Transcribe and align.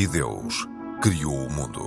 E 0.00 0.08
Deus 0.08 0.66
criou 1.02 1.46
o 1.46 1.52
mundo. 1.52 1.86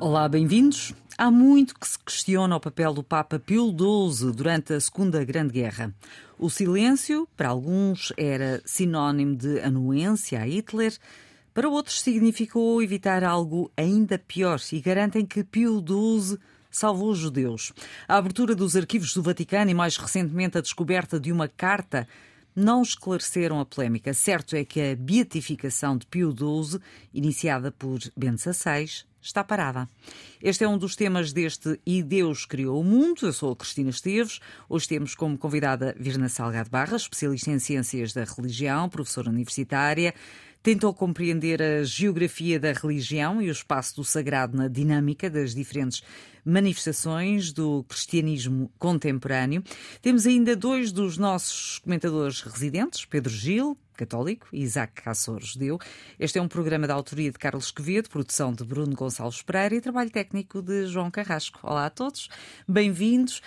Olá, 0.00 0.26
bem-vindos. 0.30 0.94
Há 1.18 1.30
muito 1.30 1.78
que 1.78 1.86
se 1.86 1.98
questiona 1.98 2.56
o 2.56 2.60
papel 2.60 2.94
do 2.94 3.02
Papa 3.02 3.38
Pio 3.38 3.66
XII 3.68 4.32
durante 4.32 4.72
a 4.72 4.80
Segunda 4.80 5.22
Grande 5.26 5.52
Guerra. 5.52 5.94
O 6.38 6.48
silêncio, 6.48 7.28
para 7.36 7.50
alguns, 7.50 8.14
era 8.16 8.62
sinónimo 8.64 9.36
de 9.36 9.60
anuência 9.60 10.40
a 10.40 10.46
Hitler, 10.46 10.98
para 11.54 11.68
outros 11.68 12.00
significou 12.00 12.82
evitar 12.82 13.22
algo 13.22 13.70
ainda 13.76 14.18
pior 14.18 14.60
e 14.72 14.80
garantem 14.80 15.26
que 15.26 15.44
Pio 15.44 15.84
XII 15.86 16.38
salvou 16.70 17.10
os 17.10 17.18
judeus. 17.18 17.72
A 18.08 18.16
abertura 18.16 18.54
dos 18.54 18.74
arquivos 18.74 19.14
do 19.14 19.22
Vaticano 19.22 19.70
e, 19.70 19.74
mais 19.74 19.96
recentemente, 19.96 20.56
a 20.56 20.62
descoberta 20.62 21.20
de 21.20 21.30
uma 21.30 21.48
carta 21.48 22.08
não 22.54 22.82
esclareceram 22.82 23.60
a 23.60 23.66
polémica. 23.66 24.12
Certo 24.14 24.56
é 24.56 24.64
que 24.64 24.80
a 24.80 24.96
beatificação 24.96 25.96
de 25.96 26.06
Pio 26.06 26.30
XII, 26.32 26.80
iniciada 27.12 27.70
por 27.70 27.98
Bento 28.16 28.40
XVI, 28.40 29.04
está 29.20 29.44
parada. 29.44 29.88
Este 30.42 30.64
é 30.64 30.68
um 30.68 30.76
dos 30.76 30.96
temas 30.96 31.32
deste 31.32 31.80
E 31.86 32.02
Deus 32.02 32.44
Criou 32.44 32.80
o 32.80 32.84
Mundo. 32.84 33.20
Eu 33.22 33.32
sou 33.32 33.52
a 33.52 33.56
Cristina 33.56 33.90
Esteves. 33.90 34.40
Hoje 34.68 34.88
temos 34.88 35.14
como 35.14 35.38
convidada 35.38 35.94
Virna 35.98 36.28
Salgado 36.28 36.68
Barra, 36.68 36.96
especialista 36.96 37.50
em 37.50 37.58
Ciências 37.58 38.12
da 38.12 38.24
Religião, 38.24 38.88
professora 38.88 39.30
universitária. 39.30 40.12
Tentou 40.62 40.94
compreender 40.94 41.60
a 41.60 41.82
geografia 41.82 42.60
da 42.60 42.72
religião 42.72 43.42
e 43.42 43.48
o 43.48 43.52
espaço 43.52 43.96
do 43.96 44.04
sagrado 44.04 44.56
na 44.56 44.68
dinâmica 44.68 45.28
das 45.28 45.52
diferentes 45.52 46.04
manifestações 46.44 47.52
do 47.52 47.84
cristianismo 47.88 48.70
contemporâneo. 48.78 49.64
Temos 50.00 50.24
ainda 50.24 50.54
dois 50.54 50.92
dos 50.92 51.18
nossos 51.18 51.80
comentadores 51.80 52.42
residentes, 52.42 53.04
Pedro 53.04 53.32
Gil, 53.32 53.76
católico, 53.96 54.46
e 54.52 54.62
Isaac 54.62 55.02
Cassor, 55.02 55.40
judeu. 55.42 55.80
Este 56.16 56.38
é 56.38 56.42
um 56.42 56.46
programa 56.46 56.86
da 56.86 56.94
autoria 56.94 57.32
de 57.32 57.38
Carlos 57.38 57.72
Quevedo, 57.72 58.08
produção 58.08 58.52
de 58.52 58.62
Bruno 58.62 58.94
Gonçalves 58.94 59.42
Pereira 59.42 59.74
e 59.74 59.80
trabalho 59.80 60.10
técnico 60.10 60.62
de 60.62 60.86
João 60.86 61.10
Carrasco. 61.10 61.58
Olá 61.64 61.86
a 61.86 61.90
todos, 61.90 62.28
bem-vindos. 62.68 63.42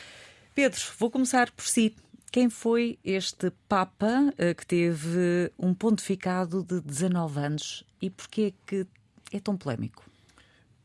Pedro, 0.53 0.81
vou 0.97 1.09
começar 1.09 1.49
por 1.51 1.65
si. 1.65 1.95
Quem 2.35 2.49
foi 2.49 2.99
este 3.01 3.49
Papa 3.69 4.33
eh, 4.37 4.53
que 4.53 4.65
teve 4.65 5.49
um 5.57 5.73
pontificado 5.73 6.65
de 6.65 6.81
19 6.81 7.39
anos 7.39 7.85
e 8.01 8.09
porquê 8.09 8.53
que 8.67 8.85
é 9.31 9.39
tão 9.39 9.55
polémico? 9.55 10.03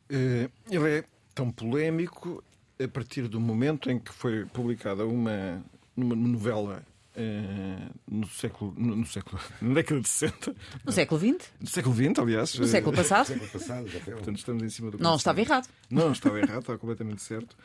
Uh, 0.09 0.49
ele 0.71 0.99
é 0.99 1.05
tão 1.35 1.51
polémico 1.51 2.41
a 2.81 2.87
partir 2.87 3.27
do 3.27 3.41
momento 3.41 3.91
em 3.91 3.99
que 3.99 4.13
foi 4.13 4.45
publicada 4.45 5.05
uma, 5.05 5.61
uma 5.97 6.15
novela 6.15 6.87
uh, 7.17 7.95
no 8.09 8.29
século, 8.29 8.73
no, 8.79 8.95
no, 8.95 9.07
século, 9.07 9.43
na 9.61 9.75
década 9.75 10.01
de 10.03 10.09
60. 10.09 10.55
No 10.85 10.93
século 10.93 11.21
XX? 11.21 11.53
No 11.59 11.67
século 11.67 11.95
XX, 11.97 12.19
aliás. 12.21 12.55
No 12.61 12.67
século 12.67 12.95
passado? 12.95 13.29
no 13.29 13.35
século 13.35 13.51
passado, 13.51 13.89
já 13.89 13.99
Portanto, 13.99 14.39
estamos 14.39 14.63
em 14.63 14.69
cima 14.71 14.93
do. 14.93 14.99
Não 14.99 15.17
estava 15.17 15.41
errado. 15.41 15.69
Não, 15.91 16.13
estava 16.13 16.39
errado, 16.39 16.61
estava 16.61 16.79
completamente 16.79 17.23
certo. 17.23 17.57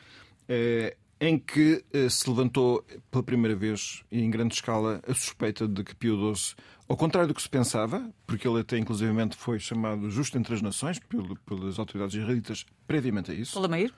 Uh, 0.50 1.05
em 1.20 1.38
que 1.38 1.82
uh, 1.94 2.10
se 2.10 2.28
levantou 2.28 2.84
pela 3.10 3.22
primeira 3.22 3.56
vez 3.56 4.02
e 4.10 4.20
em 4.20 4.30
grande 4.30 4.54
escala 4.54 5.00
a 5.06 5.14
suspeita 5.14 5.66
de 5.66 5.82
que 5.82 5.94
Pio 5.94 6.34
XII, 6.34 6.54
ao 6.88 6.96
contrário 6.96 7.28
do 7.28 7.34
que 7.34 7.42
se 7.42 7.48
pensava, 7.48 8.10
porque 8.26 8.46
ele 8.46 8.60
até 8.60 8.76
inclusivamente 8.76 9.36
foi 9.36 9.58
chamado 9.58 10.10
justo 10.10 10.36
entre 10.36 10.54
as 10.54 10.62
nações 10.62 10.98
pelas 11.46 11.78
autoridades 11.78 12.14
israelitas 12.14 12.66
previamente 12.86 13.30
a 13.30 13.34
isso. 13.34 13.54
Polameiro? 13.54 13.94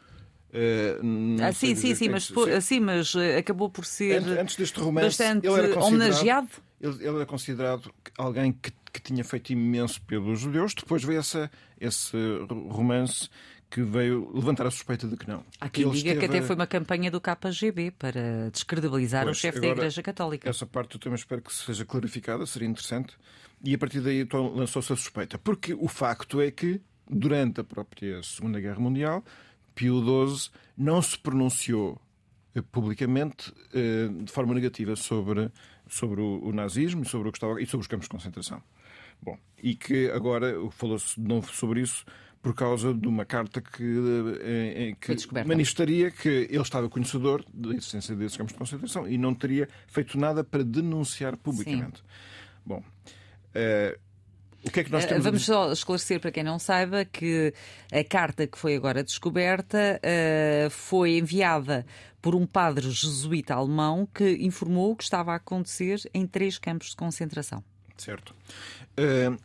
Uh, 0.51 1.43
ah, 1.43 1.53
sim, 1.53 1.75
sim, 1.75 1.95
sim, 1.95 2.09
mas, 2.09 2.25
sim. 2.25 2.61
sim, 2.63 2.81
mas 2.81 3.15
acabou 3.39 3.69
por 3.69 3.85
ser 3.85 4.23
antes, 4.23 4.39
antes 4.39 4.57
deste 4.57 4.81
romance, 4.81 5.07
bastante 5.07 5.47
ele 5.47 5.61
era 5.61 5.79
homenageado. 5.79 6.49
Ele, 6.81 6.95
ele, 7.05 7.17
era 7.17 7.27
considerado 7.27 7.93
alguém 8.17 8.53
que, 8.53 8.73
que, 8.93 9.03
tinha 9.03 9.23
feito 9.25 9.53
imenso 9.53 10.01
pelos 10.03 10.41
judeus. 10.41 10.73
Depois 10.73 11.05
veio 11.05 11.19
essa, 11.19 11.51
esse 11.79 12.17
romance 12.71 13.29
que 13.71 13.83
veio 13.83 14.31
levantar 14.35 14.67
a 14.67 14.71
suspeita 14.71 15.07
de 15.07 15.17
que 15.17 15.29
não. 15.29 15.45
Há 15.61 15.69
quem 15.69 15.85
diga 15.91 15.97
esteve... 15.97 16.21
que 16.21 16.25
até 16.25 16.43
foi 16.43 16.57
uma 16.57 16.67
campanha 16.67 17.11
do 17.11 17.21
KGB 17.21 17.91
para 17.93 18.51
descredibilizar 18.51 19.25
pois, 19.25 19.37
o 19.37 19.41
chefe 19.41 19.61
da 19.61 19.69
Igreja 19.69 20.03
Católica. 20.03 20.49
Essa 20.49 20.67
parte 20.67 20.95
eu 20.95 21.01
também 21.01 21.17
espero 21.17 21.43
que 21.43 21.53
seja 21.53 21.85
clarificada, 21.85 22.47
seria 22.47 22.69
interessante. 22.69 23.17
E 23.63 23.75
a 23.75 23.79
partir 23.79 24.01
daí 24.01 24.21
então, 24.21 24.55
lançou-se 24.55 24.93
a 24.93 24.97
suspeita. 24.97 25.39
Porque 25.39 25.75
o 25.75 25.89
facto 25.89 26.41
é 26.41 26.51
que, 26.51 26.81
durante 27.09 27.61
a 27.61 27.65
própria 27.65 28.23
Segunda 28.23 28.59
Guerra 28.61 28.81
Mundial, 28.81 29.23
Pio 29.75 30.01
XII 30.01 30.51
não 30.77 31.03
se 31.03 31.19
pronunciou 31.19 32.01
eh, 32.55 32.63
publicamente 32.63 33.53
eh, 33.75 34.09
de 34.25 34.33
forma 34.33 34.55
negativa 34.55 34.97
sobre, 34.97 35.51
sobre 35.87 36.21
o, 36.21 36.53
nazismo 36.53 37.05
sobre, 37.05 37.29
o 37.29 37.33
que 37.33 37.39
estava, 37.39 37.61
e 37.61 37.67
sobre 37.67 37.83
os 37.83 37.87
campos 37.87 38.07
de 38.07 38.11
concentração. 38.11 38.63
Bom, 39.21 39.37
e 39.63 39.75
que 39.75 40.11
agora 40.11 40.55
falou-se 40.71 41.21
de 41.21 41.27
novo 41.27 41.53
sobre 41.53 41.83
isso 41.83 42.05
por 42.49 42.55
causa 42.55 42.95
de 42.95 43.07
uma 43.07 43.27
carta 43.27 43.61
que, 43.61 43.85
eh, 44.41 44.97
que 44.99 45.45
manifestaria 45.47 46.11
que 46.11 46.49
ele 46.49 46.63
estava 46.63 46.89
conhecedor 46.89 47.45
da 47.53 47.75
existência 47.75 48.17
desses 48.17 48.39
campos 48.39 48.55
de 48.55 48.59
concentração 48.59 49.07
e 49.07 49.19
não 49.19 49.35
teria 49.35 49.69
feito 49.87 50.19
nada 50.19 50.43
para 50.43 50.65
denunciar 50.65 51.37
publicamente. 51.37 51.99
Sim. 51.99 52.05
Bom, 52.65 52.79
uh, 52.79 53.99
o 54.65 54.71
que 54.71 54.81
é 54.81 54.85
que 54.85 54.91
nós 54.91 55.05
eh, 55.05 55.09
temos 55.09 55.25
Vamos 55.25 55.45
só 55.45 55.71
esclarecer 55.71 56.21
para 56.21 56.33
quem 56.33 56.43
não 56.43 56.59
saiba 56.59 57.05
que 57.05 57.53
a 57.93 58.03
carta 58.03 58.47
que 58.47 58.57
foi 58.57 58.75
agora 58.75 59.05
descoberta 59.05 60.01
uh, 60.01 60.71
foi 60.71 61.19
enviada 61.19 61.85
por 62.23 62.35
um 62.35 62.47
padre 62.47 62.91
jesuíta 62.91 63.53
alemão 63.53 64.09
que 64.15 64.39
informou 64.41 64.93
o 64.93 64.97
que 64.97 65.05
estava 65.05 65.33
a 65.33 65.37
acontecer 65.37 66.01
em 66.15 66.27
três 66.27 66.57
campos 66.57 66.91
de 66.91 66.97
concentração. 66.97 67.63
Certo. 67.99 68.35
Uh, 68.99 69.37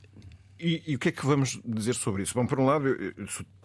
e, 0.63 0.83
e, 0.87 0.95
o 0.95 0.99
que 0.99 1.09
é 1.09 1.11
que 1.11 1.25
vamos 1.25 1.59
dizer 1.65 1.93
sobre 1.93 2.23
isso? 2.23 2.33
Bom, 2.33 2.45
por 2.45 2.59
um 2.59 2.65
lado, 2.65 2.85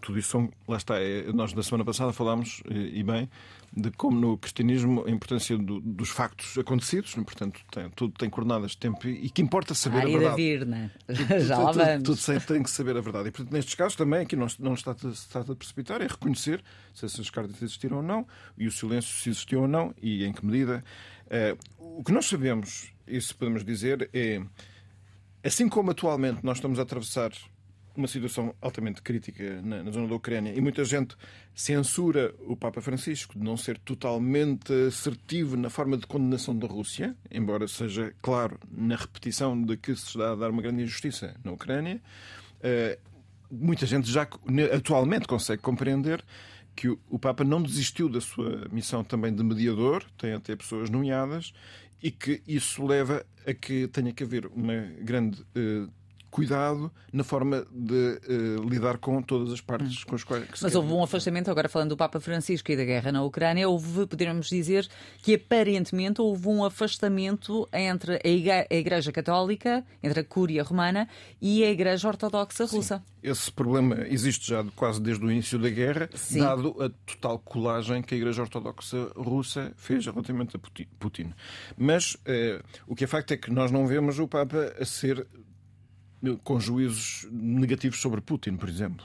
tudo 0.01 0.19
isso 0.19 0.31
são, 0.31 0.51
lá 0.67 0.77
está, 0.77 1.01
é, 1.01 1.33
nós 1.33 1.53
na 1.53 1.63
semana 1.63 1.85
passada 1.85 2.13
falámos, 2.13 2.63
e, 2.69 2.99
e 2.99 3.03
bem, 3.05 3.31
de 3.73 3.91
como 3.93 4.19
no 4.19 4.37
cristianismo 4.37 5.05
a 5.07 5.11
importância 5.11 5.57
do, 5.57 5.81
dos 5.81 6.09
factos 6.09 6.59
acontecidos, 6.59 7.15
né? 7.17 7.23
portanto, 7.23 7.61
tem, 7.71 7.89
tudo 7.91 8.15
tem 8.19 8.29
coordenadas 8.29 8.73
de 8.73 8.79
tempo 8.79 9.07
e 9.07 9.31
que 9.31 9.43
importa 9.43 9.75
saber 9.75 9.99
a, 9.99 10.03
a 10.03 10.07
verdade. 10.07 10.37
Vir, 10.37 10.67
né? 10.67 10.91
Já 11.47 11.59
lá 11.59 11.73
vamos. 11.73 12.03
Tudo, 12.03 12.17
tudo, 12.17 12.47
tem 12.47 12.63
que 12.63 12.71
saber 12.71 12.97
a 12.97 13.01
verdade. 13.01 13.29
E, 13.29 13.31
portanto, 13.31 13.53
nestes 13.53 13.75
casos 13.75 13.97
também, 13.97 14.23
aqui 14.23 14.35
não, 14.35 14.47
não 14.59 14.75
está, 14.75 14.97
está 15.13 15.41
a 15.41 15.57
precipitar, 15.57 16.01
é 16.03 16.07
reconhecer 16.07 16.63
se 16.95 17.05
essas 17.05 17.31
cartas 17.31 17.63
existiram 17.63 17.99
ou 17.99 18.03
não, 18.03 18.27
e 18.57 18.67
o 18.67 18.73
silêncio 18.73 19.15
se 19.15 19.29
existiu 19.29 19.63
ou 19.63 19.69
não, 19.69 19.95
e 20.03 20.25
em 20.25 20.33
que 20.33 20.45
medida. 20.45 20.83
Uh, 21.27 21.99
o 21.99 22.03
que 22.03 22.11
nós 22.11 22.27
sabemos, 22.27 22.91
isso 23.07 23.37
podemos 23.37 23.65
dizer, 23.65 24.09
é 24.13 24.43
Assim 25.43 25.69
como 25.69 25.91
atualmente 25.91 26.41
nós 26.43 26.59
estamos 26.59 26.79
a 26.79 26.83
atravessar 26.83 27.31
uma 27.99 28.07
situação 28.07 28.55
altamente 28.61 29.03
crítica 29.03 29.61
na, 29.61 29.83
na, 29.83 29.91
zona 29.91 30.07
da 30.07 30.15
Ucrânia 30.15 30.55
e 30.55 30.61
muita 30.61 30.85
gente 30.85 31.17
censura 31.53 32.33
o 32.47 32.57
Papa 32.57 32.81
Francisco 32.81 33.37
de 33.37 33.45
não 33.45 33.57
ser 33.57 33.77
totalmente 33.79 34.73
assertivo 34.87 35.57
na 35.57 35.69
forma 35.69 35.97
de 35.97 36.07
condenação 36.07 36.57
da 36.57 36.69
Rússia, 36.69 37.17
embora 37.29 37.67
seja 37.67 38.15
claro 38.23 38.59
na 38.71 38.95
repetição 38.95 39.61
de 39.61 39.77
que 39.77 39.95
se 39.97 40.07
está 40.07 40.33
a 40.33 40.37
dar 40.37 40.51
uma 40.51 40.63
grande 40.63 40.83
injustiça 40.83 41.35
na 41.43 41.51
Ucrânia. 41.51 42.01
Uh, 42.59 42.99
muita 43.51 43.85
gente 43.85 44.11
já 44.11 44.29
atualmente 44.73 45.27
consegue 45.27 45.61
compreender 45.61 46.25
que 46.77 46.89
o, 46.89 47.19
Papa 47.19 47.43
não 47.43 47.61
desistiu 47.61 48.09
da 48.09 48.21
sua 48.21 48.69
missão 48.71 49.03
também 49.03 49.35
de 49.35 49.43
mediador, 49.43 50.05
tem 50.17 50.33
até 50.33 50.55
pessoas 50.55 50.89
nomeadas, 50.89 51.53
e 52.03 52.11
que 52.11 52.43
isso 52.47 52.85
leva 52.87 53.25
a 53.47 53.55
que 53.55 53.89
tenha 53.89 54.13
que 54.13 54.23
haver 54.25 54.47
uma 54.47 54.75
grande 55.01 55.41
uh, 55.43 55.91
cuidado 56.31 56.91
na 57.13 57.25
forma 57.25 57.67
de 57.71 58.21
uh, 58.29 58.69
lidar 58.69 58.99
com 58.99 59.23
todas 59.23 59.53
as 59.53 59.61
partes 59.61 60.05
com 60.05 60.15
as 60.15 60.25
quais. 60.25 60.47
Mas 60.61 60.75
houve 60.75 60.93
um 60.93 61.03
afastamento, 61.03 61.51
agora 61.51 61.69
falando 61.69 61.91
do 61.91 61.97
Papa 61.97 62.21
Francisco 62.21 62.71
e 62.71 62.77
da 62.77 62.85
guerra 62.85 63.13
na 63.13 63.23
Ucrânia, 63.23 63.69
houve, 63.69 64.07
poderíamos 64.07 64.49
dizer, 64.49 64.89
que 65.23 65.35
aparentemente 65.35 66.21
houve 66.21 66.49
um 66.49 66.65
afastamento 66.65 67.69
entre 67.73 68.21
a 68.25 68.75
Igreja 68.75 69.11
Católica, 69.11 69.85
entre 70.03 70.21
a 70.21 70.25
Cúria 70.25 70.63
Romana 70.63 71.09
e 71.41 71.65
a 71.65 71.71
Igreja 71.71 72.09
Ortodoxa 72.09 72.67
Russa. 72.67 72.99
Sim. 72.99 73.19
Esse 73.21 73.51
problema 73.51 74.07
existe 74.07 74.49
já 74.49 74.65
quase 74.77 75.01
desde 75.01 75.25
o 75.25 75.31
início 75.31 75.59
da 75.59 75.69
guerra, 75.69 76.09
Sim. 76.15 76.41
dado 76.41 76.77
a 76.81 76.89
total 77.05 77.39
colagem 77.41 78.01
que 78.01 78.15
a 78.15 78.17
Igreja 78.17 78.43
Ortodoxa 78.43 79.11
Russa 79.17 79.73
fez 79.77 80.07
relativamente 80.07 80.57
a 80.57 80.61
Putin. 81.01 81.33
Mas 81.77 82.17
eh, 82.25 82.63
o 82.87 82.95
que 82.95 83.05
é 83.05 83.07
facto 83.07 83.33
é 83.33 83.37
que 83.37 83.51
nós 83.51 83.73
não 83.73 83.87
vemos 83.87 84.19
o 84.21 84.29
Papa 84.29 84.73
a 84.79 84.85
ser 84.85 85.27
com 86.43 86.59
juízos 86.59 87.29
negativos 87.31 88.01
sobre 88.01 88.21
Putin, 88.21 88.57
por 88.57 88.69
exemplo. 88.69 89.05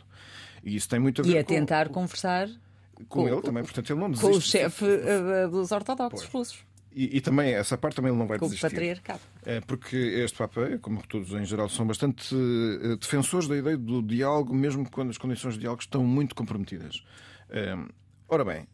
E 0.64 0.76
isso 0.76 0.88
tem 0.88 1.00
muito 1.00 1.22
a 1.22 1.26
ver 1.26 1.32
E 1.32 1.38
a 1.38 1.44
com, 1.44 1.54
tentar 1.54 1.90
conversar 1.90 2.48
com, 2.96 3.06
com 3.06 3.28
ele 3.28 3.42
também, 3.42 3.64
portanto 3.64 3.90
ele 3.92 4.00
não 4.00 4.10
desiste. 4.10 4.32
Com 4.32 4.38
o 4.38 4.42
chefe 4.42 4.86
uh, 4.86 5.50
dos 5.50 5.72
ortodoxos 5.72 6.22
pois. 6.22 6.34
russos. 6.34 6.66
e, 6.96 7.18
e, 7.18 7.22
também 7.22 7.54
essa 7.54 7.78
parte 7.78 7.96
também 7.96 8.12
ele 8.12 8.20
não 8.20 8.28
vai 8.28 8.38
Com 8.38 8.46
desistir. 8.46 8.68
O 8.68 8.70
patriarcado. 8.70 9.22
É, 9.46 9.60
porque 9.62 9.96
este 9.96 10.38
Papa, 10.38 10.78
como 10.82 11.06
todos 11.08 11.32
em 11.32 11.46
geral, 11.46 11.68
são 11.70 11.86
bastante 11.86 12.34
uh, 12.34 12.98
defensores 12.98 13.48
da 13.48 13.58
ideia 13.58 13.78
do 13.78 14.02
diálogo, 14.02 14.54
mesmo 14.54 14.90
quando 14.90 15.10
as 15.10 15.18
condições 15.18 15.56
de 15.56 15.62
diálogo 15.62 15.82
estão 15.82 16.04
muito 16.04 16.34
comprometidas. 16.34 17.04
Uh, 17.50 17.92
ora 18.28 18.46
bem, 18.46 18.68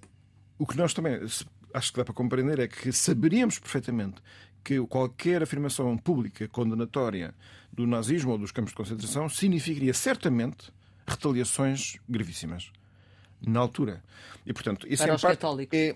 o 0.58 0.66
que 0.66 0.78
nós 0.78 0.94
também 0.94 1.20
acho 1.74 1.92
que 1.92 1.98
dá 1.98 2.06
para 2.06 2.14
compreender 2.14 2.60
é 2.60 2.68
que 2.68 2.92
saberíamos 2.92 3.60
perfeitamente 3.60 4.22
que 4.70 4.80
qualquer 4.86 5.42
afirmação 5.42 5.98
pública 5.98 6.48
condenatória 6.48 7.34
do 7.74 7.88
nazismo 7.88 8.34
ou 8.34 8.38
dos 8.38 8.52
campos 8.52 8.72
de 8.72 8.78
concentração 8.78 9.28
significaria 9.28 9.96
certamente 9.96 10.72
retaliações 11.08 11.98
gravíssimas 12.08 12.72
na 13.42 13.62
altura. 13.62 14.04
E, 14.46 14.54
portanto, 14.54 14.86
isso 14.88 15.02
para 15.02 15.14
é 15.14 15.16
os 15.16 15.22
católicos. 15.24 15.76
É, 15.76 15.96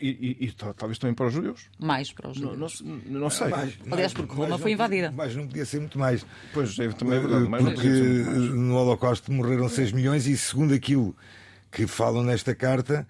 e, 0.00 0.08
e, 0.40 0.46
e, 0.46 0.52
talvez 0.52 0.98
também 0.98 1.12
para 1.12 1.26
os 1.26 1.34
judeus. 1.34 1.68
Mais 1.78 2.10
para 2.10 2.30
os 2.30 2.38
judeus. 2.38 2.80
Não, 2.80 2.96
não, 2.96 3.20
não 3.20 3.30
sei. 3.30 3.48
Mais, 3.48 3.78
Aliás, 3.90 4.14
porque 4.14 4.34
Roma 4.34 4.56
foi 4.56 4.72
invadida. 4.72 5.12
Mas 5.14 5.36
não 5.36 5.46
podia 5.46 5.66
ser 5.66 5.80
muito 5.80 5.98
mais. 5.98 6.24
Pois, 6.54 6.78
é, 6.78 6.88
também 6.88 7.18
é 7.18 7.20
verdade. 7.20 7.46
Mais 7.46 7.62
porque 7.62 7.88
no 7.88 8.74
Holocausto 8.74 9.30
morreram 9.30 9.68
6 9.68 9.92
milhões 9.92 10.26
e, 10.26 10.34
segundo 10.34 10.72
aquilo 10.72 11.14
que 11.70 11.86
falam 11.86 12.22
nesta 12.22 12.54
carta, 12.54 13.06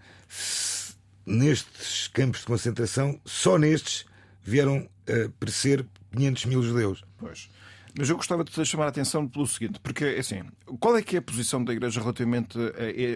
nestes 1.24 2.08
campos 2.08 2.40
de 2.40 2.46
concentração, 2.46 3.20
só 3.24 3.56
nestes, 3.56 4.09
vieram 4.42 4.88
a 5.06 5.28
perecer 5.38 5.86
500 6.12 6.44
mil 6.46 6.62
judeus. 6.62 7.04
Pois. 7.18 7.50
Mas 7.98 8.08
eu 8.08 8.16
gostava 8.16 8.44
de 8.44 8.64
chamar 8.64 8.86
a 8.86 8.88
atenção 8.88 9.26
pelo 9.26 9.46
seguinte, 9.46 9.80
porque 9.82 10.04
assim, 10.18 10.42
qual 10.78 10.96
é 10.96 11.02
que 11.02 11.16
é 11.16 11.18
a 11.18 11.22
posição 11.22 11.64
da 11.64 11.72
Igreja 11.72 12.00
relativamente 12.00 12.56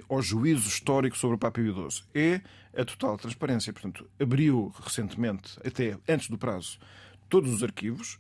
ao 0.09 0.21
juízo 0.21 0.69
histórico 0.69 1.17
sobre 1.17 1.37
o 1.37 1.38
Papa 1.38 1.61
Pio 1.61 1.91
XII? 1.91 2.03
É 2.12 2.41
a 2.76 2.85
total 2.85 3.17
transparência. 3.17 3.73
Portanto, 3.73 4.09
abriu 4.21 4.75
recentemente, 4.82 5.56
até 5.65 5.97
antes 6.09 6.29
do 6.29 6.37
prazo, 6.37 6.79
todos 7.29 7.53
os 7.53 7.62
arquivos. 7.62 8.19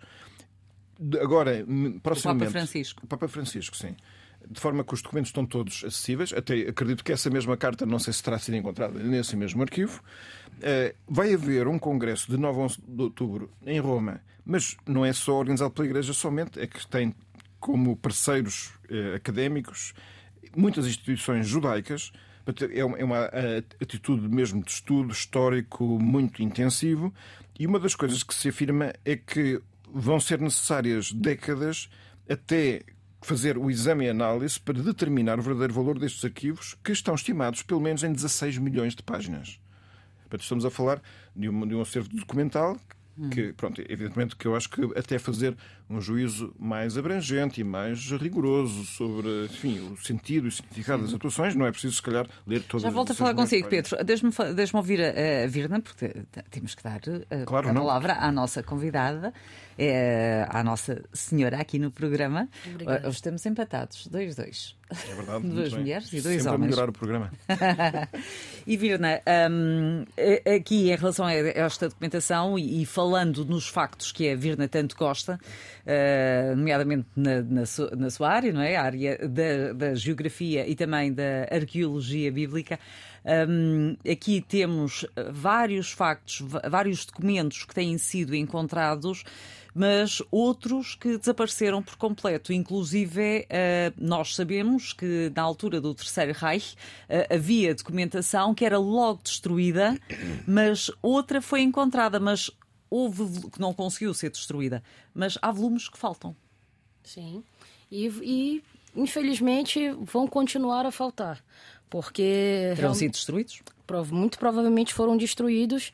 Agora, 1.20 1.66
proximamente. 2.02 2.44
O 2.44 2.52
Papa 2.52 2.58
Francisco. 2.58 3.04
O 3.04 3.08
Papa 3.08 3.28
Francisco, 3.28 3.76
sim 3.76 3.96
de 4.50 4.60
forma 4.60 4.84
que 4.84 4.94
os 4.94 5.02
documentos 5.02 5.30
estão 5.30 5.44
todos 5.46 5.84
acessíveis. 5.84 6.32
Até 6.32 6.68
acredito 6.68 7.04
que 7.04 7.12
essa 7.12 7.30
mesma 7.30 7.56
carta, 7.56 7.86
não 7.86 7.98
sei 7.98 8.12
se 8.12 8.22
terá 8.22 8.38
sido 8.38 8.56
encontrada 8.56 8.98
nesse 8.98 9.36
mesmo 9.36 9.62
arquivo. 9.62 10.02
Eh, 10.62 10.94
vai 11.08 11.34
haver 11.34 11.66
um 11.66 11.78
congresso 11.78 12.30
de 12.30 12.36
9 12.36 12.60
a 12.60 12.62
11 12.64 12.78
de 12.86 13.02
outubro 13.02 13.50
em 13.66 13.78
Roma, 13.80 14.20
mas 14.44 14.76
não 14.86 15.04
é 15.04 15.12
só 15.12 15.34
organizado 15.34 15.70
pela 15.72 15.86
Igreja 15.86 16.12
somente, 16.12 16.60
é 16.60 16.66
que 16.66 16.86
tem 16.86 17.14
como 17.58 17.96
parceiros 17.96 18.72
eh, 18.90 19.14
académicos 19.16 19.94
muitas 20.56 20.86
instituições 20.86 21.46
judaicas. 21.46 22.12
É 22.74 22.84
uma 22.84 23.30
é 23.32 23.64
atitude 23.80 24.28
mesmo 24.28 24.62
de 24.62 24.70
estudo 24.70 25.12
histórico 25.12 25.98
muito 25.98 26.42
intensivo. 26.42 27.12
E 27.58 27.66
uma 27.66 27.78
das 27.78 27.94
coisas 27.94 28.22
que 28.22 28.34
se 28.34 28.48
afirma 28.48 28.92
é 29.04 29.16
que 29.16 29.60
vão 29.92 30.18
ser 30.20 30.40
necessárias 30.40 31.12
décadas 31.12 31.88
até 32.28 32.82
fazer 33.24 33.56
o 33.56 33.70
exame 33.70 34.04
e 34.04 34.10
análise 34.10 34.60
para 34.60 34.82
determinar 34.82 35.38
o 35.38 35.42
verdadeiro 35.42 35.72
valor 35.72 35.98
destes 35.98 36.24
arquivos, 36.24 36.76
que 36.84 36.92
estão 36.92 37.14
estimados 37.14 37.62
pelo 37.62 37.80
menos 37.80 38.04
em 38.04 38.12
16 38.12 38.58
milhões 38.58 38.94
de 38.94 39.02
páginas. 39.02 39.58
Portanto, 40.22 40.42
estamos 40.42 40.64
a 40.64 40.70
falar 40.70 41.00
de 41.34 41.48
um, 41.48 41.66
de 41.66 41.74
um 41.74 41.80
acervo 41.80 42.08
documental 42.10 42.78
que, 43.30 43.52
pronto, 43.52 43.80
evidentemente 43.88 44.36
que 44.36 44.46
eu 44.46 44.56
acho 44.56 44.68
que 44.68 44.82
até 44.98 45.18
fazer 45.18 45.56
um 45.94 46.00
juízo 46.00 46.54
mais 46.58 46.98
abrangente 46.98 47.60
e 47.60 47.64
mais 47.64 48.10
rigoroso 48.10 48.84
sobre, 48.84 49.46
enfim, 49.46 49.78
o 49.92 49.96
sentido 49.96 50.46
e 50.46 50.48
o 50.48 50.52
significado 50.52 51.02
das 51.04 51.14
atuações, 51.14 51.54
não 51.54 51.66
é 51.66 51.70
preciso, 51.70 51.94
se 51.94 52.02
calhar, 52.02 52.26
ler 52.46 52.62
todas 52.62 52.82
Já 52.82 52.90
volto 52.90 53.12
a 53.12 53.14
falar 53.14 53.34
consigo, 53.34 53.68
Pedro. 53.68 54.02
Deixe-me 54.04 54.32
deixe 54.54 54.76
ouvir 54.76 55.00
a, 55.00 55.44
a 55.44 55.46
Virna, 55.46 55.80
porque 55.80 56.24
temos 56.50 56.74
que 56.74 56.82
dar 56.82 57.00
a, 57.30 57.44
claro, 57.44 57.68
a 57.68 57.74
palavra 57.74 58.14
à 58.14 58.32
nossa 58.32 58.62
convidada, 58.62 59.32
é, 59.78 60.46
à 60.50 60.62
nossa 60.62 61.02
senhora 61.12 61.58
aqui 61.58 61.78
no 61.78 61.90
programa. 61.90 62.48
Obrigada. 62.66 63.08
Hoje 63.08 63.16
estamos 63.16 63.44
empatados, 63.46 64.06
dois, 64.06 64.34
dois. 64.34 64.76
É 64.90 65.14
verdade. 65.14 65.48
Duas 65.48 65.72
mulheres 65.72 66.12
e 66.12 66.20
dois 66.20 66.42
Sempre 66.42 66.48
homens. 66.48 66.54
a 66.54 66.58
melhorar 66.58 66.88
o 66.88 66.92
programa. 66.92 67.32
e 68.66 68.76
Virna, 68.76 69.20
um, 69.50 70.04
aqui 70.56 70.90
em 70.90 70.96
relação 70.96 71.26
a 71.26 71.32
esta 71.32 71.88
documentação 71.88 72.58
e, 72.58 72.82
e, 72.82 72.86
falando 72.86 73.44
nos 73.44 73.66
factos 73.66 74.12
que 74.12 74.30
a 74.30 74.36
Virna 74.36 74.68
tanto 74.68 74.96
gosta, 74.96 75.38
uh, 75.86 76.56
nomeadamente 76.56 77.06
na, 77.16 77.42
na, 77.42 77.62
na, 77.96 78.10
sua 78.10 78.30
área, 78.30 78.52
não 78.52 78.60
é? 78.60 78.76
A 78.76 78.82
área 78.82 79.28
da, 79.28 79.72
da 79.72 79.94
geografia 79.94 80.66
e 80.68 80.74
também 80.74 81.12
da 81.12 81.46
arqueologia 81.50 82.30
bíblica. 82.32 82.78
Um, 83.48 83.96
aqui 84.10 84.44
temos 84.46 85.06
vários 85.30 85.90
factos, 85.90 86.42
vários 86.68 87.06
documentos 87.06 87.64
que 87.64 87.74
têm 87.74 87.96
sido 87.96 88.34
encontrados 88.34 89.24
mas 89.74 90.22
outros 90.30 90.94
que 90.94 91.18
desapareceram 91.18 91.82
por 91.82 91.96
completo. 91.96 92.52
Inclusive, 92.52 93.44
eh, 93.50 93.92
nós 93.98 94.34
sabemos 94.36 94.92
que 94.92 95.32
na 95.34 95.42
altura 95.42 95.80
do 95.80 95.92
Terceiro 95.92 96.32
Reich 96.32 96.76
eh, 97.08 97.26
havia 97.34 97.74
documentação 97.74 98.54
que 98.54 98.64
era 98.64 98.78
logo 98.78 99.22
destruída, 99.24 99.98
mas 100.46 100.90
outra 101.02 101.42
foi 101.42 101.62
encontrada, 101.62 102.20
mas 102.20 102.50
houve 102.90 103.48
que 103.50 103.60
não 103.60 103.72
conseguiu 103.74 104.12
ser 104.14 104.30
destruída. 104.30 104.82
Mas 105.12 105.38
há 105.40 105.50
volumes 105.50 105.88
que 105.88 105.98
faltam. 105.98 106.34
Sim. 107.02 107.42
E, 107.90 108.06
e 108.22 108.64
infelizmente 108.94 109.90
vão 110.00 110.26
continuar 110.26 110.86
a 110.86 110.90
faltar. 110.90 111.42
Porque. 111.90 112.72
Terão 112.76 112.94
sido 112.94 113.12
destruídos? 113.12 113.62
Muito 114.10 114.38
provavelmente 114.38 114.94
foram 114.94 115.16
destruídos 115.16 115.92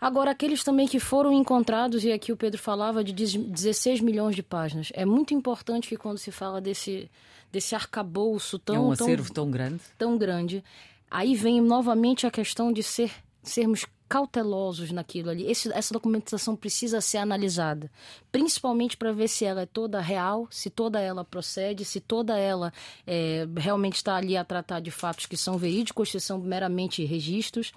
Agora, 0.00 0.30
aqueles 0.30 0.64
também 0.64 0.88
que 0.88 0.98
foram 0.98 1.30
encontrados, 1.30 2.04
e 2.04 2.10
aqui 2.10 2.32
o 2.32 2.36
Pedro 2.36 2.58
falava 2.58 3.04
de 3.04 3.12
16 3.12 4.00
milhões 4.00 4.34
de 4.34 4.42
páginas. 4.42 4.90
É 4.94 5.04
muito 5.04 5.34
importante 5.34 5.88
que 5.88 5.96
quando 5.96 6.16
se 6.16 6.32
fala 6.32 6.58
desse, 6.58 7.10
desse 7.52 7.74
arcabouço 7.74 8.58
tão. 8.58 8.76
É 8.76 8.80
um 8.80 8.92
acervo 8.92 9.26
tão, 9.26 9.44
tão 9.44 9.50
grande. 9.50 9.80
Tão 9.98 10.16
grande. 10.16 10.64
Aí 11.10 11.34
vem 11.34 11.60
novamente 11.60 12.26
a 12.26 12.30
questão 12.30 12.72
de 12.72 12.82
ser, 12.82 13.12
sermos 13.42 13.84
cautelosos 14.10 14.90
naquilo 14.90 15.30
ali. 15.30 15.48
Esse, 15.48 15.72
essa 15.72 15.94
documentação 15.94 16.56
precisa 16.56 17.00
ser 17.00 17.18
analisada, 17.18 17.88
principalmente 18.32 18.96
para 18.96 19.12
ver 19.12 19.28
se 19.28 19.44
ela 19.44 19.62
é 19.62 19.66
toda 19.66 20.00
real, 20.00 20.48
se 20.50 20.68
toda 20.68 21.00
ela 21.00 21.24
procede, 21.24 21.84
se 21.84 22.00
toda 22.00 22.36
ela 22.36 22.72
é, 23.06 23.46
realmente 23.56 23.94
está 23.94 24.16
ali 24.16 24.36
a 24.36 24.44
tratar 24.44 24.80
de 24.80 24.90
fatos 24.90 25.26
que 25.26 25.36
são 25.36 25.56
verídicos, 25.56 26.10
se 26.10 26.18
são 26.18 26.40
meramente 26.40 27.04
registros. 27.04 27.72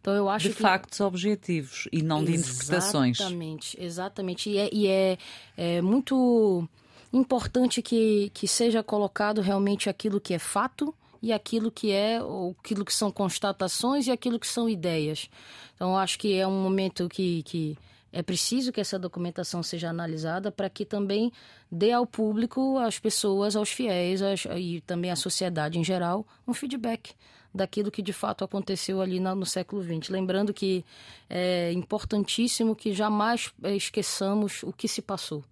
Então 0.00 0.12
eu 0.12 0.28
acho 0.28 0.48
de 0.48 0.54
que... 0.56 0.60
factos 0.60 0.98
objetivos 0.98 1.86
e 1.92 2.02
não 2.02 2.24
de 2.24 2.34
interpretações. 2.34 3.20
Exatamente, 3.20 3.80
exatamente. 3.80 4.50
E 4.50 4.58
é, 4.58 4.70
e 4.72 4.86
é, 4.88 5.18
é 5.56 5.80
muito 5.80 6.68
importante 7.12 7.80
que, 7.80 8.32
que 8.34 8.48
seja 8.48 8.82
colocado 8.82 9.40
realmente 9.40 9.88
aquilo 9.88 10.20
que 10.20 10.34
é 10.34 10.38
fato 10.40 10.92
e 11.26 11.32
aquilo 11.32 11.72
que 11.72 11.90
é 11.90 12.20
aquilo 12.60 12.84
que 12.84 12.94
são 12.94 13.10
constatações 13.10 14.06
e 14.06 14.12
aquilo 14.12 14.38
que 14.38 14.46
são 14.46 14.68
ideias. 14.68 15.28
Então 15.74 15.98
acho 15.98 16.16
que 16.20 16.38
é 16.38 16.46
um 16.46 16.62
momento 16.62 17.08
que, 17.08 17.42
que 17.42 17.76
é 18.12 18.22
preciso 18.22 18.70
que 18.70 18.80
essa 18.80 18.96
documentação 18.96 19.60
seja 19.60 19.90
analisada 19.90 20.52
para 20.52 20.70
que 20.70 20.84
também 20.84 21.32
dê 21.68 21.90
ao 21.90 22.06
público, 22.06 22.78
às 22.78 23.00
pessoas, 23.00 23.56
aos 23.56 23.70
fiéis 23.70 24.20
e 24.56 24.80
também 24.82 25.10
à 25.10 25.16
sociedade 25.16 25.80
em 25.80 25.82
geral 25.82 26.24
um 26.46 26.54
feedback 26.54 27.12
daquilo 27.52 27.90
que 27.90 28.02
de 28.02 28.12
fato 28.12 28.44
aconteceu 28.44 29.00
ali 29.00 29.18
no 29.18 29.44
século 29.44 29.82
XX. 29.82 30.10
Lembrando 30.10 30.54
que 30.54 30.84
é 31.28 31.72
importantíssimo 31.72 32.76
que 32.76 32.92
jamais 32.92 33.52
é, 33.64 33.74
esqueçamos 33.74 34.62
o 34.62 34.72
que 34.72 34.86
se 34.86 35.02
passou 35.02 35.42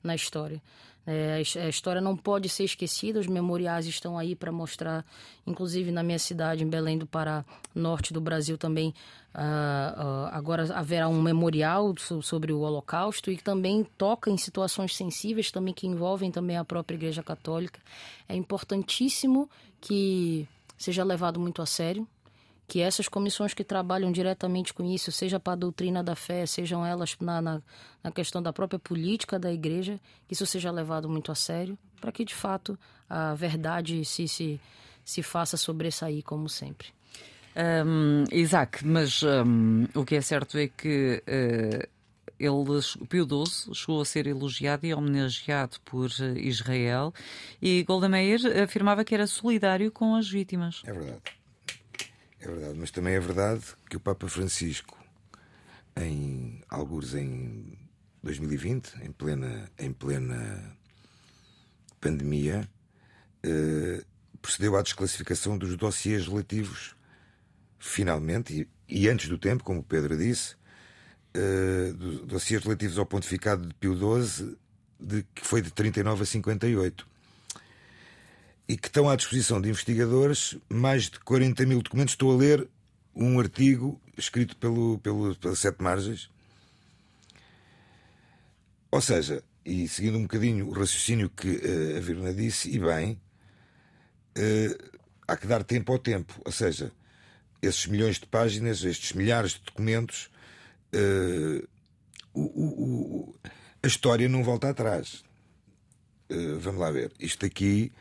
na 0.00 0.14
história. 0.14 0.62
É, 1.06 1.42
a 1.62 1.68
história 1.68 2.00
não 2.00 2.16
pode 2.16 2.48
ser 2.48 2.64
esquecida, 2.64 3.20
os 3.20 3.26
memoriais 3.26 3.86
estão 3.86 4.18
aí 4.18 4.34
para 4.34 4.50
mostrar, 4.50 5.04
inclusive 5.46 5.90
na 5.90 6.02
minha 6.02 6.18
cidade, 6.18 6.64
em 6.64 6.68
Belém 6.68 6.96
do 6.96 7.06
Pará, 7.06 7.44
norte 7.74 8.12
do 8.12 8.20
Brasil 8.20 8.56
também. 8.56 8.94
Uh, 9.34 9.40
uh, 9.40 10.26
agora 10.30 10.62
haverá 10.74 11.08
um 11.08 11.20
memorial 11.20 11.92
sobre 12.22 12.52
o 12.52 12.60
Holocausto 12.60 13.32
e 13.32 13.36
também 13.36 13.84
toca 13.98 14.30
em 14.30 14.36
situações 14.36 14.94
sensíveis 14.94 15.50
também 15.50 15.74
que 15.74 15.88
envolvem 15.88 16.30
também 16.30 16.56
a 16.56 16.64
própria 16.64 16.94
Igreja 16.96 17.22
Católica. 17.22 17.80
É 18.28 18.36
importantíssimo 18.36 19.50
que 19.80 20.48
seja 20.78 21.02
levado 21.02 21.40
muito 21.40 21.60
a 21.60 21.66
sério, 21.66 22.06
que 22.66 22.80
essas 22.80 23.08
comissões 23.08 23.52
que 23.52 23.62
trabalham 23.62 24.10
diretamente 24.10 24.72
com 24.72 24.84
isso, 24.84 25.12
seja 25.12 25.38
para 25.38 25.52
a 25.52 25.56
doutrina 25.56 26.02
da 26.02 26.16
fé, 26.16 26.46
sejam 26.46 26.84
elas 26.84 27.16
na, 27.20 27.40
na, 27.40 27.62
na, 28.02 28.10
questão 28.10 28.42
da 28.42 28.52
própria 28.52 28.78
política 28.78 29.38
da 29.38 29.52
igreja, 29.52 30.00
que 30.26 30.34
isso 30.34 30.46
seja 30.46 30.70
levado 30.70 31.08
muito 31.08 31.30
a 31.30 31.34
sério, 31.34 31.78
para 32.00 32.10
que 32.10 32.24
de 32.24 32.34
fato 32.34 32.78
a 33.08 33.34
verdade 33.34 34.04
se, 34.04 34.26
se, 34.26 34.60
se 35.04 35.22
faça 35.22 35.56
sobressair 35.56 36.22
como 36.22 36.48
sempre. 36.48 36.88
Um, 37.56 38.24
Isaac, 38.32 38.84
mas 38.84 39.22
um, 39.22 39.86
o 39.94 40.04
que 40.04 40.16
é 40.16 40.20
certo 40.20 40.58
é 40.58 40.66
que 40.66 41.22
uh, 41.22 41.88
ele, 42.38 43.06
Pio 43.08 43.24
XII 43.24 43.74
chegou 43.74 44.00
a 44.00 44.04
ser 44.04 44.26
elogiado 44.26 44.86
e 44.86 44.92
homenageado 44.92 45.76
por 45.84 46.10
Israel 46.36 47.14
e 47.62 47.84
Golda 47.84 48.08
Meir 48.08 48.40
afirmava 48.60 49.04
que 49.04 49.14
era 49.14 49.26
solidário 49.26 49.92
com 49.92 50.16
as 50.16 50.28
vítimas. 50.28 50.82
É 50.84 50.92
verdade. 50.92 51.43
É 52.44 52.48
verdade, 52.48 52.78
mas 52.78 52.90
também 52.90 53.14
é 53.14 53.20
verdade 53.20 53.62
que 53.88 53.96
o 53.96 54.00
Papa 54.00 54.28
Francisco 54.28 55.02
em 55.96 56.60
alguns 56.68 57.14
em 57.14 57.78
2020, 58.22 59.02
em 59.02 59.10
plena, 59.10 59.70
em 59.78 59.92
plena 59.94 60.76
pandemia, 61.98 62.68
eh, 63.42 64.04
procedeu 64.42 64.76
à 64.76 64.82
desclassificação 64.82 65.56
dos 65.56 65.74
dossiês 65.74 66.26
relativos, 66.26 66.94
finalmente, 67.78 68.68
e, 68.88 69.04
e 69.04 69.08
antes 69.08 69.26
do 69.28 69.38
tempo, 69.38 69.64
como 69.64 69.80
o 69.80 69.84
Pedro 69.84 70.14
disse, 70.14 70.54
eh, 71.32 71.94
dossiês 72.26 72.62
relativos 72.62 72.98
ao 72.98 73.06
pontificado 73.06 73.66
de 73.66 73.74
Pio 73.74 73.96
XII, 73.96 74.54
de, 75.00 75.22
que 75.34 75.46
foi 75.46 75.62
de 75.62 75.70
39 75.70 76.22
a 76.22 76.26
58 76.26 77.13
e 78.68 78.76
que 78.76 78.88
estão 78.88 79.08
à 79.08 79.16
disposição 79.16 79.60
de 79.60 79.68
investigadores 79.68 80.56
mais 80.68 81.10
de 81.10 81.20
40 81.20 81.66
mil 81.66 81.82
documentos. 81.82 82.14
Estou 82.14 82.32
a 82.32 82.36
ler 82.36 82.68
um 83.14 83.38
artigo 83.38 84.00
escrito 84.16 84.56
pelo, 84.56 84.98
pelo, 84.98 85.34
pelas 85.36 85.58
Sete 85.58 85.82
Margens. 85.82 86.30
Ou 88.90 89.00
seja, 89.00 89.42
e 89.64 89.88
seguindo 89.88 90.18
um 90.18 90.22
bocadinho 90.22 90.68
o 90.68 90.72
raciocínio 90.72 91.28
que 91.28 91.48
uh, 91.48 91.96
a 91.96 92.00
Virna 92.00 92.32
disse, 92.32 92.70
e 92.70 92.78
bem, 92.78 93.20
uh, 94.38 95.00
há 95.26 95.36
que 95.36 95.46
dar 95.46 95.62
tempo 95.64 95.92
ao 95.92 95.98
tempo. 95.98 96.40
Ou 96.44 96.52
seja, 96.52 96.92
esses 97.60 97.86
milhões 97.86 98.18
de 98.18 98.26
páginas, 98.26 98.82
estes 98.84 99.12
milhares 99.12 99.52
de 99.52 99.62
documentos, 99.62 100.30
uh, 100.94 101.68
o, 102.32 102.42
o, 102.42 102.64
o, 102.64 103.34
a 103.82 103.86
história 103.86 104.28
não 104.28 104.42
volta 104.42 104.70
atrás. 104.70 105.22
vamos 106.60 106.80
lá 106.80 106.90
ver. 106.90 107.12
Isto 107.20 107.46
aqui 107.46 107.92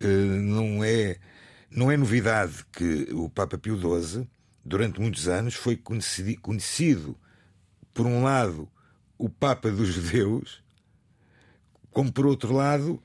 não 0.00 0.82
é. 0.84 1.16
Não 1.70 1.90
é 1.90 1.96
novidade 1.96 2.64
que 2.70 3.08
o 3.12 3.28
Papa 3.28 3.58
Pio 3.58 3.76
XII 3.76 4.28
durante 4.64 5.00
muitos 5.00 5.28
anos, 5.28 5.54
foi 5.54 5.76
conhecido, 5.76 7.16
por 7.92 8.06
um 8.06 8.22
lado, 8.22 8.68
o 9.18 9.28
Papa 9.28 9.70
dos 9.70 9.88
Judeus, 9.88 10.62
como 11.90 12.10
por 12.10 12.26
outro 12.26 12.52
lado, 12.52 13.00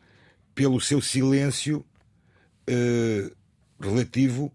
pelo 0.56 0.80
seu 0.80 1.02
silêncio 1.02 1.86
eh, 2.66 3.30
relativo 3.80 4.52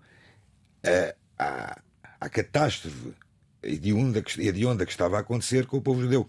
a, 0.82 1.14
a, 1.38 1.80
à 2.20 2.28
catástrofe 2.28 3.12
hedionda 3.62 4.22
que, 4.22 4.40
hedionda 4.40 4.84
que 4.84 4.92
estava 4.92 5.16
a 5.16 5.20
acontecer 5.20 5.66
com 5.66 5.76
o 5.76 5.82
povo 5.82 6.02
judeu. 6.02 6.26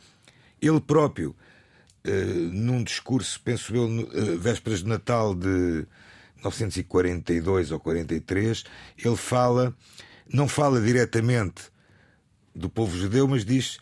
Ele 0.62 0.79
próprio, 0.79 1.35
eh, 1.35 1.54
num 2.51 2.83
discurso, 2.83 3.39
penso 3.43 3.75
eu, 3.75 3.88
eh, 4.13 4.38
vésperas 4.38 4.79
de 4.79 4.88
Natal 4.88 5.33
de 5.33 5.85
1942 6.38 7.71
ou 7.71 7.79
43, 7.79 8.63
ele 8.97 9.15
fala 9.15 9.75
não 10.27 10.47
fala 10.47 10.81
diretamente 10.81 11.63
do 12.53 12.69
povo 12.69 12.97
judeu, 12.97 13.27
mas 13.27 13.45
diz 13.45 13.77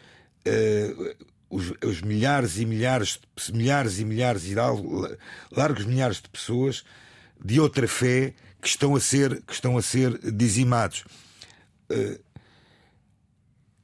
uh, 0.47 1.25
os, 1.49 1.73
os, 1.83 2.01
milhares 2.01 2.57
e 2.57 2.65
milhares, 2.65 3.19
milhares 3.53 3.99
e 3.99 4.05
milhares 4.05 4.45
e 4.45 4.55
largos 5.51 5.85
milhares 5.85 6.21
de 6.21 6.29
pessoas 6.29 6.83
de 7.43 7.59
outra 7.59 7.87
fé 7.87 8.33
que 8.61 8.67
estão 8.67 8.95
a 8.95 8.99
ser, 8.99 9.41
que 9.43 9.53
estão 9.53 9.77
a 9.77 9.81
ser 9.81 10.17
dizimados. 10.31 11.05
Uh, 11.91 12.19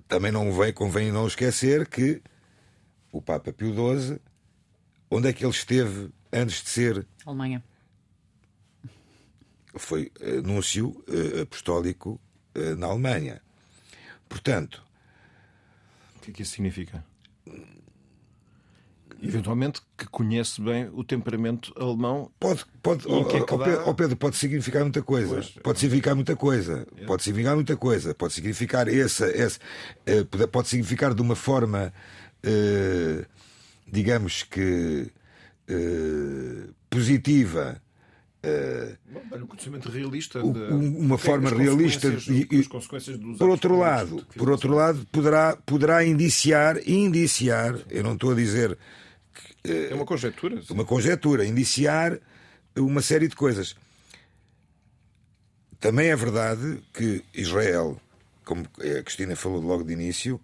também 0.07 0.31
não 0.31 0.49
convém 0.73 1.11
não 1.11 1.27
esquecer 1.27 1.87
que 1.87 2.21
o 3.11 3.21
Papa 3.21 3.53
Pio 3.53 3.73
XII, 3.73 4.19
onde 5.09 5.29
é 5.29 5.33
que 5.33 5.43
ele 5.43 5.51
esteve 5.51 6.09
antes 6.31 6.63
de 6.63 6.69
ser 6.69 7.07
Alemanha? 7.25 7.63
Foi 9.75 10.11
anúncio 10.39 10.89
uh, 11.07 11.41
apostólico 11.43 12.19
eh, 12.55 12.75
na 12.75 12.87
Alemanha. 12.87 13.41
Portanto. 14.27 14.83
O 16.15 16.19
que 16.21 16.31
é 16.31 16.33
que 16.33 16.41
isso 16.41 16.53
significa? 16.53 17.03
Eventualmente 19.21 19.81
que 19.97 20.07
conhece 20.07 20.61
bem 20.61 20.89
o 20.93 21.03
temperamento 21.03 21.73
alemão. 21.77 22.31
Pode, 22.39 22.65
pode, 22.81 23.05
oh, 23.07 23.25
que 23.25 23.35
é 23.35 23.43
que 23.43 23.53
oh, 23.53 23.59
Pedro, 23.59 23.83
oh, 23.85 23.93
Pedro, 23.93 24.15
pode 24.15 24.37
significar 24.37 24.81
muita 24.83 25.01
coisa. 25.01 25.33
Pois, 25.33 25.49
pode 25.61 25.79
significar 25.79 26.15
muita 26.15 26.35
coisa. 26.37 26.87
É. 26.95 27.05
Pode 27.05 27.23
significar 27.23 27.55
muita 27.55 27.75
coisa. 27.75 28.15
Pode 28.15 28.33
significar 28.33 28.87
essa, 28.87 29.25
essa 29.25 29.59
eh, 30.05 30.23
pode 30.49 30.69
significar 30.69 31.13
de 31.13 31.21
uma 31.21 31.35
forma, 31.35 31.93
eh, 32.41 33.25
digamos 33.91 34.43
que 34.43 35.11
positiva 36.89 37.81
Uh, 38.41 39.35
um 39.35 39.45
conhecimento 39.47 39.89
realista 39.89 40.41
de, 40.41 40.47
uma 40.47 41.17
forma 41.17 41.49
realista 41.49 42.07
e, 42.29 42.47
e 42.49 42.65
consequências 42.67 43.17
dos 43.17 43.37
por 43.37 43.49
outro 43.49 43.77
lado 43.77 44.25
por 44.37 44.49
outro 44.49 44.73
lado 44.73 45.05
poderá 45.11 45.57
poderá 45.57 46.05
indiciar 46.05 46.77
indiciar 46.87 47.77
eu 47.89 48.01
não 48.01 48.13
estou 48.13 48.31
a 48.31 48.35
dizer 48.35 48.77
que, 49.61 49.69
uh, 49.69 49.91
é 49.91 49.93
uma 49.93 50.05
conjectura 50.05 50.61
sim. 50.61 50.73
uma 50.73 50.85
conjectura 50.85 51.45
indiciar 51.45 52.17
uma 52.77 53.01
série 53.01 53.27
de 53.27 53.35
coisas 53.35 53.75
também 55.77 56.07
é 56.07 56.15
verdade 56.15 56.81
que 56.93 57.21
Israel 57.33 58.01
como 58.45 58.61
a 58.61 59.03
Cristina 59.03 59.35
falou 59.35 59.59
logo 59.59 59.83
de 59.83 59.91
início 59.91 60.39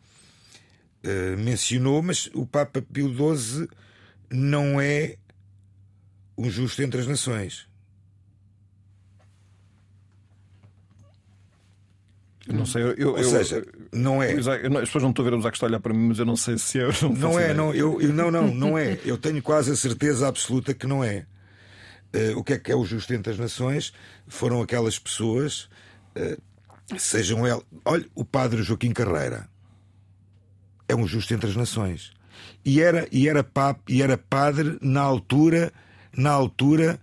uh, 1.06 1.38
mencionou 1.38 2.02
mas 2.02 2.30
o 2.34 2.46
Papa 2.46 2.82
Pio 2.82 3.08
XII 3.08 3.68
não 4.32 4.82
é 4.82 5.16
um 6.38 6.50
justo 6.50 6.82
entre 6.82 7.00
as 7.00 7.08
nações 7.08 7.68
Eu 12.48 12.54
não 12.54 12.66
sei, 12.66 12.84
eu, 12.98 13.14
Ou 13.14 13.24
seja, 13.24 13.66
não 13.92 14.22
é. 14.22 14.34
as 14.34 14.46
pessoas 14.46 15.04
não 15.04 15.10
estão 15.10 15.26
a 15.26 15.30
ver 15.30 15.36
o 15.36 15.40
Isaac 15.40 15.58
está 15.58 15.66
a 15.66 15.70
olhar 15.70 15.80
para 15.80 15.94
mim, 15.94 16.10
mas 16.10 16.20
eu 16.20 16.26
não 16.26 16.36
sei 16.36 16.58
se 16.60 16.80
é. 16.80 16.88
Não, 17.02 17.10
não 17.10 17.40
é, 17.40 17.54
não, 17.56 17.74
eu, 17.74 18.00
eu, 18.00 18.14
não, 18.14 18.30
não, 18.30 18.54
não 18.54 18.78
é. 18.78 19.00
Eu 19.04 19.18
tenho 19.18 19.42
quase 19.42 19.72
a 19.72 19.76
certeza 19.76 20.28
absoluta 20.28 20.72
que 20.72 20.86
não 20.86 21.04
é. 21.04 21.26
Uh, 22.14 22.38
o 22.38 22.44
que 22.44 22.54
é 22.54 22.60
que 22.60 22.72
é 22.72 22.76
o 22.76 22.86
justo 22.86 23.14
entre 23.14 23.34
as 23.34 23.40
nações? 23.40 23.92
Foram 24.28 24.62
aquelas 24.62 25.00
pessoas, 25.00 25.68
uh, 26.16 26.40
sejam 27.00 27.48
elas. 27.48 27.64
Olha, 27.84 28.06
o 28.14 28.24
padre 28.24 28.62
Joaquim 28.62 28.92
Carreira 28.92 29.50
é 30.88 30.96
um 30.96 31.08
justo 31.08 31.34
entre 31.34 31.50
as 31.50 31.56
nações. 31.56 32.12
E 32.64 32.82
era, 32.82 33.08
e 33.12 33.28
era, 33.28 33.44
pap, 33.44 33.80
e 33.88 34.02
era 34.02 34.18
padre 34.18 34.78
na 34.82 35.02
altura, 35.02 35.72
na 36.16 36.32
altura 36.32 37.00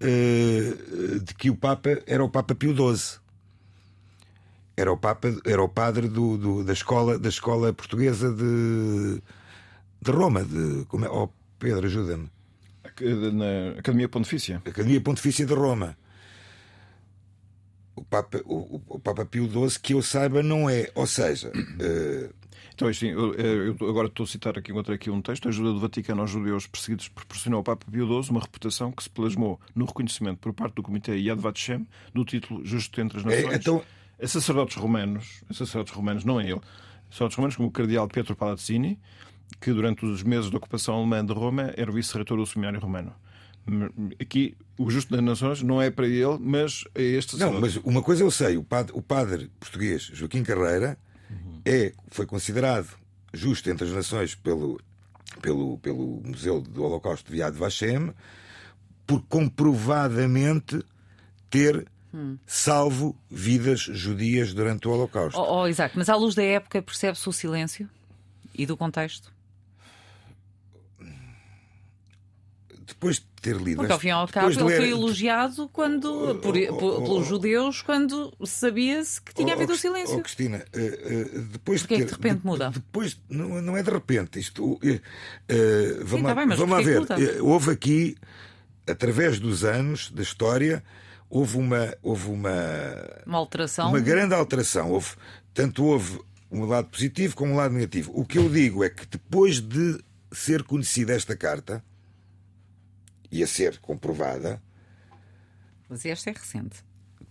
uh, 0.00 1.20
de 1.20 1.34
que 1.34 1.50
o 1.50 1.56
Papa 1.56 2.00
era 2.06 2.24
o 2.24 2.28
Papa 2.28 2.54
Pio 2.54 2.74
XII 2.74 3.22
era 4.76 4.92
o 4.92 4.96
Papa, 4.96 5.28
era 5.44 5.62
o 5.62 5.68
padre 5.68 6.08
do, 6.08 6.36
do, 6.36 6.64
da, 6.64 6.72
escola, 6.72 7.18
da 7.18 7.28
escola 7.28 7.72
portuguesa 7.72 8.32
de, 8.32 9.22
de 10.00 10.10
Roma. 10.10 10.44
De, 10.44 10.84
como 10.86 11.04
é? 11.04 11.10
Oh, 11.10 11.28
Pedro, 11.58 11.86
ajuda-me. 11.86 12.30
Na 13.32 13.78
Academia 13.78 14.08
Pontifícia. 14.08 14.62
Academia 14.64 15.00
Pontifícia 15.00 15.46
de 15.46 15.54
Roma. 15.54 15.96
O 17.94 18.02
Papa, 18.04 18.40
o, 18.44 18.80
o 18.88 18.98
Papa 18.98 19.24
Pio 19.24 19.48
XII, 19.48 19.80
que 19.80 19.94
eu 19.94 20.02
saiba, 20.02 20.42
não 20.42 20.68
é. 20.68 20.90
Ou 20.94 21.06
seja. 21.06 21.50
Uh... 21.50 22.41
Então, 22.74 22.88
assim, 22.88 23.08
eu, 23.08 23.34
eu, 23.34 23.76
agora 23.88 24.08
estou 24.08 24.24
a 24.24 24.26
citar 24.26 24.58
aqui, 24.58 24.72
encontrei 24.72 24.96
aqui 24.96 25.10
um 25.10 25.20
texto. 25.20 25.46
A 25.46 25.48
ajuda 25.50 25.72
do 25.72 25.80
Vaticano 25.80 26.20
aos 26.20 26.30
judeus 26.30 26.66
perseguidos 26.66 27.08
proporcionou 27.08 27.58
ao 27.58 27.64
Papa 27.64 27.86
Pio 27.90 28.06
XII 28.06 28.30
uma 28.30 28.40
reputação 28.40 28.90
que 28.90 29.02
se 29.02 29.10
plasmou 29.10 29.60
no 29.74 29.84
reconhecimento 29.84 30.38
por 30.38 30.52
parte 30.52 30.74
do 30.74 30.82
Comitê 30.82 31.16
Yad 31.16 31.40
Vashem 31.40 31.86
do 32.14 32.24
título 32.24 32.64
Justo 32.64 33.00
entre 33.00 33.18
as 33.18 33.24
Nações. 33.24 33.52
É, 33.52 33.56
então 33.56 33.82
a 34.22 34.26
sacerdotes 34.28 34.76
romanos, 34.76 35.42
a 35.50 35.54
sacerdotes 35.54 35.92
romanos, 35.92 36.24
não 36.24 36.40
é 36.40 36.48
ele, 36.48 36.60
sacerdotes 37.10 37.36
romanos 37.36 37.56
como 37.56 37.68
o 37.68 37.72
cardeal 37.72 38.06
Pietro 38.06 38.36
Palazzini, 38.36 38.98
que 39.60 39.72
durante 39.72 40.06
os 40.06 40.22
meses 40.22 40.48
da 40.48 40.56
ocupação 40.56 40.94
alemã 40.94 41.24
de 41.24 41.32
Roma 41.32 41.72
era 41.76 41.90
o 41.90 41.94
vice-reitor 41.94 42.38
do 42.38 42.46
seminário 42.46 42.78
romano. 42.78 43.12
Aqui, 44.20 44.56
o 44.76 44.90
Justo 44.90 45.12
das 45.12 45.22
Nações 45.22 45.62
não 45.62 45.80
é 45.80 45.90
para 45.90 46.06
ele, 46.06 46.36
mas 46.40 46.84
é 46.94 47.02
este 47.02 47.36
Não, 47.36 47.60
mas 47.60 47.76
uma 47.78 48.02
coisa 48.02 48.24
eu 48.24 48.30
sei: 48.30 48.56
o 48.56 48.64
padre, 48.64 48.92
o 48.94 49.00
padre 49.00 49.50
português 49.60 50.02
Joaquim 50.12 50.42
Carreira. 50.42 50.98
É, 51.64 51.92
foi 52.08 52.26
considerado 52.26 52.88
justo 53.32 53.70
entre 53.70 53.86
as 53.86 53.92
nações 53.92 54.34
pelo, 54.34 54.80
pelo, 55.40 55.78
pelo 55.78 56.20
Museu 56.24 56.60
do 56.60 56.82
Holocausto 56.82 57.30
de 57.30 57.38
Yad 57.38 57.56
Vashem 57.56 58.12
por 59.06 59.22
comprovadamente 59.22 60.84
ter 61.50 61.86
salvo 62.46 63.16
vidas 63.30 63.80
judias 63.80 64.52
durante 64.52 64.86
o 64.86 64.90
Holocausto. 64.90 65.40
Oh, 65.40 65.62
oh, 65.62 65.68
Isaac, 65.68 65.96
mas 65.96 66.08
à 66.08 66.16
luz 66.16 66.34
da 66.34 66.42
época 66.42 66.82
percebe-se 66.82 67.28
o 67.28 67.32
silêncio 67.32 67.88
e 68.54 68.66
do 68.66 68.76
contexto? 68.76 69.32
Depois 73.02 73.16
de 73.16 73.26
ter 73.40 73.56
lido. 73.56 73.78
Porque 73.78 73.92
ao 73.92 73.98
fim 73.98 74.08
e 74.08 74.10
ao 74.12 74.28
cabo 74.28 74.48
ele 74.48 74.62
ler... 74.62 74.76
foi 74.76 74.90
elogiado 74.90 75.68
quando, 75.72 76.30
oh, 76.30 76.34
por, 76.36 76.54
oh, 76.56 76.76
por, 76.76 77.02
pelos 77.02 77.26
judeus 77.26 77.82
quando 77.82 78.32
sabia-se 78.46 79.20
que 79.20 79.34
tinha 79.34 79.54
havido 79.54 79.72
o 79.72 79.76
silêncio. 79.76 80.18
Oh, 80.18 80.22
Cristina, 80.22 80.64
uh, 80.72 81.38
uh, 81.38 81.42
depois 81.46 81.82
Porque 81.82 81.96
de 81.96 82.04
ter, 82.04 82.06
é 82.06 82.14
que 82.14 82.16
de 82.16 82.28
repente 82.28 82.46
muda? 82.46 82.70
Depois, 82.70 83.20
não, 83.28 83.60
não 83.60 83.76
é 83.76 83.82
de 83.82 83.90
repente. 83.90 84.38
Isto, 84.38 84.74
uh, 84.74 84.78
vamos 86.04 86.10
Sim, 86.10 86.22
tá 86.22 86.34
bem, 86.36 86.56
vamos 86.56 86.84
ver. 86.84 87.42
houve 87.42 87.72
aqui, 87.72 88.16
através 88.86 89.40
dos 89.40 89.64
anos 89.64 90.08
da 90.12 90.22
história, 90.22 90.84
houve 91.28 91.58
uma 91.58 91.96
houve 92.02 92.30
uma 92.30 92.52
uma 93.26 93.38
alteração 93.38 93.88
uma 93.88 94.00
grande 94.00 94.34
alteração 94.34 94.90
houve 94.90 95.12
tanto 95.54 95.82
houve 95.82 96.20
um 96.52 96.66
lado 96.66 96.88
positivo 96.88 97.34
como 97.34 97.54
um 97.54 97.56
lado 97.56 97.74
negativo. 97.74 98.12
O 98.14 98.24
que 98.24 98.38
eu 98.38 98.48
digo 98.48 98.84
é 98.84 98.90
que 98.90 99.06
depois 99.06 99.60
de 99.60 99.98
ser 100.30 100.62
conhecida 100.62 101.14
esta 101.14 101.34
carta 101.34 101.82
e 103.32 103.42
a 103.42 103.46
ser 103.46 103.78
comprovada, 103.80 104.62
Mas 105.88 106.04
esta 106.04 106.30
é 106.30 106.32
recente. 106.34 106.76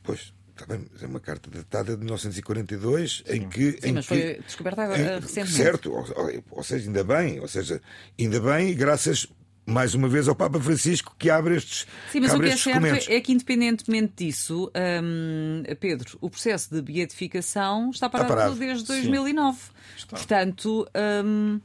pois, 0.04 0.34
está 0.50 0.66
bem, 0.66 0.86
mas 0.92 1.02
é 1.04 1.08
uma 1.08 1.20
carta 1.20 1.50
datada 1.50 1.94
de 1.96 2.04
1942 2.04 3.24
em 3.28 3.48
que. 3.48 3.74
Sim, 3.74 3.90
em 3.90 3.94
mas 3.94 4.08
que- 4.08 4.16
foi 4.16 4.42
descoberta 4.46 4.82
agora, 4.84 5.00
em- 5.18 5.20
recentemente. 5.20 5.52
Certo, 5.54 5.92
ou, 5.94 6.06
ou- 6.52 6.64
seja, 6.64 6.88
ainda 6.88 7.04
bem, 7.04 7.40
ou 7.40 7.48
seja, 7.48 7.82
ainda 8.20 8.40
bem, 8.42 8.74
graças 8.76 9.28
mais 9.64 9.94
uma 9.94 10.10
vez 10.10 10.28
ao 10.28 10.36
Papa 10.36 10.60
Francisco 10.60 11.16
que 11.20 11.30
abre 11.30 11.56
estes, 11.56 11.86
Sim, 12.12 12.20
mas 12.22 12.34
o 12.34 12.40
que 12.40 12.46
é 12.48 12.58
certo 12.58 12.80
documentos. 12.82 13.08
é 13.08 13.22
que, 13.22 13.32
independentemente 13.32 14.14
disso, 14.26 14.72
hum, 15.04 15.64
Pedro, 15.80 16.18
o 16.20 16.30
processo 16.32 16.74
de 16.74 16.82
beatificação 16.82 17.92
está 17.92 18.10
parado, 18.10 18.28
parado. 18.34 18.56
desde 18.56 18.86
2009. 18.86 19.60
Está. 19.96 20.18
Portanto, 20.18 20.88
hum, 21.24 21.62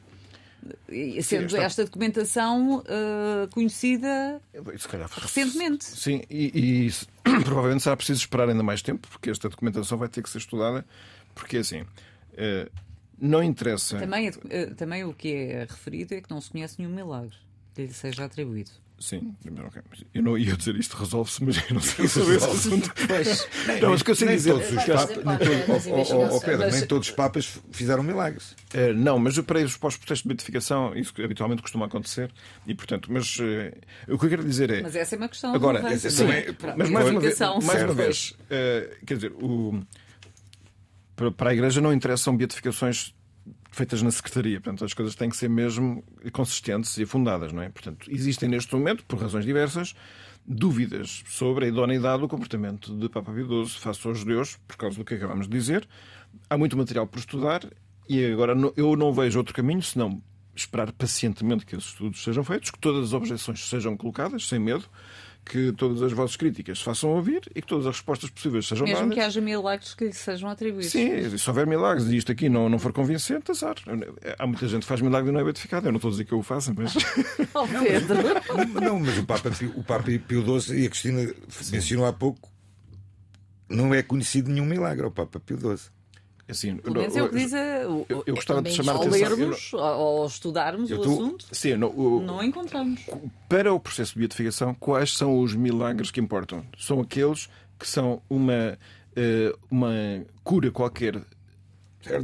sendo 1.23 1.47
está. 1.47 1.63
esta 1.63 1.85
documentação 1.85 2.79
uh, 2.79 3.49
conhecida 3.53 4.41
calhar 4.87 5.11
recentemente. 5.15 5.85
Sim, 5.85 6.23
e, 6.31 6.87
e 6.87 6.91
provavelmente 7.45 7.83
será 7.83 7.97
preciso 7.97 8.21
esperar 8.21 8.49
ainda 8.49 8.63
mais 8.63 8.83
tempo, 8.83 9.07
porque 9.09 9.31
esta 9.31 9.49
documentação 9.49 9.99
vai 9.99 10.09
ter 10.09 10.23
que 10.23 10.31
ser 10.31 10.39
estudada, 10.39 10.85
porque 11.35 11.59
assim, 11.59 11.85
eh, 12.37 12.69
não 13.19 13.43
interessa. 13.43 13.99
Também, 13.99 14.31
eh, 14.51 14.67
também 14.67 15.05
o 15.05 15.13
que 15.13 15.33
é 15.35 15.61
referido 15.69 16.15
é 16.15 16.21
que 16.21 16.31
não 16.31 16.41
se 16.41 16.51
conhece 16.51 16.77
nenhum 16.79 16.95
milagre 16.95 17.37
que 17.75 17.83
lhe 17.83 17.93
seja 17.93 18.25
atribuído. 18.25 18.71
Sim, 18.99 19.35
ok. 19.67 19.83
eu 20.15 20.23
não 20.23 20.39
ia 20.39 20.57
dizer 20.57 20.75
isto 20.77 20.97
resolve-se, 20.97 21.45
mas 21.45 21.57
eu 21.69 21.75
não 21.75 21.83
sei 21.83 22.09
sobre 22.09 22.37
esse 22.37 22.47
assunto. 22.47 22.91
Pois. 23.07 23.47
Não, 23.83 23.91
mas 23.91 24.01
o 24.01 24.05
que 24.05 24.11
eu 24.11 24.15
sei 24.15 24.27
nem 24.29 24.37
dizer. 24.37 24.53
todos 24.53 24.69
os 24.71 24.85
papas, 24.85 25.17
nem 25.17 25.39
das 25.39 26.11
oh, 26.11 26.15
oh, 26.17 26.37
oh. 26.37 26.41
Pedro, 26.41 26.59
Mas- 26.61 26.75
nem 26.75 26.87
todos 26.87 27.09
os 27.09 27.15
papas 27.15 27.59
fizeram 27.73 28.03
milagres. 28.03 28.57
Eh, 28.73 28.95
não, 28.95 29.19
mas 29.19 29.39
para 29.41 29.59
os 29.63 29.77
para 29.77 29.89
os 29.89 29.97
protestos 29.99 30.23
de 30.23 30.29
beatificação, 30.29 30.97
isso 30.97 31.13
habitualmente 31.23 31.61
costuma 31.61 31.85
acontecer, 31.87 32.33
e 32.67 32.75
portanto, 32.75 33.13
mas 33.13 33.37
eh, 33.39 33.75
o 34.09 34.19
que 34.19 34.25
eu 34.27 34.31
quero 34.31 34.45
dizer 34.45 34.71
é. 34.71 34.81
Mas 34.81 34.97
essa 34.97 35.15
é 35.15 35.19
uma 35.19 35.29
questão 35.29 35.55
Agora, 35.55 35.81
também- 35.83 36.55
Pronto, 36.55 36.79
mas 36.79 36.89
mais 36.91 37.09
uma 37.11 37.21
vez, 37.21 37.39
mais 37.39 37.83
uma 37.83 37.93
vez 37.95 38.35
eh, 38.49 38.97
quer 39.07 39.15
dizer, 39.17 39.33
o- 39.33 39.83
para- 41.15 41.31
para 41.33 41.51
a 41.51 41.53
Igreja 41.55 41.81
não 41.81 41.93
interessam 41.93 42.37
beatificações 42.37 43.15
feitas 43.77 44.01
na 44.01 44.11
Secretaria. 44.11 44.61
Portanto, 44.61 44.85
as 44.85 44.95
coisas 44.95 45.15
têm 45.15 45.29
que 45.29 45.37
ser 45.37 45.51
mesmo 45.51 46.03
consistentes 46.33 46.97
e 46.97 47.05
fundadas, 47.05 47.53
não 47.53 47.63
é? 47.63 47.69
Portanto, 47.69 48.11
existem 48.11 48.49
neste 48.49 48.75
momento, 48.75 49.05
por 49.05 49.21
razões 49.21 49.45
diversas, 49.45 49.95
dúvidas 50.47 51.23
sobre 51.27 51.67
a 51.67 51.69
idoneidade 51.69 52.23
do 52.23 52.29
comportamento 52.29 52.97
de 52.97 53.09
Papa 53.09 53.33
Pio 53.33 53.67
XII 53.67 53.81
face 53.81 54.09
aos 54.09 54.19
judeus, 54.19 54.57
por 54.67 54.77
causa 54.77 54.97
do 54.97 55.05
que 55.05 55.15
acabamos 55.15 55.47
de 55.47 55.53
dizer. 55.53 55.87
Há 56.49 56.57
muito 56.57 56.77
material 56.77 57.07
por 57.07 57.19
estudar 57.19 57.69
e 58.09 58.25
agora 58.25 58.55
eu 58.77 58.97
não 58.97 59.13
vejo 59.13 59.39
outro 59.39 59.55
caminho 59.55 59.83
senão 59.83 60.23
esperar 60.55 60.91
pacientemente 60.93 61.67
que 61.67 61.77
esses 61.77 61.91
estudos 61.91 62.23
sejam 62.23 62.43
feitos, 62.43 62.71
que 62.71 62.79
todas 62.79 63.09
as 63.09 63.13
objeções 63.13 63.69
sejam 63.69 63.95
colocadas, 63.95 64.49
sem 64.49 64.59
medo, 64.59 64.85
que 65.49 65.71
todas 65.73 66.03
as 66.03 66.13
vossas 66.13 66.35
críticas 66.37 66.79
se 66.79 66.85
façam 66.85 67.11
ouvir 67.11 67.41
e 67.55 67.63
que 67.63 67.69
todas 67.69 67.87
as 67.87 67.95
respostas 67.97 68.29
possíveis 68.31 68.67
sejam 68.67 68.85
Mesmo 68.85 69.01
dadas. 69.03 69.15
que 69.15 69.21
haja 69.21 69.41
milagres 69.41 69.95
que 69.95 70.05
lhe 70.07 70.13
sejam 70.13 70.51
atribuídos. 70.51 70.91
Sim, 70.91 71.39
se 71.39 71.49
houver 71.49 71.67
milagres 71.67 72.09
e 72.09 72.17
isto 72.17 72.33
aqui 72.33 72.49
não, 72.49 72.69
não 72.69 72.79
for 72.81 72.93
convincente, 72.93 73.51
azar. 73.53 73.77
Há 74.39 74.47
muita 74.47 74.67
gente 74.67 74.83
que 74.83 74.89
faz 74.89 75.01
milagre 75.01 75.31
e 75.31 75.33
não 75.33 75.41
é 75.41 75.45
beatificado. 75.45 75.87
Eu 75.87 75.93
não 75.93 75.97
estou 75.99 76.09
a 76.09 76.11
dizer 76.11 76.25
que 76.25 76.33
eu 76.33 76.39
o 76.41 76.43
faça, 76.43 76.75
mas. 76.77 76.95
Oh, 77.55 77.67
Pedro. 77.67 78.19
Não, 78.83 79.01
mas 79.01 79.17
o 79.17 79.25
Papa, 79.25 79.51
Pio- 79.51 79.73
o 79.77 79.83
Papa 79.83 80.05
Pio 80.29 80.61
XII, 80.61 80.83
e 80.83 80.87
a 80.87 80.91
Cristina 80.91 81.33
mencionou 81.71 82.05
há 82.07 82.13
pouco, 82.13 82.51
não 83.69 83.95
é 83.95 84.03
conhecido 84.03 84.51
nenhum 84.51 84.67
milagre 84.67 85.05
ao 85.05 85.11
Papa 85.11 85.41
Pio 85.41 85.57
XII. 85.59 85.91
Assim, 86.49 86.77
Pelo 86.77 86.95
menos 86.97 87.17
é 87.17 87.23
o 87.25 87.29
que 87.29 87.37
diz 87.37 87.53
a, 87.53 87.59
eu, 87.59 88.07
eu 88.09 88.35
gostava 88.37 88.63
de 88.63 88.71
chamar 88.71 88.93
a 88.93 88.95
ao 88.97 89.03
atenção. 89.03 89.19
eu 89.21 89.31
não- 89.31 89.37
lermos, 89.49 89.71
ao, 89.75 89.81
ao 90.21 90.27
estudarmos 90.27 90.91
Eu 90.91 90.99
o 90.99 91.03
assunto, 91.03 91.45
Sim, 91.51 91.75
não, 91.77 91.89
o- 91.89 92.23
não 92.23 92.41
encontramos. 92.43 93.01
para 93.49 93.73
o 93.75 93.81
processo 93.81 94.13
de 94.13 94.21
beatificação, 94.21 94.73
quais 94.75 95.17
são 95.17 95.41
os 95.41 95.55
milagres 95.57 96.11
que 96.13 96.21
importam? 96.21 96.65
São 96.79 97.01
aqueles 97.01 97.49
que 97.79 97.89
são 97.89 98.23
uma, 98.31 98.79
eh, 99.17 99.53
uma 99.69 99.93
cura 100.45 100.71
qualquer 100.71 101.21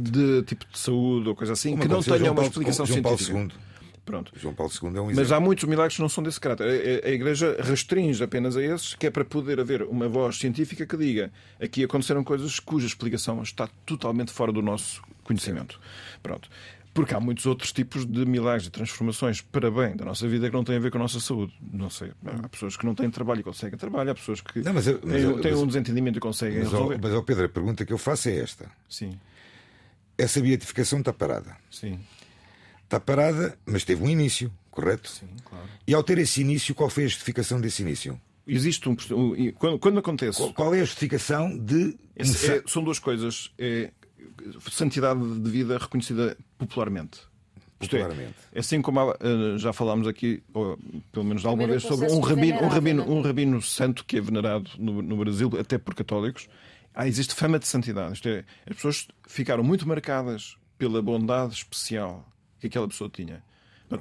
de 0.01 0.43
tipo 0.43 0.65
de 0.71 0.79
saúde 0.79 1.27
ou 1.27 1.35
coisa 1.35 1.51
assim, 1.53 1.71
Como 1.71 1.81
que 1.81 1.87
não 1.89 2.01
tenha 2.01 2.23
uma 2.31 2.35
Paulo- 2.35 2.49
explicação 2.49 2.85
João 2.85 3.01
Paulo 3.01 3.17
científica. 3.17 3.53
II. 3.55 3.72
Pronto. 4.05 4.31
João 4.35 4.53
Paulo 4.53 4.71
II 4.71 4.89
é 4.97 5.01
um 5.01 5.05
Mas 5.05 5.17
exemplo. 5.17 5.35
há 5.35 5.39
muitos 5.39 5.63
milagres 5.63 5.95
que 5.95 6.01
não 6.01 6.09
são 6.09 6.21
desse 6.23 6.39
caráter. 6.39 6.63
A, 6.65 7.07
a- 7.07 7.09
a 7.09 7.13
Igreja 7.13 7.55
restringe 7.59 8.21
apenas 8.23 8.57
a 8.57 8.61
esses, 8.61 8.95
que 8.95 9.07
é 9.07 9.09
para 9.09 9.23
poder 9.23 9.59
haver 9.61 9.83
uma 9.83 10.09
voz 10.09 10.37
científica 10.37 10.85
que 10.85 10.97
diga 10.97 11.31
aqui 11.61 11.83
aconteceram 11.83 12.23
coisas 12.23 12.59
cuja 12.59 12.85
explicação 12.85 13.41
está 13.41 13.67
totalmente 13.85 14.31
fora 14.31 14.51
do 14.51 14.61
nosso 14.61 15.01
conhecimento. 15.23 15.79
Pronto. 16.21 16.49
Porque 16.93 17.15
há 17.15 17.19
muitos 17.19 17.45
outros 17.47 17.71
tipos 17.71 18.05
de 18.05 18.23
milagres 18.23 18.67
e 18.67 18.69
transformações 18.69 19.41
para 19.41 19.71
bem 19.71 19.95
da 19.95 20.05
nossa 20.05 20.27
vida 20.27 20.47
que 20.47 20.53
não 20.55 20.63
têm 20.63 20.75
a 20.75 20.79
ver 20.79 20.91
com 20.91 20.97
a 20.99 21.01
nossa 21.01 21.19
saúde. 21.19 21.51
Não 21.71 21.89
sei. 21.89 22.11
Há 22.23 22.47
pessoas 22.49 22.77
que 22.77 22.85
não 22.85 22.93
têm 22.93 23.09
trabalho 23.09 23.39
e 23.39 23.43
conseguem 23.43 23.79
trabalho, 23.79 24.11
há 24.11 24.13
pessoas 24.13 24.41
que 24.41 24.59
Não, 24.59 24.73
mas 24.73 24.85
eu- 24.85 24.99
mas 25.03 25.13
têm, 25.13 25.23
eu- 25.23 25.41
têm 25.41 25.51
mas- 25.53 25.61
um 25.61 25.65
desentendimento 25.65 26.17
e 26.17 26.21
conseguem 26.21 26.59
Mas, 26.59 26.71
resolver. 26.71 26.99
mas, 27.01 27.23
Pedro, 27.23 27.45
a 27.45 27.49
pergunta 27.49 27.83
que 27.83 27.91
eu 27.93 27.97
faço 27.97 28.29
é 28.29 28.35
esta: 28.37 28.69
Sim, 28.87 29.17
essa 30.17 30.39
beatificação 30.39 30.99
está 30.99 31.11
parada. 31.11 31.55
sim, 31.71 31.99
Está 32.93 32.99
parada, 32.99 33.57
mas 33.65 33.83
teve 33.83 34.03
um 34.03 34.09
início, 34.09 34.53
correto? 34.69 35.09
sim, 35.09 35.25
claro. 35.43 35.65
E 35.87 35.95
ao 35.95 36.03
ter 36.03 36.19
esse 36.19 36.41
início, 36.41 36.75
qual 36.75 36.91
foi 36.91 37.05
a 37.05 37.07
justificação 37.07 37.59
desse 37.59 37.81
início? 37.81 38.21
Existe 38.45 38.87
um. 38.87 38.95
quando, 39.57 39.79
quando 39.79 39.97
acontece. 39.97 40.37
Qual, 40.37 40.53
qual 40.53 40.75
é 40.75 40.81
a 40.81 40.85
justificação 40.85 41.57
de. 41.57 41.97
Esse 42.15 42.51
é- 42.51 42.63
são 42.67 42.83
duas 42.83 42.99
coisas. 42.99 43.51
É 43.57 43.89
santidade 44.69 45.39
de 45.39 45.49
vida 45.49 45.79
reconhecida 45.79 46.37
popularmente. 46.55 47.21
É, 47.79 47.87
Popularmente. 47.87 48.35
É, 48.51 48.59
assim 48.59 48.79
como 48.79 48.99
há, 48.99 49.17
eh, 49.19 49.57
já 49.57 49.73
falámos 49.73 50.07
aqui, 50.07 50.43
ou 50.53 50.77
pelo 51.11 51.25
menos 51.25 51.43
alguma 51.45 51.67
vez, 51.67 51.81
sobre 51.81 52.11
um 52.11 52.19
rabino, 52.19 52.61
um, 52.61 52.67
rabino, 52.67 53.11
um 53.11 53.21
rabino 53.21 53.61
santo 53.61 54.05
que 54.05 54.17
é 54.17 54.21
venerado 54.21 54.69
no, 54.77 55.01
no 55.01 55.17
Brasil, 55.17 55.49
até 55.59 55.79
por 55.79 55.95
católicos. 55.95 56.47
Ah, 56.93 57.07
existe 57.07 57.33
fama 57.33 57.57
de 57.57 57.67
santidade. 57.67 58.13
Isto 58.13 58.29
é, 58.29 58.45
as 58.69 58.75
pessoas 58.75 59.07
ficaram 59.27 59.63
muito 59.63 59.87
marcadas 59.87 60.57
pela 60.77 61.01
bondade 61.01 61.55
especial 61.55 62.23
que 62.63 62.67
aquela 62.67 62.87
pessoa 62.87 63.09
tinha. 63.09 63.43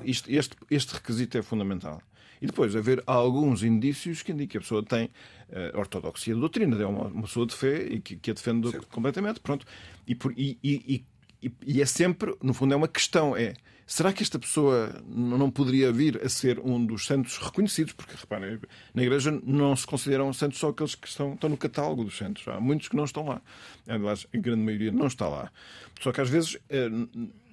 Isto- 0.05 0.31
este, 0.31 0.57
este 0.71 0.95
requisito 0.95 1.37
é 1.37 1.43
fundamental. 1.43 2.01
E 2.41 2.47
depois 2.47 2.75
haver 2.75 3.03
alguns 3.07 3.63
indícios 3.63 4.23
que 4.23 4.33
indicam 4.33 4.53
que 4.53 4.59
a 4.59 4.61
pessoa 4.61 4.83
tem 4.85 5.11
eh, 5.51 5.73
ortodoxia 5.75 6.35
de 6.35 6.41
doutrina, 6.41 6.81
é 6.81 6.87
uma, 6.87 7.07
uma 7.09 7.23
pessoa 7.23 7.47
de 7.47 7.55
fé 7.55 7.83
e 7.85 8.01
que, 8.01 8.17
que 8.17 8.31
a 8.31 8.35
defende 8.35 8.73
completamente. 8.91 9.41
Pronto. 9.41 9.67
E, 10.07 10.15
por- 10.15 10.33
e- 10.37 10.59
e- 10.63 11.05
e- 11.43 11.53
e 11.67 11.83
é 11.83 11.87
sempre, 11.87 12.35
no 12.43 12.55
fundo, 12.55 12.73
é 12.73 12.77
uma 12.77 12.89
questão: 12.89 13.37
é 13.37 13.55
será 13.87 14.13
que 14.13 14.23
esta 14.23 14.39
pessoa 14.39 15.03
não 15.07 15.51
poderia 15.51 15.93
vir 15.93 16.21
a 16.25 16.29
ser 16.29 16.59
um 16.61 16.85
dos 16.85 17.05
santos 17.07 17.37
reconhecidos? 17.39 17.93
Porque, 17.93 18.15
reparem, 18.17 18.59
na 18.95 19.03
Igreja 19.03 19.31
não 19.45 19.77
se 19.77 19.87
consideram 19.87 20.33
santos 20.33 20.59
só 20.59 20.71
aqueles 20.71 20.95
que 20.97 21.07
estão, 21.07 21.35
estão 21.35 21.51
no 21.51 21.57
catálogo 21.57 22.03
dos 22.05 22.17
santos. 22.17 22.47
Há 22.49 22.59
muitos 22.61 22.89
que 22.89 22.97
não 22.97 23.05
estão 23.05 23.25
lá. 23.27 23.41
Aliás, 23.87 24.27
a 24.35 24.39
grande 24.39 24.63
maioria 24.63 24.91
não 24.91 25.07
está 25.07 25.29
lá. 25.29 25.53
Só 26.01 26.11
que 26.13 26.21
às 26.21 26.29
vezes. 26.31 26.57
eh, 26.71 26.89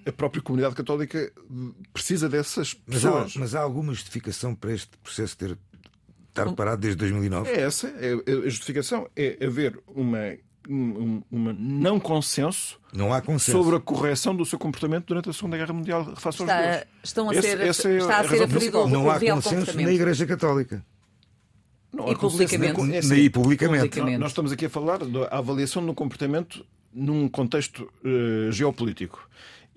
a 0.10 0.14
própria 0.14 0.42
comunidade 0.42 0.76
católica 0.76 1.32
precisa 1.94 2.28
dessas 2.30 2.76
Mas 2.88 3.06
há, 3.06 3.12
pessoas. 3.12 3.36
mas 3.36 3.56
há 3.56 3.62
alguma 3.62 3.94
justificação 3.94 4.54
para 4.56 4.74
este 4.74 4.90
processo 5.04 5.38
ter 5.38 5.58
estar 6.30 6.52
parado 6.54 6.82
desde 6.82 6.98
2009? 6.98 7.50
É 7.52 7.62
essa, 7.62 7.88
é, 7.88 8.14
a 8.46 8.50
justificação 8.50 9.10
é 9.16 9.38
haver 9.46 9.80
uma, 9.88 10.36
um- 10.70 11.22
uma 11.32 11.54
não 11.54 12.00
consenso 12.00 12.80
Não 12.94 13.14
há 13.14 13.22
consenso. 13.22 13.58
sobre 13.58 13.76
a 13.76 13.80
correção 13.80 14.36
do 14.36 14.46
seu 14.46 14.60
comportamento 14.60 15.06
durante 15.08 15.30
a 15.30 15.34
Segunda 15.34 15.58
Guerra 15.58 15.74
Mundial 15.74 16.04
face 16.16 16.42
aos 16.42 16.50
Está, 16.50 16.86
estão 17.04 17.30
a 17.30 17.34
Esse- 17.34 17.42
ser, 17.42 17.60
essa 17.62 17.90
é 17.90 17.98
está 17.98 18.18
a 18.18 18.20
a 18.22 18.28
ser 18.28 18.44
aferido 18.44 18.88
Não 18.88 19.10
há 19.10 19.18
real 19.18 19.38
consenso 19.42 19.76
na 19.82 19.92
Igreja 19.92 20.26
Católica. 20.26 20.86
Não 21.92 22.08
E 22.12 22.16
consenso 22.16 22.54
na- 22.58 22.68
publicamente. 22.70 22.96
é 22.96 23.00
assim, 23.00 23.10
Nem 23.10 23.30
publicamente. 23.32 23.80
Publicamente. 23.90 24.18
Nós 24.20 24.30
estamos 24.32 24.52
aqui 24.52 24.66
a 24.66 24.70
falar 24.70 25.00
da 25.00 25.28
avaliação 25.30 25.84
do 25.84 25.94
comportamento 25.94 26.64
num 26.94 27.28
contexto 27.28 27.92
eh, 28.06 28.52
geopolítico. 28.52 29.28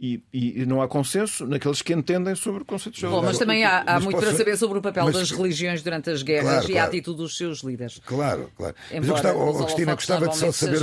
E, 0.05 0.21
e- 0.33 0.67
não 0.67 0.83
há 0.83 0.89
consenso 0.89 1.47
naqueles 1.47 1.81
que 1.81 1.93
entendem 1.93 2.35
sobre 2.35 2.63
o 2.63 2.65
conceito 2.65 3.01
Bom, 3.09 3.23
mas 3.23 3.39
também 3.39 3.63
há, 3.63 3.83
há 3.83 3.95
Mas 3.95 4.03
muito 4.05 4.17
posso- 4.17 4.27
para 4.27 4.37
saber 4.37 4.57
sobre 4.57 4.79
o 4.81 4.83
papel 4.83 5.05
mas- 5.05 5.15
das 5.15 5.31
religiões 5.31 5.81
durante 5.81 6.11
as 6.11 6.25
guerras 6.25 6.51
Claro, 6.51 6.65
e 6.67 6.71
a 6.73 6.75
claro. 6.75 6.89
atitude 6.89 7.17
dos 7.19 7.37
seus 7.37 7.61
líderes. 7.61 8.01
Claro, 8.05 8.51
claro. 8.57 8.75
Mas 8.91 9.07
eu 9.07 9.13
gostava, 9.13 9.39
os 9.39 9.61
oh, 9.61 9.65
Cristina, 9.65 9.95
gostava 9.95 10.27
de 10.27 10.37
só 10.37 10.51
saber 10.51 10.81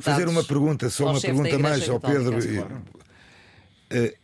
fazer 0.00 0.28
uma 0.28 0.42
pergunta, 0.42 0.88
só 0.88 1.10
uma 1.10 1.20
pergunta 1.20 1.58
mais 1.58 1.86
ao 1.90 2.00
Pedro. 2.00 2.32
Católica. 2.32 2.82
Eh, 3.90 4.14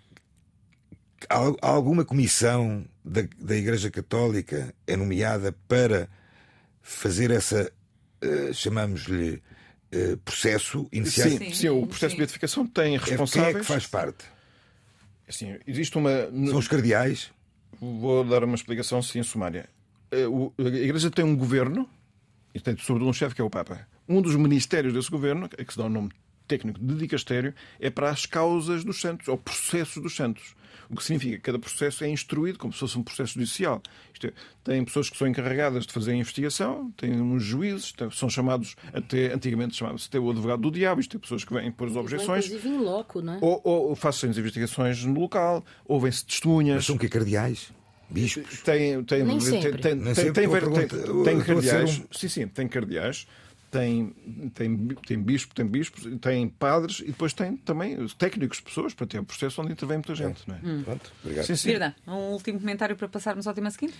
alguma 1.61 2.03
comissão 2.05 2.85
da, 3.05 3.23
da 3.39 3.57
Igreja 3.57 3.91
Católica 3.91 4.75
é 4.87 4.97
nomeada 4.97 5.55
para 5.69 6.09
fazer 6.81 7.31
essa, 7.31 7.71
eh, 8.23 8.53
chamamos-lhe, 8.55 9.43
processo 10.25 10.87
inicial? 10.93 11.29
Sim, 11.31 11.39
Sim, 11.39 11.55
sim, 11.55 11.69
o 11.69 11.87
processo 11.87 12.11
sim. 12.11 12.17
de 12.17 12.19
beatificação 12.19 12.67
tem 12.67 12.95
É, 12.95 12.99
responsáveis. 12.99 13.33
Quem 13.33 13.57
é 13.57 13.61
que 13.61 13.67
faz 13.67 13.87
parte? 13.87 14.25
Assim, 15.29 15.57
existe 15.67 15.97
uma. 15.97 16.11
São 16.49 16.59
os 16.59 16.69
cardeais? 16.69 17.31
Vou 17.81 18.25
dar 18.25 18.45
uma 18.45 18.55
explicação 18.55 18.99
assim 18.99 19.23
sumária. 19.23 19.69
Eh, 20.11 20.25
A 20.59 20.63
Igreja 20.69 21.11
tem 21.11 21.25
um 21.25 21.37
governo, 21.37 21.89
e 22.55 22.61
tem 22.61 22.77
sobretudo 22.77 23.09
um 23.09 23.13
chefe 23.13 23.35
que 23.35 23.41
é 23.41 23.45
o 23.45 23.51
Papa. 23.51 23.87
Um 24.09 24.21
dos 24.21 24.35
ministérios 24.35 24.93
desse 24.93 25.11
governo, 25.11 25.49
que 25.49 25.73
se 25.73 25.79
dá 25.79 25.85
o 25.85 25.89
nome 25.89 26.11
técnico 26.51 26.81
de 26.81 26.95
dicastério 26.97 27.55
é 27.79 27.89
para 27.89 28.11
as 28.11 28.27
causas 28.27 28.83
dos 28.83 29.01
santos, 29.01 29.29
ou 29.29 29.39
processos 29.39 30.03
dos 30.03 30.17
santos. 30.17 30.55
O 30.91 30.97
que 30.97 31.05
significa 31.05 31.37
que 31.37 31.43
cada 31.43 31.59
processo 31.59 32.03
é 32.03 32.09
instruído 32.09 32.59
como 32.59 32.73
se 32.73 32.81
fosse 32.81 32.99
um 32.99 33.03
processo 33.05 33.35
judicial. 33.35 33.81
Isto 34.13 34.27
é, 34.27 34.33
tem 34.65 34.85
pessoas 34.85 35.09
que 35.09 35.17
são 35.17 35.29
encarregadas 35.29 35.87
de 35.87 35.93
fazer 35.93 36.11
a 36.11 36.15
investigação, 36.17 36.91
tem 36.97 37.13
uns 37.13 37.45
juízes, 37.45 37.95
são 38.13 38.29
chamados, 38.29 38.75
até 38.93 39.33
antigamente 39.33 39.77
chamava-se 39.77 40.09
até 40.09 40.19
o 40.19 40.29
advogado 40.29 40.61
do 40.63 40.71
diabo, 40.73 41.01
isto 41.01 41.17
é 41.17 41.21
pessoas 41.21 41.45
que 41.45 41.55
vêm 41.55 41.71
pôr 41.71 41.87
as 41.87 41.95
objeções. 41.95 42.47
Inclusive 42.47 42.69
em 42.75 42.79
loco, 42.79 43.23
não 43.23 43.35
é? 43.35 43.39
Ou, 43.41 43.61
ou, 43.63 43.95
fazem 43.95 44.31
as 44.31 44.37
investigações 44.37 45.05
no 45.05 45.21
local, 45.21 45.65
ouvem-se 45.87 46.27
testemunhas. 46.27 46.77
Mas 46.77 46.87
são 46.87 46.99
que 46.99 47.09
cardeais? 47.09 47.73
Bispos? 48.11 48.61
Tem, 48.63 49.05
tem, 49.05 49.23
Nem 49.23 49.39
tem, 49.39 49.63
sempre. 49.63 49.81
tem, 49.81 49.95
Nem 49.95 50.05
tem, 50.07 50.15
sempre, 50.15 50.49
tem, 50.49 50.89
tem, 50.89 51.23
tem, 51.23 51.41
cardeais. 51.41 51.99
um- 52.01 52.05
Sim, 52.11 52.29
sim, 52.29 52.49
tem 52.49 52.67
cardeais. 52.67 53.29
Tem, 53.71 54.13
tem, 54.53 54.77
tem 55.07 55.23
bispo, 55.23 55.55
tem 55.55 55.65
bispos, 55.65 56.03
tem 56.21 56.49
padres 56.49 56.99
e 56.99 57.05
depois 57.05 57.33
tem 57.33 57.57
também 57.57 58.05
técnicos, 58.19 58.61
pessoas, 58.61 58.93
para 58.95 59.07
ter 59.07 59.21
um 59.21 59.25
processo 59.25 59.63
onde 59.63 59.73
intervém 59.73 59.99
muita 59.99 60.13
gente. 60.15 60.41
Não 60.49 60.57
é? 60.57 60.83
Pronto, 60.83 61.13
obrigado. 61.23 61.45
Sim, 61.47 61.55
sim. 61.55 61.69
Virda, 61.69 61.95
um 62.07 62.33
último 62.33 62.59
comentário 62.59 62.97
para 62.97 63.09
passarmos 63.09 63.47
ao 63.47 63.55
tema 63.55 63.71
seguinte? 63.71 63.95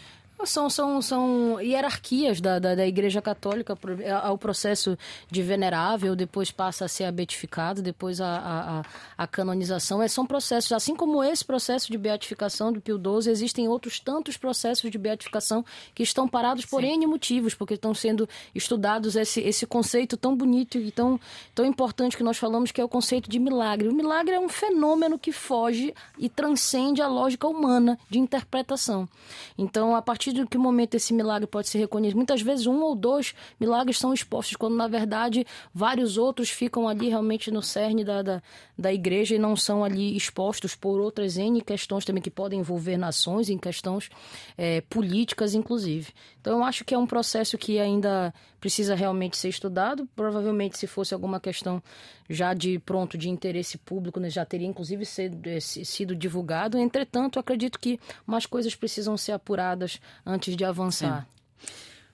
São, 0.45 0.69
são, 0.71 1.01
são 1.03 1.61
hierarquias 1.61 2.41
da, 2.41 2.59
da, 2.59 2.75
da 2.75 2.87
Igreja 2.87 3.21
Católica. 3.23 3.79
É- 4.01 4.11
Há 4.11 4.33
o 4.33 4.39
processo 4.39 4.99
de 5.31 5.43
venerável, 5.43 6.17
depois 6.17 6.51
passa 6.51 6.87
a 6.87 6.89
ser 6.89 7.05
a 7.05 7.13
beatificado, 7.13 7.81
depois 7.83 8.21
a, 8.21 8.27
a, 8.27 8.81
a- 8.81 8.85
a 9.19 9.27
canonização. 9.27 10.03
É, 10.03 10.09
são 10.09 10.27
processos, 10.27 10.73
assim 10.73 10.97
como 10.97 11.23
esse 11.23 11.45
processo 11.45 11.93
de 11.93 11.99
beatificação 11.99 12.73
do 12.73 12.81
Pio 12.81 12.97
XII, 12.99 13.31
existem 13.31 13.69
outros 13.69 14.01
tantos 14.01 14.37
processos 14.37 14.91
de 14.91 14.99
beatificação 14.99 15.65
que 15.95 16.03
estão 16.03 16.27
parados 16.27 16.65
por 16.65 16.83
N 16.83 17.07
motivos, 17.07 17.55
porque 17.55 17.75
estão 17.75 17.95
sendo 17.95 18.29
estudados 18.55 19.15
esse, 19.17 19.41
esse 19.43 19.60
conceito 19.67 20.17
tão 20.17 20.37
bonito 20.37 20.79
e 20.79 20.91
tão, 20.91 21.19
tão 21.55 21.65
importante 21.65 22.17
que 22.17 22.23
nós 22.23 22.37
falamos, 22.37 22.73
que 22.73 22.81
é 22.81 22.85
o 22.85 22.89
conceito 22.89 23.29
de 23.29 23.39
milagre. 23.39 23.89
O 23.89 23.95
milagre 23.95 24.35
é 24.35 24.41
um 24.41 24.49
fenômeno 24.49 25.19
que 25.19 25.33
foge 25.33 25.95
e 26.19 26.29
transcende 26.29 27.03
a 27.03 27.09
lógica 27.09 27.47
humana 27.47 27.99
de 28.09 28.19
interpretação. 28.19 29.09
Então, 29.57 29.95
a 29.95 30.03
partir 30.03 30.33
de 30.33 30.47
que 30.47 30.59
momento 30.59 30.95
esse 30.95 31.13
milagre 31.13 31.47
pode 31.47 31.69
ser 31.69 31.79
reconhecido? 31.79 32.17
Muitas 32.17 32.43
vezes 32.43 32.67
um 32.67 32.81
ou 32.83 32.95
dois 32.95 33.35
milagres 33.59 33.99
são 33.99 34.13
expostos, 34.13 34.57
quando 34.57 34.77
na 34.77 34.89
verdade 34.89 35.47
vários 35.75 36.17
outros 36.17 36.51
ficam 36.51 36.89
ali 36.89 37.09
realmente 37.09 37.51
no 37.51 37.63
cerne 37.63 38.05
da, 38.05 38.23
da, 38.23 38.43
da 38.79 38.93
igreja 38.93 39.35
e 39.35 39.39
não 39.39 39.57
são 39.57 39.85
ali 39.85 40.17
expostos 40.17 40.75
por 40.75 41.01
outras 41.01 41.37
N 41.37 41.61
questões 41.61 42.05
também 42.05 42.23
que 42.23 42.31
podem 42.31 42.61
envolver 42.61 42.97
nações, 42.97 43.49
em 43.49 43.59
questões 43.59 44.11
eh, 44.57 44.83
políticas, 44.89 45.55
inclusive. 45.55 46.13
Então, 46.41 46.59
eu 46.59 46.65
acho 46.65 46.85
que 46.85 46.95
é 46.95 46.99
um 46.99 47.07
processo 47.07 47.59
que 47.59 47.79
ainda 47.79 48.33
precisa 48.61 48.95
realmente 48.95 49.37
ser 49.37 49.49
estudado. 49.49 50.07
Provavelmente, 50.15 50.79
se 50.79 50.87
fosse 50.87 51.15
alguma 51.15 51.41
questão 51.41 51.83
já 52.29 52.53
de 52.55 52.79
pronto 52.79 53.17
de 53.19 53.29
interesse 53.29 53.79
público, 53.79 54.21
né, 54.21 54.29
já 54.31 54.45
teria 54.45 54.67
inclusive 54.67 55.05
sido, 55.07 55.49
eh, 55.49 55.59
si- 55.61 55.85
sido 55.85 56.15
divulgado. 56.15 56.79
Entretanto, 56.79 57.39
acredito 57.39 57.79
que 57.79 57.99
mais 58.27 58.47
coisas 58.47 58.75
precisam 58.75 59.17
ser 59.17 59.33
apuradas 59.33 60.01
antes 60.25 60.55
de 60.57 60.65
avançar. 60.65 61.27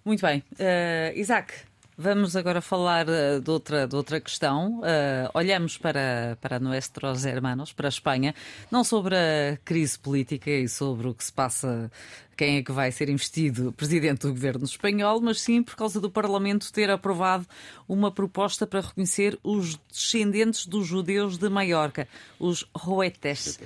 Muito 0.04 0.20
bem. 0.22 0.42
Eh, 0.58 1.12
Isaac, 1.16 1.52
vamos 1.96 2.36
agora 2.36 2.60
falar 2.60 3.08
eh, 3.08 3.40
de, 3.40 3.50
outra, 3.50 3.86
de 3.86 3.96
outra 3.96 4.20
questão. 4.20 4.82
Eh, 4.84 5.30
olhamos 5.32 5.78
para, 5.78 6.36
para 6.40 6.60
Nuestros 6.60 7.24
Hermanos, 7.24 7.72
para 7.72 7.88
a 7.88 7.90
Espanha, 7.90 8.34
não 8.70 8.84
sobre 8.84 9.16
a 9.16 9.56
crise 9.64 9.98
política 9.98 10.50
e 10.50 10.68
sobre 10.68 11.08
o 11.08 11.14
que 11.14 11.24
se 11.24 11.32
passa, 11.32 11.90
quem 12.36 12.58
é 12.58 12.62
que 12.62 12.72
vai 12.72 12.92
ser 12.92 13.08
investido 13.08 13.72
presidente 13.72 14.26
do 14.26 14.28
governo 14.28 14.64
espanhol, 14.64 15.20
mas 15.20 15.40
sim 15.40 15.62
por 15.62 15.74
causa 15.74 16.00
do 16.00 16.10
Parlamento 16.10 16.72
ter 16.72 16.90
aprovado 16.90 17.46
uma 17.88 18.10
proposta 18.10 18.66
para 18.66 18.80
reconhecer 18.80 19.38
os 19.42 19.76
descendentes 19.90 20.66
dos 20.66 20.86
judeus 20.86 21.38
de 21.38 21.48
Maiorca, 21.48 22.06
os 22.38 22.68
Roetes. 22.74 23.58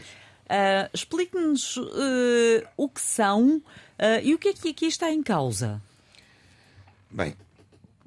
Ah, 0.48 0.88
Explique-nos 0.92 1.76
eh, 1.78 2.66
o 2.76 2.88
que 2.88 3.00
são 3.00 3.62
e 4.22 4.34
o 4.34 4.38
que 4.38 4.48
é 4.48 4.52
que 4.54 4.70
aqui 4.70 4.86
está 4.86 5.10
em 5.10 5.22
causa. 5.22 5.82
Bem, 7.10 7.34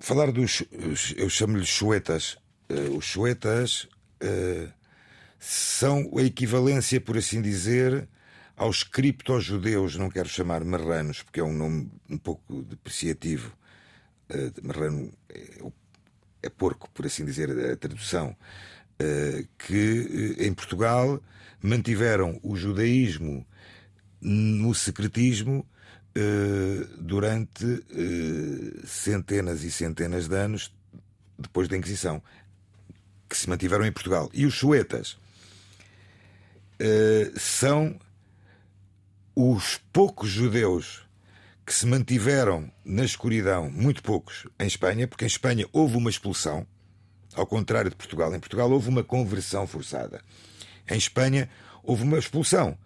falar 0.04 0.32
dos. 0.32 0.63
os- 0.92 1.13
Eu 1.18 1.30
chamo-lhes 1.30 1.68
chuetas. 1.70 2.38
Eh, 2.70 2.89
os 2.98 3.06
chuetas 3.06 3.88
eh, 4.20 4.68
são 5.39 6.10
a 6.18 6.22
equivalência, 6.22 7.00
por 7.02 7.18
assim 7.18 7.42
dizer, 7.42 8.08
aos 8.56 8.84
criptojudeus, 8.84 9.96
não 9.96 10.10
quero 10.10 10.30
chamar 10.30 10.63
marranos, 10.63 11.22
porque 11.24 11.39
é 11.39 11.44
um 11.44 11.54
nome 11.54 11.89
um 12.10 12.18
pouco 12.18 12.62
depreciativo. 12.63 13.52
Eh, 14.30 14.52
marrano 14.62 15.12
é, 15.30 15.62
é 16.44 16.50
porco, 16.50 16.89
por 16.94 17.06
assim 17.06 17.26
dizer, 17.26 17.50
a 17.72 17.76
tradução. 17.78 18.36
que 19.58 20.36
em 20.39 20.54
Portugal 20.54 21.22
mantiveram 21.62 22.39
o 22.42 22.56
judaísmo 22.56 23.46
no 24.22 24.74
secretismo 24.74 25.68
durante 26.99 27.84
eh, 27.91 28.86
centenas 28.86 29.63
e 29.63 29.71
centenas 29.71 30.28
de 30.28 30.36
anos 30.36 30.73
depois 31.38 31.67
da 31.67 31.76
Inquisição, 31.76 32.21
que 33.28 33.36
se 33.36 33.49
mantiveram 33.49 33.86
em 33.86 33.91
Portugal. 33.91 34.30
E 34.34 34.45
os 34.45 34.54
chuetas 34.54 35.17
eh, 36.80 37.32
são 37.36 37.99
os 39.36 39.80
poucos 39.91 40.30
judeus 40.30 41.04
que 41.65 41.73
se 41.73 41.88
mantiveram 41.88 42.71
na 42.84 43.04
escuridão, 43.04 43.71
muito 43.71 44.04
poucos, 44.04 44.47
em 44.60 44.67
Espanha, 44.67 45.08
porque 45.08 45.23
em 45.23 45.28
Espanha 45.28 45.65
houve 45.71 45.95
uma 45.95 46.10
expulsão, 46.10 46.67
ao 47.34 47.47
contrário 47.47 47.89
de 47.89 47.95
Portugal. 47.95 48.36
Em 48.36 48.39
Portugal 48.39 48.69
houve 48.69 48.89
uma 48.89 49.04
conversão 49.04 49.65
forçada. 49.65 50.21
Em 50.88 50.97
Espanha 50.97 51.49
houve 51.82 52.04
uma 52.04 52.19
expulsão. 52.19 52.78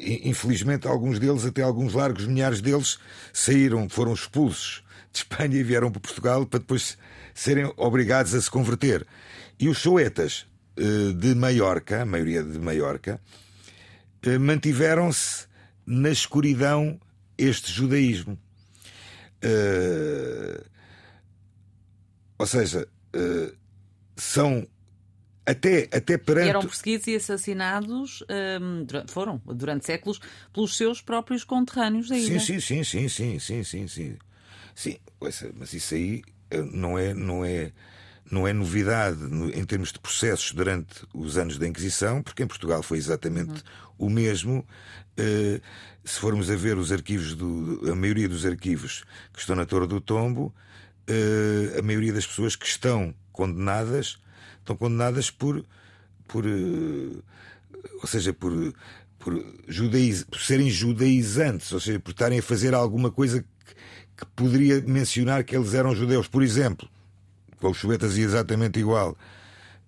Infelizmente, 0.00 0.86
alguns 0.86 1.18
deles, 1.18 1.44
até 1.44 1.62
alguns 1.62 1.92
largos 1.92 2.26
milhares 2.26 2.60
deles, 2.60 2.98
saíram, 3.32 3.88
foram 3.88 4.14
expulsos 4.14 4.84
de 5.12 5.18
Espanha 5.18 5.56
e 5.56 5.62
vieram 5.62 5.90
para 5.90 6.00
Portugal 6.00 6.46
para 6.46 6.60
depois 6.60 6.96
serem 7.34 7.72
obrigados 7.76 8.34
a 8.34 8.40
se 8.40 8.50
converter. 8.50 9.06
E 9.58 9.68
os 9.68 9.78
soetas 9.78 10.46
eh, 10.76 11.12
de 11.14 11.34
Maiorca, 11.34 12.02
a 12.02 12.06
maioria 12.06 12.42
de 12.42 12.58
Maiorca, 12.58 13.20
eh, 14.22 14.38
mantiveram-se 14.38 15.46
na 15.84 16.10
escuridão 16.10 16.98
este 17.36 17.72
judaísmo. 17.72 18.38
Eh, 19.42 20.62
ou 22.38 22.46
seja, 22.46 22.88
são 24.16 24.66
até, 25.44 25.88
até 25.92 26.14
E 26.14 26.18
perante. 26.18 26.48
eram 26.48 26.60
perseguidos 26.62 27.06
e 27.08 27.16
assassinados, 27.16 28.22
hum, 28.60 28.86
foram, 29.08 29.40
durante 29.46 29.84
séculos, 29.86 30.20
pelos 30.52 30.76
seus 30.76 31.00
próprios 31.00 31.44
conterrâneos 31.44 32.08
da 32.08 32.16
ilha. 32.16 32.38
Sim, 32.40 32.60
sim, 32.60 32.84
sim, 32.84 33.08
sim, 33.08 33.38
sim, 33.38 33.64
sim, 33.64 33.88
sim, 33.88 34.16
sim. 34.74 34.96
Mas 35.20 35.72
isso 35.72 35.94
aí 35.94 36.22
eh, 36.50 36.62
não 36.72 36.98
é, 36.98 37.12
não 37.14 37.44
é, 37.44 37.72
não 38.30 38.46
é 38.46 38.52
novidade 38.52 39.18
no- 39.22 39.50
em 39.50 39.64
termos 39.64 39.92
de 39.92 39.98
processos 39.98 40.52
durante 40.52 41.04
os 41.14 41.36
anos 41.36 41.58
da 41.58 41.66
Inquisição, 41.66 42.22
porque 42.22 42.42
em 42.42 42.46
Portugal 42.46 42.82
foi 42.82 42.98
exatamente 42.98 43.62
o 43.98 44.08
mesmo. 44.08 44.66
Eh, 45.16 45.60
se 46.04 46.18
formos 46.18 46.50
a 46.50 46.56
ver 46.56 46.76
os 46.78 46.90
arquivos, 46.90 47.34
do, 47.34 47.80
a 47.90 47.94
maioria 47.94 48.28
dos 48.28 48.44
arquivos 48.46 49.04
que 49.32 49.40
estão 49.40 49.54
na 49.54 49.64
Torre 49.66 49.86
do 49.86 50.00
Tombo, 50.00 50.52
eh, 51.06 51.78
a 51.78 51.82
maioria 51.82 52.12
das 52.12 52.26
pessoas 52.26 52.56
que 52.56 52.66
estão 52.66 53.14
condenadas 53.32 54.18
estão 54.62 54.76
condenadas 54.76 55.30
por, 55.30 55.64
por 56.26 56.46
eh, 56.46 57.22
ou 58.00 58.06
seja, 58.06 58.32
por, 58.32 58.52
por, 59.18 59.44
judaiz, 59.68 60.24
por 60.24 60.40
serem 60.40 60.70
judaizantes, 60.70 61.72
ou 61.72 61.80
seja, 61.80 62.00
por 62.00 62.10
estarem 62.10 62.38
a 62.38 62.42
fazer 62.42 62.74
alguma 62.74 63.10
coisa 63.10 63.42
que, 63.42 63.74
que 64.16 64.26
poderia 64.34 64.80
mencionar 64.82 65.44
que 65.44 65.56
eles 65.56 65.74
eram 65.74 65.94
judeus. 65.94 66.28
Por 66.28 66.42
exemplo, 66.42 66.88
com 67.58 67.70
os 67.70 67.76
chubetas 67.76 68.16
ia 68.16 68.24
exatamente 68.24 68.78
igual. 68.78 69.16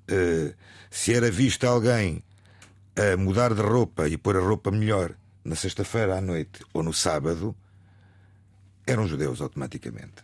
Eh, 0.09 0.55
se 0.91 1.13
era 1.13 1.31
visto 1.31 1.65
alguém 1.65 2.23
a 2.97 3.17
mudar 3.17 3.53
de 3.55 3.63
roupa 3.63 4.09
e 4.09 4.17
pôr 4.17 4.37
a 4.37 4.41
roupa 4.41 4.71
melhor 4.71 5.15
na 5.45 5.57
sexta-feira 5.57 6.19
à 6.19 6.21
noite 6.21 6.65
ou 6.73 6.83
no 6.83 6.93
sábado, 6.93 7.55
eram 8.87 9.07
judeus 9.07 9.41
automaticamente. 9.41 10.23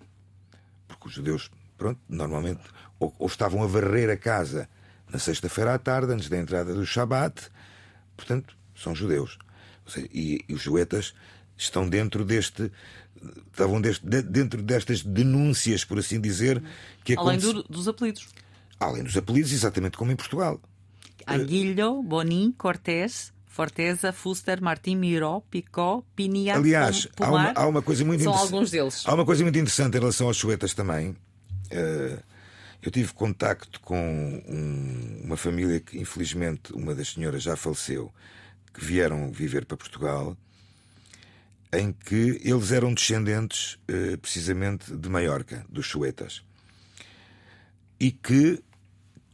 Porque 0.86 1.08
os 1.08 1.14
judeus, 1.14 1.50
pronto, 1.76 2.00
normalmente, 2.08 2.62
ou, 3.00 3.12
ou 3.18 3.26
estavam 3.26 3.62
a 3.64 3.66
varrer 3.66 4.08
a 4.10 4.16
casa 4.16 4.68
na 5.10 5.18
sexta-feira 5.18 5.74
à 5.74 5.78
tarde, 5.78 6.12
antes 6.12 6.28
da 6.28 6.36
entrada 6.38 6.72
do 6.72 6.86
Shabat, 6.86 7.48
portanto, 8.16 8.54
são 8.76 8.94
judeus. 8.94 9.36
Seja, 9.88 10.06
e, 10.14 10.44
e 10.48 10.54
os 10.54 10.62
juetas 10.62 11.12
estão 11.56 11.88
dentro 11.88 12.24
deste. 12.24 12.70
Estavam 13.52 13.80
deste- 13.80 14.06
de- 14.06 14.22
dentro 14.22 14.62
destas 14.62 15.02
denúncias, 15.02 15.84
por 15.84 15.98
assim 15.98 16.20
dizer, 16.20 16.62
que 17.04 17.14
Além 17.18 17.38
do- 17.38 17.64
dos 17.64 17.88
apelidos. 17.88 18.28
Além 18.78 19.02
dos 19.02 19.16
apelidos, 19.16 19.52
exatamente 19.52 19.98
como 19.98 20.12
em 20.12 20.16
Portugal. 20.16 20.60
Aguilho, 21.26 22.02
Bonin, 22.02 22.52
Cortés, 22.56 23.32
Forteza, 23.46 24.12
Fuster, 24.12 24.62
Martim, 24.62 24.96
Miró, 24.96 25.40
Picó, 25.50 26.02
Pinia, 26.16 26.54
Aliás, 26.56 27.08
há 27.12 27.16
Pomar. 27.16 27.52
uma, 27.52 27.52
há 27.60 27.66
uma 27.66 27.82
coisa 27.82 28.04
muito 28.04 28.22
São 28.24 28.32
alguns 28.34 28.70
deles. 28.70 29.02
Há 29.04 29.12
uma 29.14 29.24
coisa 29.26 29.42
muito 29.42 29.58
interessante 29.58 29.96
em 29.96 30.00
relação 30.00 30.28
aos 30.28 30.36
chuetas 30.36 30.72
também. 30.72 31.14
Eh, 31.70 32.16
Eu 32.82 32.90
tive 32.90 33.12
contacto 33.12 33.78
com 33.80 34.42
um, 34.48 35.22
uma 35.24 35.36
família 35.36 35.80
que, 35.80 35.98
infelizmente, 35.98 36.72
uma 36.72 36.94
das 36.94 37.08
senhoras 37.08 37.42
já 37.42 37.56
faleceu, 37.56 38.12
que 38.72 38.82
vieram 38.82 39.30
viver 39.30 39.66
para 39.66 39.76
Portugal, 39.76 40.36
em 41.72 41.92
que 41.92 42.40
eles 42.42 42.72
eram 42.72 42.94
descendentes, 42.94 43.78
eh, 43.86 44.16
precisamente, 44.16 44.96
de 44.96 45.08
Maiorca, 45.08 45.64
dos 45.68 45.86
Suetas, 45.86 46.42
e 47.98 48.10
que 48.10 48.62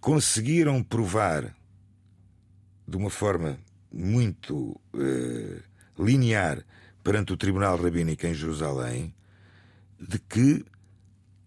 conseguiram 0.01 0.83
provar 0.83 1.57
de 2.87 2.97
uma 2.97 3.11
forma 3.11 3.59
muito 3.93 4.79
eh, 4.95 5.63
linear 5.99 6.65
perante 7.03 7.33
o 7.33 7.37
Tribunal 7.37 7.77
Rabínico 7.77 8.27
em 8.27 8.35
Jerusalém 8.35 9.15
de 9.99 10.19
que 10.19 10.65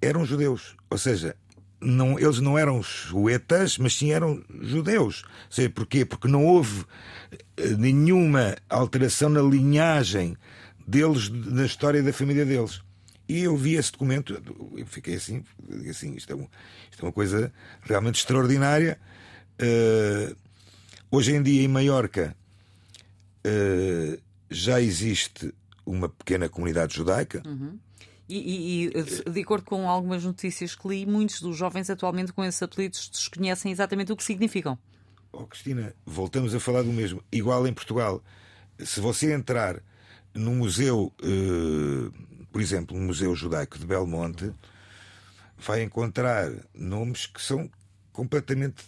eram 0.01 0.25
judeus. 0.25 0.75
Ou 0.89 0.97
seja, 0.97 1.35
não, 1.81 2.19
eles 2.19 2.39
não 2.39 2.57
eram 2.57 2.83
suetas, 2.83 3.77
mas 3.77 3.95
sim 3.95 4.11
eram 4.11 4.43
judeus. 4.61 5.23
Sei 5.49 5.69
porquê? 5.69 6.05
Porque 6.05 6.27
não 6.27 6.45
houve 6.45 6.85
eh, 7.57 7.69
nenhuma 7.77 8.55
alteração 8.69 9.29
na 9.29 9.41
linhagem 9.41 10.35
deles, 10.85 11.29
na 11.29 11.65
história 11.65 12.03
da 12.03 12.11
família 12.11 12.45
deles. 12.45 12.81
E 13.27 13.41
eu 13.41 13.55
vi 13.55 13.75
esse 13.75 13.91
documento, 13.91 14.41
eu 14.75 14.85
fiquei 14.87 15.15
assim, 15.15 15.43
assim 15.87 16.15
isto, 16.15 16.33
é 16.33 16.35
um, 16.35 16.47
isto 16.89 17.01
é 17.01 17.03
uma 17.03 17.11
coisa 17.11 17.53
realmente 17.83 18.15
extraordinária. 18.15 18.99
Uh, 19.61 20.35
hoje 21.11 21.35
em 21.35 21.43
dia, 21.43 21.61
em 21.61 21.67
Maiorca, 21.67 22.35
uh, 23.45 24.19
já 24.49 24.81
existe 24.81 25.53
uma 25.85 26.09
pequena 26.09 26.49
comunidade 26.49 26.95
judaica. 26.95 27.43
Uhum. 27.45 27.77
E, 28.29 28.85
e, 28.85 29.31
de 29.31 29.41
acordo 29.41 29.65
com 29.65 29.89
algumas 29.89 30.23
notícias 30.23 30.75
que 30.75 30.87
li, 30.87 31.05
muitos 31.05 31.41
dos 31.41 31.57
jovens 31.57 31.89
atualmente 31.89 32.31
com 32.31 32.45
esses 32.45 32.61
apelidos 32.61 33.09
desconhecem 33.09 33.71
exatamente 33.71 34.11
o 34.11 34.15
que 34.15 34.23
significam. 34.23 34.77
Oh, 35.31 35.47
Cristina, 35.47 35.95
voltamos 36.05 36.53
a 36.53 36.59
falar 36.59 36.83
do 36.83 36.93
mesmo. 36.93 37.23
Igual 37.31 37.67
em 37.67 37.73
Portugal. 37.73 38.23
Se 38.77 38.99
você 38.99 39.33
entrar 39.33 39.81
num 40.33 40.55
museu, 40.55 41.11
uh, 41.23 42.13
por 42.51 42.61
exemplo, 42.61 42.95
no 42.95 43.07
Museu 43.07 43.35
Judaico 43.35 43.79
de 43.79 43.85
Belmonte, 43.85 44.51
vai 45.57 45.81
encontrar 45.81 46.51
nomes 46.73 47.25
que 47.25 47.41
são 47.41 47.69
completamente 48.13 48.83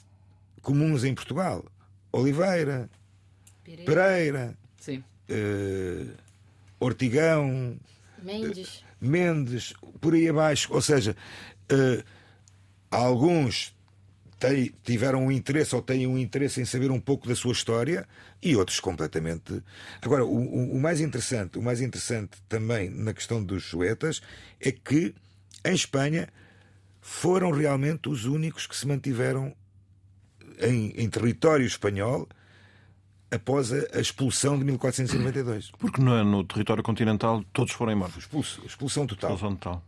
comuns 0.61 1.03
em 1.03 1.15
Portugal. 1.15 1.65
Oliveira, 2.11 2.89
Pereira, 3.63 3.85
Pereira 3.85 4.57
uh, 5.29 6.17
Ortigão, 6.79 7.77
Mendes. 8.21 8.83
Mendes, 9.01 9.73
por 9.99 10.13
aí 10.13 10.29
abaixo. 10.29 10.71
Ou 10.71 10.81
seja, 10.81 11.15
uh, 11.71 12.03
alguns 12.89 13.75
têm, 14.39 14.73
tiveram 14.83 15.25
um 15.25 15.31
interesse 15.31 15.75
ou 15.75 15.81
têm 15.81 16.07
um 16.07 16.17
interesse 16.17 16.61
em 16.61 16.65
saber 16.65 16.91
um 16.91 16.99
pouco 16.99 17.27
da 17.27 17.35
sua 17.35 17.51
história 17.51 18.07
e 18.41 18.55
outros 18.55 18.79
completamente. 18.79 19.63
Agora, 20.01 20.25
o, 20.25 20.37
o, 20.37 20.75
o 20.75 20.79
mais 20.79 20.99
interessante, 20.99 21.57
o 21.57 21.61
mais 21.61 21.81
interessante 21.81 22.41
também 22.47 22.89
na 22.89 23.13
questão 23.13 23.43
dos 23.43 23.65
suetas 23.65 24.21
é 24.59 24.71
que 24.71 25.13
em 25.65 25.73
Espanha 25.73 26.27
foram 27.01 27.51
realmente 27.51 28.09
os 28.09 28.25
únicos 28.25 28.67
que 28.67 28.75
se 28.75 28.87
mantiveram 28.87 29.55
em, 30.59 30.91
em 30.95 31.09
território 31.09 31.65
espanhol 31.65 32.27
após 33.31 33.71
a, 33.71 33.99
expulsão 33.99 34.57
de 34.59 34.65
1492. 34.65 35.71
Porque 35.77 36.01
no, 36.01 36.23
no 36.23 36.43
território 36.43 36.83
continental 36.83 37.43
todos 37.53 37.73
foram 37.73 37.93
embora. 37.93 38.11
Expulso, 38.17 38.61
expulsão 38.65 39.07
total. 39.07 39.33
Expulsão 39.33 39.55
total. 39.55 39.83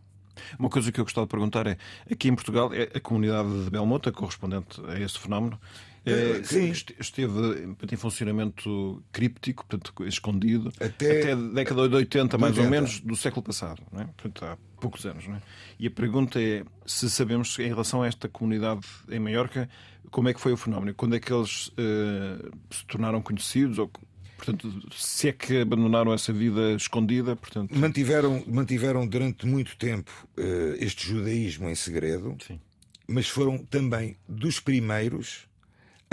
Uma 0.58 0.70
coisa 0.70 0.92
que 0.92 1.00
eu 1.00 1.04
gostava 1.04 1.28
de 1.28 1.32
perguntar 1.32 1.68
é: 1.68 1.78
aqui 2.10 2.28
em 2.28 2.36
Portugal, 2.36 2.74
é 2.74 2.90
a 2.96 3.00
comunidade 3.00 3.66
de 3.66 3.70
Belmonte, 3.70 4.12
correspondente 4.12 4.82
a 4.88 5.00
esse 5.00 5.20
fenómeno, 5.20 5.60
é, 6.06 6.44
Sim. 6.44 6.72
esteve 7.00 7.76
em 7.90 7.96
funcionamento 7.96 9.02
críptico, 9.12 9.66
portanto, 9.66 10.06
escondido, 10.06 10.72
até, 10.80 11.22
até 11.22 11.32
a 11.32 11.36
década 11.36 11.88
de 11.88 11.96
80, 11.96 12.38
mais 12.38 12.58
80. 12.58 12.66
ou 12.66 12.70
menos, 12.70 13.00
do 13.00 13.16
século 13.16 13.42
passado, 13.42 13.82
não 13.92 14.02
é? 14.02 14.06
portanto, 14.06 14.44
há 14.44 14.58
poucos 14.82 15.06
anos. 15.06 15.26
Não 15.28 15.36
é? 15.36 15.42
E 15.80 15.88
a 15.88 15.92
pergunta 15.92 16.42
é 16.42 16.66
se 16.86 17.10
sabemos, 17.10 17.58
em 17.58 17.68
relação 17.68 18.04
a 18.04 18.08
esta 18.08 18.28
comunidade 18.28 18.82
em 19.10 19.20
Maiorca, 19.20 19.70
como 20.12 20.28
é 20.28 20.34
que 20.34 20.42
foi 20.42 20.52
o 20.52 20.58
fenómeno? 20.58 20.94
Quando 20.94 21.16
é 21.16 21.20
que 21.20 21.32
eles 21.32 21.68
uh, 21.70 22.52
se 22.70 22.86
tornaram 22.86 23.22
conhecidos? 23.22 23.80
Ou, 23.80 23.90
portanto, 24.36 24.70
se 24.92 25.30
é 25.30 25.32
que 25.32 25.62
abandonaram 25.62 26.14
essa 26.14 26.34
vida 26.34 26.74
escondida? 26.74 27.34
Portanto... 27.38 27.74
Mantiveram, 27.78 28.44
mantiveram 28.46 29.08
durante 29.08 29.46
muito 29.46 29.78
tempo 29.78 30.12
uh, 30.38 30.76
este 30.80 31.08
judaísmo 31.08 31.70
em 31.70 31.76
segredo, 31.76 32.36
Sim. 32.46 32.60
mas 33.08 33.30
foram 33.30 33.58
também 33.58 34.18
dos 34.28 34.60
primeiros 34.60 35.48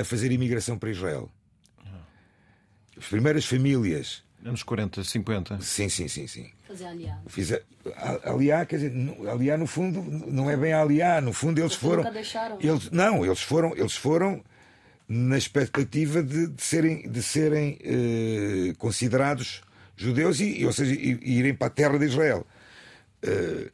a 0.00 0.04
fazer 0.04 0.32
imigração 0.32 0.78
para 0.78 0.90
Israel. 0.90 1.30
As 2.96 3.06
primeiras 3.06 3.46
famílias. 3.46 4.22
Anos 4.44 4.62
40, 4.62 5.04
50. 5.04 5.60
Sim, 5.60 5.88
sim, 5.88 6.08
sim, 6.08 6.26
sim. 6.26 6.50
Fazer 6.66 6.86
aliá. 6.86 7.18
Fiz 7.26 7.52
aliá, 8.24 8.64
quer 8.64 8.76
dizer, 8.76 8.92
aliá 9.30 9.56
no 9.56 9.66
fundo 9.66 10.02
não 10.02 10.50
é 10.50 10.56
bem 10.56 10.72
aliá, 10.72 11.20
no 11.20 11.32
fundo 11.32 11.60
eles 11.60 11.74
foram. 11.74 11.98
Nunca 11.98 12.12
deixaram. 12.12 12.58
Eles, 12.60 12.90
não, 12.90 13.24
eles 13.24 13.42
foram, 13.42 13.76
eles 13.76 13.96
foram 13.96 14.42
na 15.06 15.36
expectativa 15.36 16.22
de, 16.22 16.46
de 16.46 16.62
serem, 16.62 17.10
de 17.10 17.22
serem 17.22 17.78
eh, 17.82 18.74
considerados 18.78 19.62
judeus 19.96 20.40
e, 20.40 20.64
ou 20.64 20.72
seja, 20.72 20.94
e, 20.94 21.18
e, 21.20 21.38
irem 21.38 21.54
para 21.54 21.66
a 21.66 21.70
terra 21.70 21.98
de 21.98 22.06
Israel. 22.06 22.46
Uh, 23.22 23.70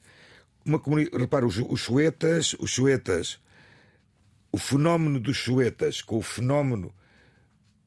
uma 0.65 0.81
comunidade, 0.81 1.17
repara, 1.17 1.47
os, 1.47 1.59
os 1.59 1.83
suetas, 1.83 2.57
os 2.59 2.73
suetas 2.73 3.39
o 4.53 4.59
fenómeno 4.59 5.21
dos 5.21 5.37
chuetas 5.37 6.01
com 6.01 6.19
o 6.19 6.23
fenómeno 6.23 6.95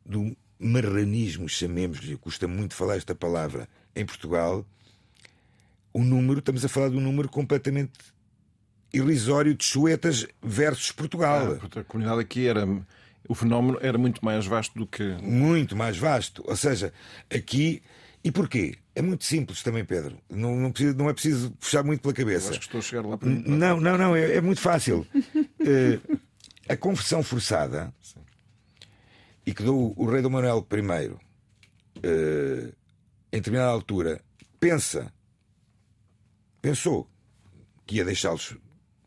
do 0.06 0.36
marranismo, 0.60 1.48
chamemos-lhe, 1.48 2.18
custa 2.18 2.48
muito 2.48 2.76
falar 2.76 2.98
esta 2.98 3.16
palavra, 3.16 3.68
em 3.96 4.06
Portugal, 4.06 4.66
o 5.94 6.04
número, 6.04 6.40
estamos 6.40 6.64
a 6.64 6.70
falar 6.70 6.90
de 6.90 6.98
um 6.98 7.02
número 7.02 7.30
completamente 7.30 7.94
irrisório 8.94 9.56
de 9.56 9.64
chuetas 9.64 10.26
versus 10.42 10.92
Portugal. 10.92 11.58
Ah, 11.62 11.80
a 11.80 11.84
comunidade 11.84 12.22
aqui 12.22 12.48
era. 12.48 12.68
O 13.28 13.36
fenómeno 13.36 13.78
era 13.82 13.98
muito 13.98 14.24
mais 14.24 14.46
vasto 14.46 14.78
do 14.78 14.88
que. 14.88 15.04
Muito 15.22 15.76
mais 15.76 15.98
vasto. 15.98 16.44
Ou 16.48 16.56
seja, 16.56 16.94
aqui. 17.30 17.82
E 18.24 18.32
porquê? 18.32 18.76
É 18.94 19.02
muito 19.02 19.24
simples 19.24 19.64
também, 19.64 19.86
Pedro. 19.86 20.18
Não, 20.30 20.56
não, 20.56 20.72
precisa, 20.72 20.94
não 20.94 21.10
é 21.10 21.14
preciso 21.14 21.52
puxar 21.52 21.84
muito 21.84 22.02
pela 22.02 22.14
cabeça. 22.14 22.48
Eu 22.48 22.52
acho 22.52 22.60
que 22.60 22.66
estou 22.66 22.80
a 22.80 22.82
chegar 22.82 23.06
lá 23.06 23.18
para. 23.18 23.30
Não, 23.30 23.80
não, 23.80 23.98
não. 23.98 24.16
É, 24.16 24.36
é 24.36 24.42
muito 24.42 24.60
fácil. 24.60 25.08
uh, 25.16 26.20
a 26.70 26.78
conversão 26.78 27.24
forçada 27.24 27.92
Sim. 28.00 28.24
e 29.44 29.54
que 29.54 29.64
do, 29.64 29.94
o 30.00 30.06
rei 30.06 30.22
Dom 30.22 30.30
Manuel 30.30 30.66
I, 30.72 31.08
uh, 31.08 32.76
em 33.32 33.38
determinada 33.38 33.72
altura, 33.72 34.22
pensa, 34.60 35.12
pensou 36.62 37.10
que 37.88 37.96
ia 37.96 38.06
deixá-los 38.06 38.56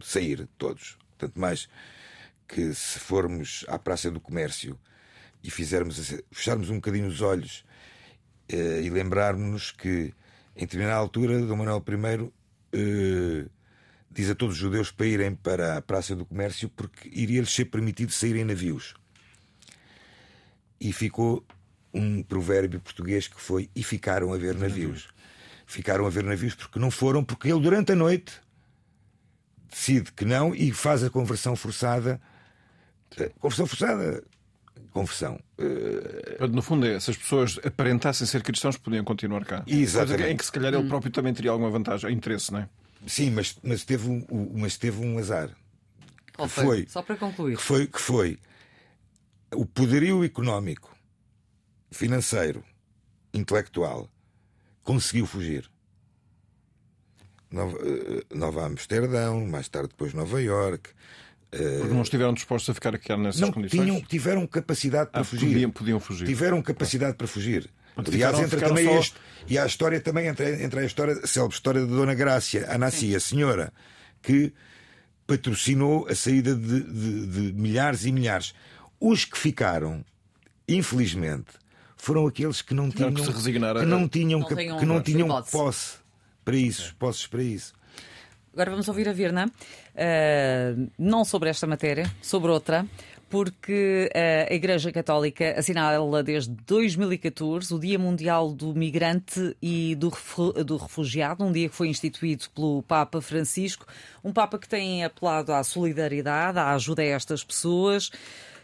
sair 0.00 0.48
todos. 0.58 0.98
Tanto 1.16 1.38
mais 1.38 1.68
que 2.48 2.74
se 2.74 2.98
formos 2.98 3.64
à 3.68 3.78
Praça 3.78 4.10
do 4.10 4.20
Comércio 4.20 4.76
e 5.42 5.48
fizermos 5.48 6.12
fecharmos 6.32 6.68
um 6.68 6.76
bocadinho 6.76 7.06
os 7.06 7.20
olhos 7.20 7.64
uh, 8.52 8.82
e 8.82 8.90
lembrarmos 8.90 9.70
que 9.70 10.12
em 10.56 10.62
determinada 10.62 10.98
altura 10.98 11.40
Dom 11.46 11.56
Manuel 11.56 11.84
I 11.88 13.48
diz 14.12 14.30
a 14.30 14.34
todos 14.34 14.56
os 14.56 14.60
judeus 14.60 14.90
para 14.90 15.06
irem 15.06 15.34
para 15.34 15.78
a 15.78 15.82
Praça 15.82 16.14
do 16.14 16.24
Comércio 16.24 16.68
porque 16.68 17.08
iria-lhes 17.12 17.52
ser 17.52 17.66
permitido 17.66 18.12
sair 18.12 18.36
em 18.36 18.44
navios. 18.44 18.94
E 20.80 20.92
ficou 20.92 21.44
um 21.94 22.22
provérbio 22.22 22.80
português 22.80 23.26
que 23.28 23.40
foi: 23.40 23.70
e 23.74 23.82
ficaram 23.82 24.32
a 24.32 24.36
ver 24.36 24.54
navios. 24.54 25.08
Ficaram 25.66 26.06
a 26.06 26.10
ver 26.10 26.24
navios 26.24 26.54
porque 26.54 26.78
não 26.78 26.90
foram, 26.90 27.24
porque 27.24 27.48
ele 27.48 27.60
durante 27.60 27.92
a 27.92 27.96
noite 27.96 28.40
decide 29.70 30.12
que 30.12 30.24
não 30.24 30.54
e 30.54 30.70
faz 30.72 31.02
a 31.02 31.08
conversão 31.08 31.56
forçada. 31.56 32.20
Eh, 33.16 33.30
conversão 33.40 33.66
forçada. 33.66 34.22
Conversão. 34.90 35.40
Uh... 35.58 36.46
No 36.48 36.60
fundo, 36.60 36.84
é, 36.86 37.00
se 37.00 37.10
as 37.10 37.16
pessoas 37.16 37.58
aparentassem 37.64 38.26
ser 38.26 38.42
cristãos, 38.42 38.76
podiam 38.76 39.02
continuar 39.04 39.44
cá. 39.46 39.62
Exatamente. 39.66 40.28
Em 40.28 40.36
que 40.36 40.44
se 40.44 40.52
calhar 40.52 40.74
ele 40.74 40.86
próprio 40.86 41.10
também 41.10 41.32
teria 41.32 41.50
alguma 41.50 41.70
vantagem, 41.70 42.12
interesse, 42.12 42.52
não 42.52 42.58
é? 42.60 42.68
Sim, 43.06 43.30
mas, 43.30 43.56
mas, 43.62 43.84
teve, 43.84 44.08
um, 44.08 44.52
mas 44.54 44.76
teve 44.76 45.04
um 45.04 45.18
azar. 45.18 45.50
Que 46.32 46.48
foi, 46.48 46.64
foi, 46.64 46.86
Só 46.88 47.02
para 47.02 47.16
concluir. 47.16 47.56
Que 47.56 47.62
foi, 47.62 47.86
que 47.86 48.00
foi 48.00 48.38
o 49.54 49.66
poderio 49.66 50.24
económico, 50.24 50.96
financeiro, 51.90 52.64
intelectual, 53.34 54.08
conseguiu 54.82 55.26
fugir. 55.26 55.70
Nova, 57.50 57.78
eh, 57.82 58.24
Nova 58.34 58.64
Amsterdão, 58.64 59.46
mais 59.46 59.68
tarde 59.68 59.90
depois 59.90 60.14
Nova 60.14 60.40
York. 60.40 60.90
Eh, 61.52 61.78
Porque 61.80 61.94
não 61.94 62.02
estiveram 62.02 62.32
dispostos 62.32 62.70
a 62.70 62.74
ficar 62.74 62.94
aqui 62.94 63.14
nessas 63.14 63.40
não, 63.40 63.52
condições? 63.52 63.82
Tinham, 63.82 64.00
tiveram 64.00 64.46
capacidade 64.46 65.10
para 65.10 65.20
ah, 65.20 65.24
fugir. 65.24 65.46
Podiam, 65.46 65.70
podiam 65.70 66.00
fugir. 66.00 66.26
Tiveram 66.26 66.62
capacidade 66.62 67.16
para 67.16 67.26
fugir. 67.26 67.70
Aliás, 67.96 68.38
entra 68.38 68.60
também 68.68 68.84
só... 68.86 68.98
este. 68.98 69.14
E 69.48 69.58
há 69.58 69.64
a 69.64 69.66
história 69.66 70.00
também, 70.00 70.26
entra, 70.28 70.62
entra 70.62 70.80
a 70.80 70.84
história, 70.84 71.14
a 71.22 71.26
célebre 71.26 71.54
história 71.56 71.80
da 71.84 71.86
Dona 71.86 72.14
Grácia, 72.14 72.66
a 72.70 72.78
a 73.16 73.20
senhora, 73.20 73.72
que 74.22 74.52
patrocinou 75.26 76.06
a 76.08 76.14
saída 76.14 76.54
de, 76.54 76.80
de, 76.82 77.26
de 77.26 77.52
milhares 77.52 78.04
e 78.04 78.12
milhares. 78.12 78.54
Os 79.00 79.24
que 79.24 79.36
ficaram, 79.36 80.04
infelizmente, 80.68 81.48
foram 81.96 82.26
aqueles 82.26 82.62
que 82.62 82.74
não 82.74 82.90
tinham, 82.90 83.12
que 83.12 83.24
se 83.24 83.30
resignar 83.30 83.76
a- 83.76 83.80
que 83.80 83.86
não 83.86 84.08
tinham, 84.08 84.40
Não 84.40 84.46
cap- 84.48 84.56
tenham 84.60 84.78
que 84.78 84.86
não 84.86 85.00
tinham 85.02 85.42
posse 85.44 85.96
para 86.44 86.56
isso, 86.56 86.94
posses 86.98 87.26
para 87.26 87.42
isso. 87.42 87.72
Agora 88.52 88.70
vamos 88.70 88.86
ouvir 88.86 89.08
a 89.08 89.12
Virna, 89.12 89.50
eh, 89.94 90.74
não 90.98 91.24
sobre 91.24 91.48
esta 91.48 91.66
matéria, 91.66 92.10
sobre 92.20 92.50
outra, 92.50 92.86
porque 93.32 94.10
eh, 94.12 94.46
a 94.50 94.54
Igreja 94.54 94.92
Católica 94.92 95.54
assinala 95.58 96.22
desde 96.22 96.50
2014 96.50 97.72
o 97.72 97.78
Dia 97.78 97.98
Mundial 97.98 98.52
do 98.52 98.74
Migrante 98.74 99.56
e 99.62 99.94
do, 99.94 100.12
do 100.62 100.76
Refugiado, 100.76 101.42
um 101.42 101.50
dia 101.50 101.70
que 101.70 101.74
foi 101.74 101.88
instituído 101.88 102.44
pelo 102.54 102.82
Papa 102.82 103.22
Francisco, 103.22 103.86
um 104.22 104.34
Papa 104.34 104.58
que 104.58 104.68
tem 104.68 105.02
apelado 105.02 105.50
à 105.50 105.64
solidariedade, 105.64 106.58
à 106.58 106.74
ajuda 106.74 107.00
a 107.00 107.06
estas 107.06 107.42
pessoas. 107.42 108.10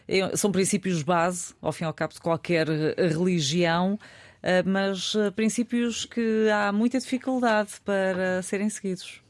Eh, 0.07 0.37
São 0.37 0.53
princípios 0.53 1.03
base, 1.03 1.55
ao 1.63 1.73
fim 1.73 1.85
e 1.85 1.87
ao 1.87 1.95
cabo, 1.95 2.13
de 2.13 2.21
qualquer 2.21 2.69
religião. 2.69 3.99
eh, 4.43 4.63
Mas 4.65 5.15
eh, 5.15 5.31
princípios 5.31 6.05
que 6.05 6.47
há 6.51 6.71
muita 6.73 6.99
dificuldade 6.99 7.71
para 7.87 8.43
serem 8.43 8.69
seguidos. 8.69 9.23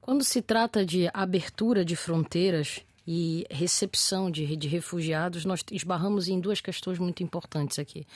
Quando 0.00 0.22
se 0.22 0.40
trata 0.40 0.86
de 0.86 1.10
abertura 1.12 1.84
de 1.84 1.96
fronteiras 1.96 2.84
e 3.06 3.44
recepção 3.50 4.30
de, 4.30 4.56
de 4.56 4.68
refugiados, 4.68 5.44
nós 5.44 5.64
esbarramos 5.70 6.28
em 6.28 6.38
duas 6.38 6.60
questões 6.60 6.98
muito 6.98 7.22
importantes 7.22 7.78
aqui. 7.78 8.06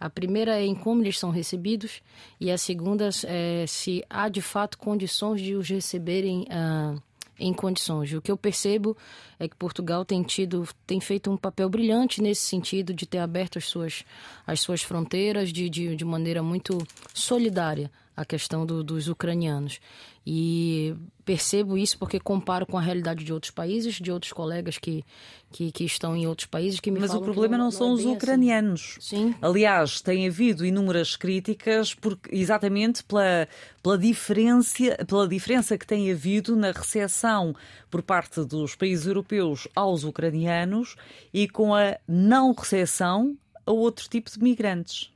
A 0.00 0.10
primeira 0.10 0.58
é 0.58 0.64
em 0.64 0.74
como 0.74 1.02
eles 1.02 1.18
são 1.18 1.30
recebidos 1.30 2.02
e 2.40 2.50
a 2.50 2.58
segunda 2.58 3.08
é 3.24 3.64
se 3.66 4.04
há 4.10 4.28
de 4.28 4.42
fato 4.42 4.78
condições 4.78 5.40
de 5.40 5.54
os 5.54 5.68
receberem 5.68 6.46
ah, 6.50 6.96
em 7.38 7.52
condições. 7.52 8.12
O 8.12 8.20
que 8.20 8.30
eu 8.30 8.36
percebo 8.36 8.96
é 9.38 9.48
que 9.48 9.56
Portugal 9.56 10.04
tem 10.04 10.22
tido, 10.22 10.68
tem 10.86 11.00
feito 11.00 11.30
um 11.30 11.36
papel 11.36 11.68
brilhante 11.68 12.20
nesse 12.20 12.44
sentido 12.44 12.92
de 12.92 13.06
ter 13.06 13.18
aberto 13.18 13.58
as 13.58 13.66
suas, 13.66 14.04
as 14.46 14.60
suas 14.60 14.82
fronteiras 14.82 15.52
de, 15.52 15.68
de, 15.68 15.94
de 15.94 16.04
maneira 16.04 16.42
muito 16.42 16.78
solidária 17.14 17.90
a 18.16 18.24
questão 18.24 18.66
do- 18.66 18.84
dos 18.84 19.08
ucranianos. 19.08 19.80
E 20.24 20.94
percebo 21.24 21.76
isso 21.76 21.98
porque 21.98 22.20
comparo 22.20 22.64
com 22.64 22.78
a 22.78 22.80
realidade 22.80 23.24
de 23.24 23.32
outros 23.32 23.50
países, 23.50 23.96
de 23.96 24.12
outros 24.12 24.32
colegas 24.32 24.78
que, 24.78 25.04
que, 25.50 25.72
que 25.72 25.84
estão 25.84 26.14
em 26.16 26.26
outros 26.28 26.46
países 26.46 26.78
que 26.78 26.90
me 26.92 27.00
Mas 27.00 27.10
o 27.10 27.14
falam 27.14 27.22
que 27.22 27.32
problema 27.32 27.58
não, 27.58 27.68
é 27.68 27.70
são 27.72 27.86
bem 27.88 27.94
os 27.94 28.00
assim. 28.02 28.12
ucranianos. 28.12 28.98
Sim. 29.00 29.34
Aliás, 29.42 30.00
tem 30.00 30.28
havido 30.28 30.64
inúmeras 30.64 31.16
críticas 31.16 31.94
porque, 31.94 32.32
exatamente 32.36 33.02
pela, 33.02 33.48
pela, 33.82 33.98
diferença, 33.98 34.76
pela 35.08 35.26
diferença 35.26 35.76
que 35.76 35.86
tem 35.86 36.12
havido 36.12 36.54
na 36.54 36.70
recepção 36.70 37.54
por 37.90 38.02
parte 38.02 38.44
dos 38.44 38.76
países 38.76 39.06
europeus 39.06 39.66
aos 39.74 40.04
ucranianos 40.04 40.94
e 41.34 41.48
com 41.48 41.74
a 41.74 41.96
não 42.06 42.52
recepção 42.52 43.36
a 43.66 43.72
outro 43.72 44.08
tipo 44.08 44.30
de 44.30 44.38
migrantes. 44.40 45.10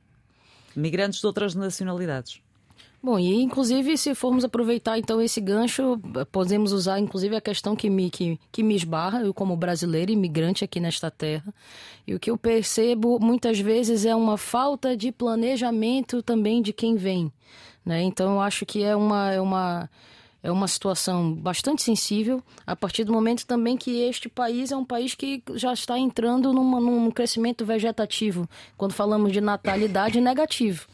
Migrantes 0.75 1.21
de 1.21 1.25
outras 1.27 1.55
nacionalidades. 1.55 2.41
Bom, 3.07 3.17
e 3.17 3.41
inclusive 3.41 3.97
se 3.97 4.13
formos 4.13 4.43
aproveitar 4.43 4.99
então 4.99 5.21
esse 5.21 5.39
gancho, 5.39 5.97
podemos 6.29 6.73
usar 6.73 6.99
inclusive 6.99 7.37
a 7.37 7.39
questão 7.39 7.73
que 7.73 7.89
me, 7.89 8.09
que, 8.09 8.37
que 8.51 8.61
me 8.61 8.75
esbarra, 8.75 9.21
eu 9.21 9.33
como 9.33 9.55
brasileiro 9.55 10.11
imigrante 10.11 10.65
aqui 10.65 10.77
nesta 10.77 11.09
terra, 11.09 11.53
e 12.05 12.13
o 12.13 12.19
que 12.19 12.29
eu 12.29 12.37
percebo 12.37 13.17
muitas 13.17 13.61
vezes 13.61 14.05
é 14.05 14.13
uma 14.13 14.37
falta 14.37 14.97
de 14.97 15.09
planejamento 15.09 16.21
também 16.21 16.61
de 16.61 16.73
quem 16.73 16.97
vem, 16.97 17.31
né? 17.85 18.03
Então 18.03 18.33
eu 18.33 18.41
acho 18.41 18.65
que 18.65 18.83
é 18.83 18.93
uma, 18.93 19.31
é 19.31 19.39
uma, 19.39 19.89
é 20.43 20.51
uma 20.51 20.67
situação 20.67 21.33
bastante 21.33 21.83
sensível, 21.83 22.43
a 22.65 22.75
partir 22.75 23.05
do 23.05 23.13
momento 23.13 23.47
também 23.47 23.77
que 23.77 24.01
este 24.01 24.27
país 24.27 24.69
é 24.69 24.75
um 24.75 24.83
país 24.83 25.15
que 25.15 25.41
já 25.55 25.71
está 25.71 25.97
entrando 25.97 26.51
numa, 26.51 26.81
num 26.81 27.09
crescimento 27.09 27.65
vegetativo, 27.65 28.49
quando 28.75 28.91
falamos 28.91 29.31
de 29.31 29.39
natalidade 29.39 30.19
negativo. 30.19 30.85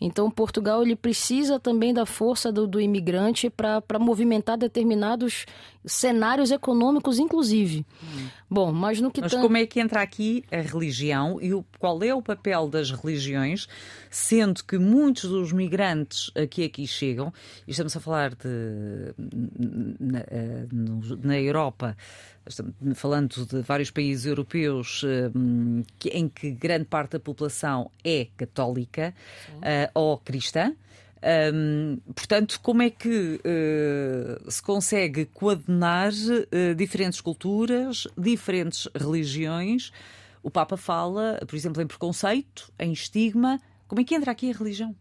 Então, 0.00 0.30
Portugal 0.30 0.82
ele 0.82 0.94
precisa 0.94 1.58
também 1.58 1.92
da 1.92 2.06
força 2.06 2.52
do, 2.52 2.66
do 2.66 2.80
imigrante 2.80 3.50
para 3.50 3.98
movimentar 3.98 4.56
determinados 4.56 5.44
cenários 5.84 6.50
econômicos, 6.50 7.18
inclusive. 7.18 7.84
Bom, 8.48 8.72
mas 8.72 9.00
no 9.00 9.10
que 9.10 9.20
Mas 9.20 9.32
tan- 9.32 9.40
como 9.40 9.56
é 9.56 9.66
que 9.66 9.80
entra 9.80 10.00
aqui 10.02 10.44
a 10.52 10.60
religião 10.60 11.38
e 11.40 11.52
o, 11.52 11.64
qual 11.78 12.02
é 12.02 12.14
o 12.14 12.22
papel 12.22 12.68
das 12.68 12.90
religiões, 12.90 13.66
sendo 14.10 14.62
que 14.64 14.78
muitos 14.78 15.28
dos 15.30 15.52
migrantes 15.52 16.30
que 16.50 16.64
aqui 16.64 16.86
chegam, 16.86 17.32
e 17.66 17.70
estamos 17.70 17.96
a 17.96 18.00
falar 18.00 18.30
de 18.34 19.14
na, 19.98 20.20
eh, 20.20 20.66
na 21.22 21.38
Europa, 21.40 21.96
falando 22.94 23.46
de 23.46 23.60
vários 23.62 23.90
países 23.90 24.26
europeus 24.26 25.04
que- 25.98 26.08
em 26.10 26.28
que 26.28 26.50
grande 26.50 26.84
parte 26.86 27.12
da 27.12 27.20
população 27.20 27.90
é 28.04 28.28
católica 28.36 29.14
eh, 29.62 29.90
ou 29.94 30.18
cristã. 30.18 30.74
Hum, 31.52 31.98
portanto, 32.14 32.60
como 32.62 32.80
é 32.82 32.90
que 32.90 33.40
eh, 33.44 34.38
se 34.48 34.62
consegue 34.62 35.24
coadenar 35.26 36.12
eh, 36.52 36.74
diferentes 36.74 37.20
culturas, 37.20 38.06
diferentes 38.16 38.88
religiões? 38.94 39.90
O 40.42 40.50
Papa 40.50 40.76
fala, 40.76 41.40
por 41.46 41.56
exemplo, 41.56 41.82
em 41.82 41.86
preconceito, 41.86 42.72
em 42.78 42.92
estigma. 42.92 43.60
Como 43.88 44.00
é 44.00 44.04
que 44.04 44.14
entra 44.14 44.30
aqui 44.30 44.50
a 44.50 44.54
religião? 44.56 44.94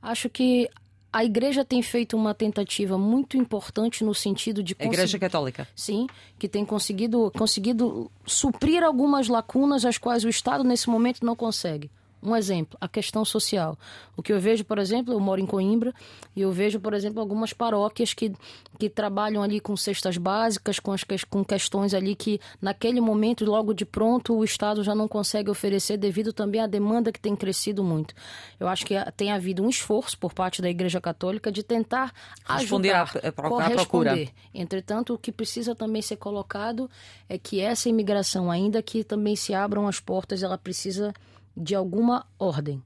acho 0.00 0.28
que 0.28 0.68
a 1.14 1.24
igreja 1.24 1.64
tem 1.64 1.80
feito 1.80 2.16
uma 2.16 2.34
tentativa 2.34 2.98
muito 2.98 3.36
importante 3.36 4.02
no 4.02 4.12
sentido 4.12 4.64
de 4.64 4.74
A 4.80 4.84
Igreja 4.84 5.16
Católica. 5.16 5.68
Sim, 5.72 6.08
que 6.36 6.48
tem 6.48 6.64
conseguido, 6.64 7.30
conseguido 7.38 8.10
suprir 8.26 8.82
algumas 8.82 9.28
lacunas 9.28 9.84
as 9.84 9.96
quais 9.96 10.24
o 10.24 10.28
Estado 10.28 10.64
nesse 10.64 10.90
momento 10.90 11.24
não 11.24 11.36
consegue. 11.36 11.88
Um 12.24 12.34
exemplo, 12.34 12.78
a 12.80 12.88
questão 12.88 13.22
social. 13.24 13.78
O 14.16 14.22
que 14.22 14.32
eu 14.32 14.40
vejo, 14.40 14.64
por 14.64 14.78
exemplo, 14.78 15.12
eu 15.12 15.20
moro 15.20 15.40
em 15.40 15.46
Coimbra 15.46 15.92
e 16.34 16.40
eu 16.40 16.50
vejo, 16.50 16.80
por 16.80 16.94
exemplo, 16.94 17.20
algumas 17.20 17.52
paróquias 17.52 18.14
que, 18.14 18.32
que 18.78 18.88
trabalham 18.88 19.42
ali 19.42 19.60
com 19.60 19.76
cestas 19.76 20.16
básicas, 20.16 20.78
com, 20.80 20.90
as, 20.92 21.04
com 21.28 21.44
questões 21.44 21.92
ali 21.92 22.14
que 22.14 22.40
naquele 22.62 22.98
momento, 23.00 23.44
logo 23.44 23.74
de 23.74 23.84
pronto, 23.84 24.34
o 24.38 24.42
Estado 24.42 24.82
já 24.82 24.94
não 24.94 25.06
consegue 25.06 25.50
oferecer 25.50 25.98
devido 25.98 26.32
também 26.32 26.62
à 26.62 26.66
demanda 26.66 27.12
que 27.12 27.20
tem 27.20 27.36
crescido 27.36 27.84
muito. 27.84 28.14
Eu 28.58 28.68
acho 28.68 28.86
que 28.86 28.94
tem 29.16 29.30
havido 29.30 29.62
um 29.62 29.68
esforço 29.68 30.18
por 30.18 30.32
parte 30.32 30.62
da 30.62 30.70
Igreja 30.70 31.00
Católica 31.02 31.52
de 31.52 31.62
tentar 31.62 32.10
Responder 32.48 32.92
ajudar, 32.92 33.02
à 33.02 33.06
pro- 33.06 33.28
à 33.28 33.32
procura. 33.32 33.64
corresponder. 33.70 34.30
Entretanto, 34.54 35.12
o 35.12 35.18
que 35.18 35.30
precisa 35.30 35.74
também 35.74 36.00
ser 36.00 36.16
colocado 36.16 36.88
é 37.28 37.36
que 37.36 37.60
essa 37.60 37.88
imigração, 37.88 38.50
ainda 38.50 38.82
que 38.82 39.04
também 39.04 39.36
se 39.36 39.52
abram 39.52 39.86
as 39.86 40.00
portas, 40.00 40.42
ela 40.42 40.56
precisa 40.56 41.12
de 41.56 41.74
alguma 41.74 42.26
ordem. 42.38 42.82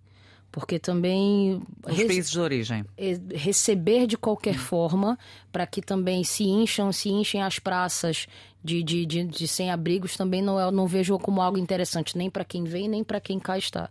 Porque 0.50 0.78
também 0.78 1.60
res- 1.86 2.06
países 2.06 2.30
de 2.30 2.40
origem. 2.40 2.82
eh, 2.96 3.20
receber 3.34 4.06
de 4.06 4.16
qualquer 4.16 4.54
forma 4.56 5.18
para 5.52 5.66
que 5.66 5.82
também 5.82 6.24
se 6.24 6.42
incham, 6.44 6.90
se 6.90 7.10
enchem 7.10 7.42
as 7.42 7.58
praças 7.58 8.26
de, 8.64 8.82
de, 8.82 9.04
de, 9.04 9.24
de 9.24 9.46
sem-abrigos 9.46 10.16
também 10.16 10.40
não, 10.40 10.58
é, 10.58 10.70
não 10.70 10.86
vejo 10.86 11.18
como 11.18 11.42
algo 11.42 11.58
interessante, 11.58 12.16
nem 12.16 12.30
para 12.30 12.44
quem 12.46 12.64
vem, 12.64 12.88
nem 12.88 13.04
para 13.04 13.20
quem 13.20 13.38
cá 13.38 13.58
está. 13.58 13.90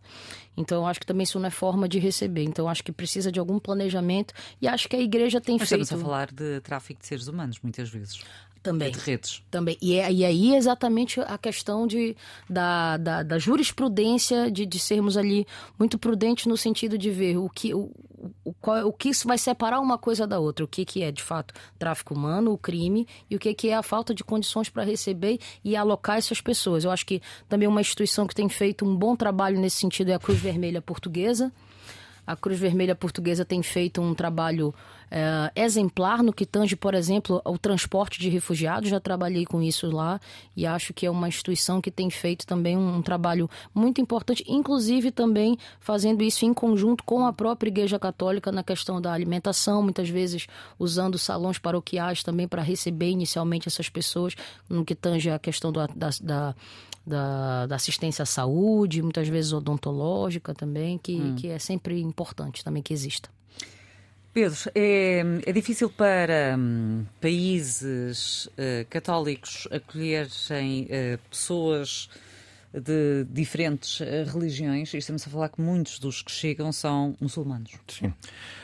Então, 0.57 0.87
acho 0.87 0.99
que 0.99 1.05
também 1.05 1.23
isso 1.23 1.39
não 1.39 1.45
é 1.45 1.51
forma 1.51 1.87
de 1.87 1.99
receber. 1.99 2.43
Então, 2.43 2.67
acho 2.67 2.83
que 2.83 2.91
precisa 2.91 3.31
de 3.31 3.39
algum 3.39 3.59
planejamento 3.59 4.33
e 4.59 4.67
acho 4.67 4.89
que 4.89 4.95
a 4.95 4.99
igreja 4.99 5.39
tem 5.39 5.57
Mas 5.59 5.69
feito 5.69 5.83
estamos 5.83 6.03
a 6.03 6.05
falar 6.05 6.31
de 6.31 6.59
tráfico 6.61 6.99
de 6.99 7.05
seres 7.05 7.27
humanos, 7.27 7.59
muitas 7.61 7.87
vezes. 7.87 8.19
Também. 8.71 8.91
De 8.91 8.99
redes. 8.99 9.41
Também. 9.49 9.77
E, 9.81 9.95
é, 9.95 10.11
e 10.11 10.25
aí 10.25 10.53
é 10.53 10.57
exatamente 10.57 11.19
a 11.21 11.37
questão 11.37 11.87
de, 11.87 12.15
da, 12.49 12.97
da, 12.97 13.23
da 13.23 13.39
jurisprudência, 13.39 14.51
de, 14.51 14.65
de 14.65 14.79
sermos 14.79 15.15
ali 15.17 15.45
muito 15.79 15.97
prudentes 15.97 16.45
no 16.45 16.57
sentido 16.57 16.97
de 16.97 17.09
ver 17.09 17.37
o 17.37 17.49
que, 17.49 17.73
o, 17.73 17.91
o, 18.43 18.53
qual- 18.53 18.85
o 18.87 18.91
que 18.93 19.09
isso 19.09 19.27
vai 19.27 19.37
separar 19.37 19.79
uma 19.79 19.97
coisa 19.97 20.27
da 20.27 20.39
outra. 20.39 20.65
O 20.65 20.67
que, 20.67 20.83
que 20.85 21.01
é, 21.03 21.11
de 21.11 21.23
fato, 21.23 21.53
tráfico 21.79 22.13
humano, 22.13 22.51
o 22.51 22.57
crime, 22.57 23.07
e 23.29 23.35
o 23.35 23.39
que, 23.39 23.53
que 23.53 23.69
é 23.69 23.75
a 23.75 23.83
falta 23.83 24.13
de 24.13 24.23
condições 24.23 24.69
para 24.69 24.83
receber 24.83 25.39
e 25.63 25.75
alocar 25.75 26.17
essas 26.17 26.41
pessoas. 26.41 26.83
Eu 26.83 26.91
acho 26.91 27.05
que 27.05 27.21
também 27.47 27.67
uma 27.67 27.81
instituição 27.81 28.27
que 28.27 28.35
tem 28.35 28.49
feito 28.49 28.85
um 28.85 28.95
bom 28.95 29.15
trabalho 29.15 29.59
nesse 29.59 29.77
sentido 29.77 30.09
é 30.09 30.15
a 30.15 30.19
Cruz 30.19 30.39
Vermelha 30.39 30.81
Portuguesa. 30.81 31.51
A 32.25 32.35
Cruz 32.35 32.59
Vermelha 32.59 32.93
Portuguesa 32.93 33.45
tem 33.45 33.63
feito 33.63 34.01
um 34.01 34.13
trabalho 34.13 34.75
eh, 35.11 35.51
exemplar 35.55 36.21
no 36.23 36.33
que 36.33 36.45
tange, 36.45 36.75
por 36.75 36.93
exemplo, 36.93 37.41
ao 37.45 37.57
transporte 37.57 38.19
de 38.19 38.29
refugiados. 38.29 38.89
Já 38.89 38.99
trabalhei 38.99 39.45
com 39.45 39.61
isso 39.61 39.89
lá 39.89 40.19
e 40.55 40.65
acho 40.65 40.93
que 40.93 41.05
é 41.05 41.09
uma 41.11 41.27
instituição 41.27 41.79
que 41.81 41.89
tem 41.91 42.09
feito 42.09 42.45
também 42.45 42.75
um, 42.77 42.97
um 42.97 43.01
trabalho 43.01 43.49
muito 43.73 44.01
importante, 44.01 44.43
inclusive 44.47 45.11
também 45.11 45.57
fazendo 45.79 46.23
isso 46.23 46.45
em 46.45 46.53
conjunto 46.53 47.03
com 47.03 47.25
a 47.25 47.33
própria 47.33 47.69
Igreja 47.69 47.97
Católica 47.99 48.51
na 48.51 48.63
questão 48.63 49.01
da 49.01 49.13
alimentação, 49.13 49.81
muitas 49.81 50.09
vezes 50.09 50.47
usando 50.79 51.17
salões 51.17 51.57
paroquiais 51.57 52.23
também 52.23 52.47
para 52.47 52.61
receber 52.61 53.09
inicialmente 53.09 53.67
essas 53.67 53.89
pessoas, 53.89 54.35
no 54.69 54.83
que 54.85 54.95
tange 54.95 55.29
a 55.29 55.39
questão 55.39 55.71
do- 55.71 55.87
da, 55.87 56.09
da 56.21 56.55
da, 57.05 57.65
da 57.67 57.75
assistência 57.77 58.23
à 58.23 58.25
saúde, 58.25 59.01
muitas 59.01 59.29
vezes 59.29 59.53
odontológica 59.53 60.53
também, 60.53 60.97
que, 60.97 61.17
que 61.37 61.47
é 61.47 61.57
sempre 61.57 62.01
importante 62.01 62.61
também 62.65 62.83
que 62.83 62.93
exista. 62.93 63.29
Pedro, 64.37 64.55
é, 64.75 65.23
é 65.47 65.51
difícil 65.51 65.89
para 65.89 66.55
hum, 66.55 67.07
países 67.19 68.45
uh, 68.45 68.85
católicos 68.87 69.67
acolherem 69.71 70.83
uh, 70.83 71.17
pessoas 71.27 72.07
de 72.71 73.25
diferentes 73.31 74.01
eh, 74.01 74.25
religiões, 74.27 74.93
e 74.93 74.97
estamos 74.97 75.25
a 75.25 75.29
falar 75.31 75.49
que 75.49 75.59
muitos 75.59 75.97
dos 75.97 76.21
que 76.21 76.31
chegam 76.31 76.71
são 76.71 77.15
muçulmanos. 77.19 77.71
Sim. 77.87 78.13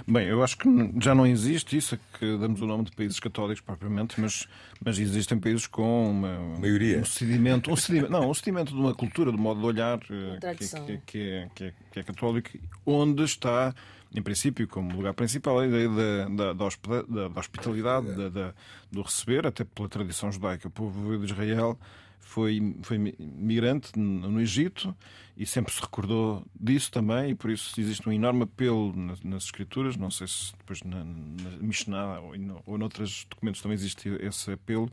Bem, 0.05 0.27
eu 0.27 0.43
acho 0.43 0.57
que 0.57 0.69
já 1.01 1.15
não 1.15 1.25
existe 1.25 1.77
isso, 1.77 1.97
que 2.19 2.37
damos 2.37 2.61
o 2.61 2.67
nome 2.67 2.83
de 2.83 2.91
países 2.91 3.19
católicos 3.19 3.61
propriamente, 3.61 4.19
mas, 4.19 4.47
mas 4.83 4.99
existem 4.99 5.39
países 5.39 5.65
com 5.65 6.11
uma, 6.11 6.37
maioria. 6.59 6.99
Um 6.99 7.05
sedimento, 7.05 7.71
um 7.71 7.75
sedimento, 7.75 8.11
não, 8.11 8.29
um 8.29 8.33
sedimento 8.33 8.73
de 8.73 8.79
uma 8.79 8.93
cultura, 8.93 9.31
de 9.31 9.37
um 9.37 9.41
modo 9.41 9.61
de 9.61 9.65
olhar 9.65 9.99
que, 9.99 10.39
que, 10.57 10.97
que, 11.05 11.29
é, 11.29 11.49
que, 11.55 11.63
é, 11.63 11.73
que 11.91 11.99
é 11.99 12.03
católico, 12.03 12.49
onde 12.85 13.23
está 13.23 13.73
em 14.15 14.21
princípio, 14.21 14.67
como 14.67 14.95
lugar 14.95 15.13
principal, 15.13 15.59
a 15.59 15.67
ideia 15.67 15.89
da, 15.89 16.29
da, 16.29 16.53
da, 16.53 17.27
da 17.29 17.39
hospitalidade, 17.39 18.13
da, 18.13 18.29
da, 18.29 18.53
do 18.91 19.01
receber, 19.01 19.47
até 19.47 19.63
pela 19.63 19.89
tradição 19.89 20.31
judaica. 20.31 20.67
O 20.67 20.71
povo 20.71 21.17
de 21.17 21.25
Israel 21.25 21.77
foi, 22.23 22.75
foi 22.81 22.97
migrante 22.97 23.97
no 23.97 24.41
Egito 24.41 24.95
e 25.35 25.45
sempre 25.45 25.73
se 25.73 25.81
recordou 25.81 26.45
disso 26.59 26.91
também, 26.91 27.31
e 27.31 27.35
por 27.35 27.49
isso 27.49 27.79
existe 27.79 28.07
um 28.07 28.11
enorme 28.11 28.43
apelo 28.43 28.95
nas, 28.95 29.21
nas 29.23 29.43
escrituras. 29.45 29.97
Não 29.97 30.11
sei 30.11 30.27
se 30.27 30.51
depois 30.57 30.81
na, 30.83 31.03
na 31.03 31.57
Mishnah 31.59 32.19
ou, 32.21 32.33
ou 32.65 32.77
noutros 32.77 33.25
documentos 33.29 33.61
também 33.61 33.75
existe 33.75 34.09
esse 34.19 34.51
apelo 34.51 34.91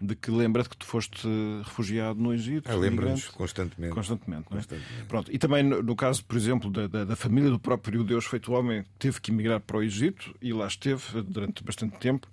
de 0.00 0.14
que 0.14 0.30
lembra-te 0.30 0.68
que 0.68 0.76
tu 0.76 0.86
foste 0.86 1.26
refugiado 1.64 2.20
no 2.20 2.34
Egito. 2.34 2.70
Ah, 2.70 2.74
Lembra-nos 2.74 3.28
constantemente. 3.28 3.94
Constantemente, 3.94 4.46
não 4.50 4.58
é? 4.58 4.60
constantemente. 4.60 5.06
Pronto. 5.06 5.32
E 5.32 5.38
também 5.38 5.62
no, 5.62 5.82
no 5.82 5.96
caso, 5.96 6.24
por 6.24 6.36
exemplo, 6.36 6.70
da, 6.70 6.86
da, 6.86 7.04
da, 7.04 7.16
família 7.16 7.50
do 7.50 7.58
próprio 7.58 8.02
Deus 8.02 8.26
feito 8.26 8.52
homem, 8.52 8.84
teve 8.98 9.20
que 9.20 9.30
emigrar 9.30 9.60
para 9.60 9.76
o 9.76 9.82
Egito 9.82 10.34
e 10.42 10.52
lá 10.52 10.66
esteve 10.66 11.22
durante 11.22 11.62
bastante 11.64 11.96
tempo. 11.98 12.28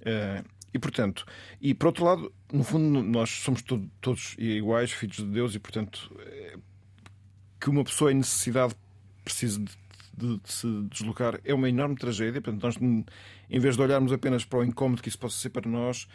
Uh, 0.00 0.57
e, 0.72 0.78
portanto, 0.78 1.24
e 1.60 1.74
por 1.74 1.86
outro 1.88 2.04
lado, 2.04 2.32
no 2.52 2.62
fundo, 2.62 3.02
nós 3.02 3.30
somos 3.30 3.62
todo, 3.62 3.90
todos 4.00 4.34
iguais, 4.38 4.92
filhos 4.92 5.16
de 5.16 5.26
Deus, 5.26 5.54
e, 5.54 5.58
portanto, 5.58 6.14
eh, 6.20 6.56
que 7.60 7.70
uma 7.70 7.84
pessoa 7.84 8.12
em 8.12 8.16
necessidade 8.16 8.74
precise 9.24 9.58
de, 9.60 9.72
de, 10.16 10.38
de, 10.38 10.52
se 10.52 10.66
deslocar 10.90 11.40
é 11.44 11.54
uma 11.54 11.68
enorme 11.68 11.96
tragédia. 11.96 12.40
Portanto, 12.40 12.62
nós, 12.62 12.76
em 12.76 13.58
vez 13.58 13.76
de 13.76 13.82
olharmos 13.82 14.12
apenas 14.12 14.44
para 14.44 14.58
o 14.60 14.64
incómodo 14.64 15.02
que 15.02 15.08
isso 15.08 15.18
possa 15.18 15.36
ser 15.36 15.50
para 15.50 15.68
nós, 15.68 16.06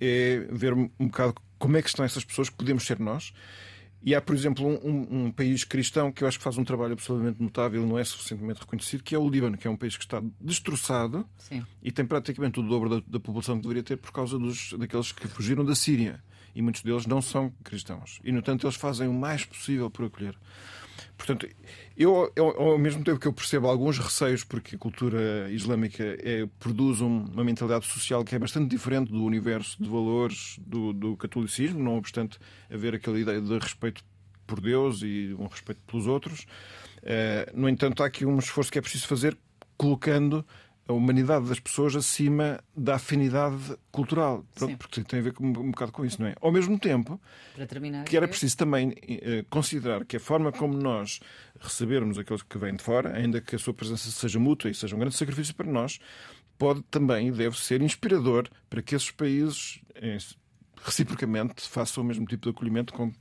é 0.00 0.46
ver 0.50 0.72
um 0.72 0.88
bocado 0.98 1.34
como 1.58 1.76
é 1.76 1.82
que 1.82 1.88
estão 1.88 2.04
essas 2.04 2.24
pessoas 2.24 2.48
que 2.48 2.56
podemos 2.56 2.84
ser 2.84 2.98
nós 2.98 3.32
e 4.02 4.14
há, 4.14 4.20
por 4.20 4.34
exemplo, 4.34 4.66
um, 4.66 5.26
um, 5.26 5.30
país 5.30 5.62
cristão 5.62 6.10
que 6.10 6.24
eu 6.24 6.28
acho 6.28 6.38
que 6.38 6.44
faz 6.44 6.56
um 6.56 6.64
trabalho 6.64 6.94
absolutamente 6.94 7.42
notável, 7.42 7.86
não 7.86 7.98
é 7.98 8.04
suficientemente 8.04 8.60
reconhecido, 8.60 9.02
que 9.02 9.14
é 9.14 9.18
o 9.18 9.28
Líbano, 9.28 9.58
que 9.58 9.68
é 9.68 9.70
um 9.70 9.76
país 9.76 9.96
que 9.96 10.04
está 10.04 10.22
destroçado 10.40 11.28
Sim. 11.36 11.64
e 11.82 11.92
tem 11.92 12.06
praticamente 12.06 12.58
o 12.58 12.62
dobro 12.62 12.88
da, 12.88 13.02
da, 13.06 13.20
população 13.20 13.56
que 13.56 13.62
deveria 13.62 13.82
ter 13.82 13.96
por 13.96 14.10
causa 14.10 14.38
dos, 14.38 14.72
daqueles 14.72 15.12
que 15.12 15.28
fugiram 15.28 15.64
da 15.64 15.74
Síria. 15.74 16.22
E 16.54 16.62
muitos 16.62 16.82
deles 16.82 17.06
não 17.06 17.22
são 17.22 17.52
cristãos. 17.62 18.20
E, 18.24 18.32
no 18.32 18.38
entanto, 18.38 18.66
eles 18.66 18.74
fazem 18.74 19.06
o 19.06 19.12
mais 19.12 19.44
possível 19.44 19.88
por 19.88 20.06
acolher. 20.06 20.36
Portanto, 21.20 21.46
eu, 21.98 22.32
eu, 22.34 22.46
ao 22.46 22.78
mesmo 22.78 23.04
tempo 23.04 23.20
que 23.20 23.28
eu 23.28 23.32
percebo 23.32 23.68
alguns 23.68 23.98
receios, 23.98 24.42
porque 24.42 24.74
a 24.74 24.78
cultura 24.78 25.50
islâmica 25.50 26.02
é, 26.02 26.48
produz 26.58 27.02
uma 27.02 27.44
mentalidade 27.44 27.84
social 27.84 28.24
que 28.24 28.34
é 28.34 28.38
bastante 28.38 28.70
diferente 28.70 29.12
do 29.12 29.22
universo 29.22 29.76
de 29.82 29.86
valores 29.86 30.58
do, 30.58 30.94
do 30.94 31.18
catolicismo, 31.18 31.78
não 31.78 31.98
obstante 31.98 32.38
haver 32.72 32.94
aquela 32.94 33.20
ideia 33.20 33.38
de 33.38 33.58
respeito 33.58 34.02
por 34.46 34.62
Deus 34.62 35.02
e 35.02 35.36
um 35.38 35.46
respeito 35.46 35.82
pelos 35.86 36.06
outros. 36.06 36.46
Uh, 37.02 37.52
no 37.54 37.68
entanto, 37.68 38.02
há 38.02 38.06
aqui 38.06 38.24
um 38.24 38.38
esforço 38.38 38.72
que 38.72 38.78
é 38.78 38.80
preciso 38.80 39.06
fazer 39.06 39.36
colocando 39.76 40.42
a 40.90 40.92
humanidade 40.92 41.48
das 41.48 41.60
pessoas 41.60 41.94
acima 41.94 42.62
da 42.76 42.96
afinidade 42.96 43.76
cultural. 43.92 44.44
Pronto, 44.54 44.76
porque 44.76 45.02
tem 45.04 45.20
a 45.20 45.22
ver 45.22 45.32
com, 45.32 45.46
um 45.46 45.70
bocado 45.70 45.92
com 45.92 46.04
isso, 46.04 46.20
não 46.20 46.28
é? 46.28 46.34
Ao 46.40 46.50
mesmo 46.50 46.78
tempo, 46.78 47.20
terminar, 47.68 48.04
que 48.04 48.16
era 48.16 48.26
preciso 48.26 48.56
também 48.56 48.94
eh, 49.06 49.44
considerar 49.48 50.04
que 50.04 50.16
a 50.16 50.20
forma 50.20 50.50
como 50.50 50.76
nós 50.76 51.20
recebermos 51.60 52.18
aqueles 52.18 52.42
que 52.42 52.58
vêm 52.58 52.74
de 52.74 52.82
fora, 52.82 53.16
ainda 53.16 53.40
que 53.40 53.54
a 53.54 53.58
sua 53.58 53.72
presença 53.72 54.10
seja 54.10 54.38
mútua 54.40 54.68
e 54.68 54.74
seja 54.74 54.96
um 54.96 54.98
grande 54.98 55.16
sacrifício 55.16 55.54
para 55.54 55.70
nós, 55.70 56.00
pode 56.58 56.82
também 56.90 57.28
e 57.28 57.30
deve 57.30 57.56
ser 57.56 57.80
inspirador 57.82 58.48
para 58.68 58.82
que 58.82 58.96
esses 58.96 59.12
países 59.12 59.80
eh, 59.94 60.18
reciprocamente 60.82 61.68
façam 61.68 62.02
o 62.02 62.06
mesmo 62.06 62.26
tipo 62.26 62.42
de 62.42 62.50
acolhimento 62.50 62.92
com 62.92 63.12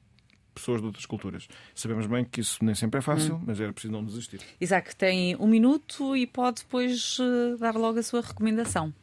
pessoas 0.54 0.82
de 0.82 0.88
outras 0.88 1.06
culturas. 1.06 1.48
Sabemos 1.74 2.06
bem 2.08 2.26
que 2.26 2.42
isso 2.42 2.64
nem 2.64 2.76
sempre 2.76 3.00
é 3.00 3.02
fácil, 3.02 3.36
hum. 3.36 3.44
mas 3.46 3.60
era 3.60 3.72
preciso 3.72 3.94
não 3.94 4.04
desistir. 4.04 4.42
Isaac 4.60 4.96
tem 4.96 5.36
um 5.38 5.48
minuto 5.48 6.16
e 6.16 6.28
pode 6.28 6.62
depois 6.64 7.18
eh, 7.20 7.58
dar 7.58 7.76
logo 7.76 8.00
a 8.00 8.04
sua 8.04 8.22
recomendação. 8.22 8.94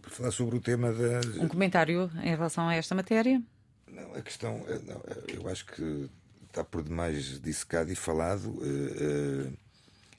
Para 0.00 0.10
falar 0.10 0.30
sobre 0.30 0.56
o 0.56 0.60
tema 0.60 0.92
da. 0.92 1.20
Um 1.42 1.48
comentário 1.48 2.10
em 2.22 2.30
relação 2.30 2.68
a 2.68 2.74
esta 2.74 2.94
matéria? 2.94 3.42
Não, 3.86 4.14
a 4.14 4.22
questão. 4.22 4.64
Eh, 4.68 4.80
não, 4.86 4.96
eh, 4.96 5.36
eu 5.36 5.48
acho 5.48 5.66
que 5.66 6.08
está 6.48 6.64
por 6.64 6.82
demais 6.82 7.40
dissecado 7.40 7.92
e 7.92 7.94
falado. 7.94 8.58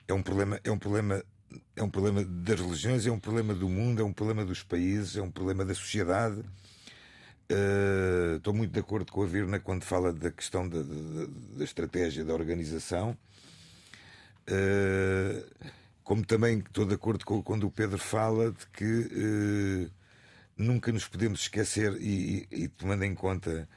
É 0.08 0.14
um 0.14 0.22
problema. 0.22 0.60
É 0.64 0.72
um 0.72 0.78
problema 0.78 1.24
é 1.76 1.84
um 1.84 1.90
problema 1.90 2.24
das 2.24 2.60
religiões, 2.60 3.06
é 3.08 3.12
um 3.12 3.20
problema 3.20 3.54
do 3.54 3.68
mundo, 3.68 4.02
é 4.02 4.06
um 4.06 4.14
problema 4.14 4.46
dos 4.46 4.64
países, 4.64 5.18
é 5.18 5.22
um 5.22 5.32
problema 5.32 5.66
da 5.66 5.74
sociedade. 5.74 6.44
Uh, 7.52 8.38
estou 8.38 8.54
muito 8.54 8.72
de 8.72 8.80
acordo 8.80 9.12
com 9.12 9.24
a 9.24 9.26
Virna 9.26 9.60
quando 9.60 9.84
fala 9.84 10.14
da 10.14 10.30
questão 10.30 10.70
da, 10.70 10.84
da, 10.84 11.26
da 11.58 11.64
estratégia 11.64 12.24
da 12.24 12.32
organização. 12.32 13.18
Uh, 14.48 15.44
como 16.04 16.24
também 16.24 16.60
estou 16.60 16.86
de 16.86 16.94
acordo 16.94 17.26
com 17.26 17.42
quando 17.42 17.66
o 17.66 17.72
Pedro 17.72 17.98
fala 17.98 18.52
de 18.52 18.68
que 18.68 18.86
uh, 18.86 19.92
nunca 20.56 20.92
nos 20.92 21.08
podemos 21.08 21.42
esquecer, 21.42 22.00
e, 22.00 22.48
e, 22.52 22.64
e 22.64 22.68
tomando 22.68 23.04
em 23.04 23.16
conta 23.16 23.68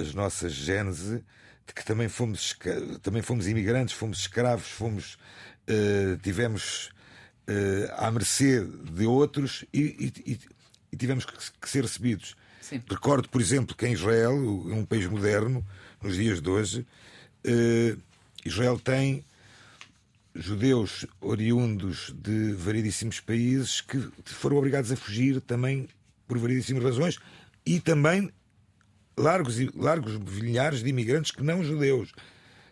as 0.00 0.14
nossas 0.14 0.52
gênese, 0.52 1.24
de 1.66 1.74
que 1.74 1.84
também 1.84 2.08
fomos, 2.08 2.56
também 3.02 3.22
fomos 3.22 3.48
imigrantes, 3.48 3.92
fomos 3.92 4.18
escravos, 4.20 4.68
fomos, 4.68 5.18
tivemos 6.22 6.92
à 7.96 8.08
mercê 8.12 8.64
de 8.64 9.04
outros 9.06 9.64
e, 9.72 10.38
e 10.92 10.96
tivemos 10.96 11.24
que 11.24 11.68
ser 11.68 11.82
recebidos. 11.82 12.36
Sim. 12.64 12.80
Recordo, 12.88 13.28
por 13.28 13.42
exemplo, 13.42 13.76
que 13.76 13.86
em 13.86 13.92
Israel, 13.92 14.34
um 14.34 14.86
país 14.86 15.06
moderno, 15.06 15.62
nos 16.02 16.16
dias 16.16 16.40
de 16.40 16.48
hoje, 16.48 16.86
eh, 17.44 17.94
Israel 18.42 18.80
tem 18.82 19.22
judeus 20.34 21.04
oriundos 21.20 22.14
de 22.16 22.54
variedíssimos 22.54 23.20
países 23.20 23.82
que 23.82 24.00
foram 24.24 24.56
obrigados 24.56 24.90
a 24.90 24.96
fugir 24.96 25.42
também 25.42 25.86
por 26.26 26.38
variedíssimas 26.38 26.82
razões 26.82 27.18
e 27.66 27.80
também 27.80 28.32
largos, 29.14 29.58
largos 29.74 30.16
milhares 30.16 30.82
de 30.82 30.88
imigrantes 30.88 31.32
que 31.32 31.42
não 31.42 31.62
judeus, 31.62 32.14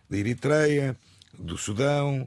da 0.09 0.17
Eritreia, 0.17 0.97
do 1.39 1.59
Sudão, 1.59 2.27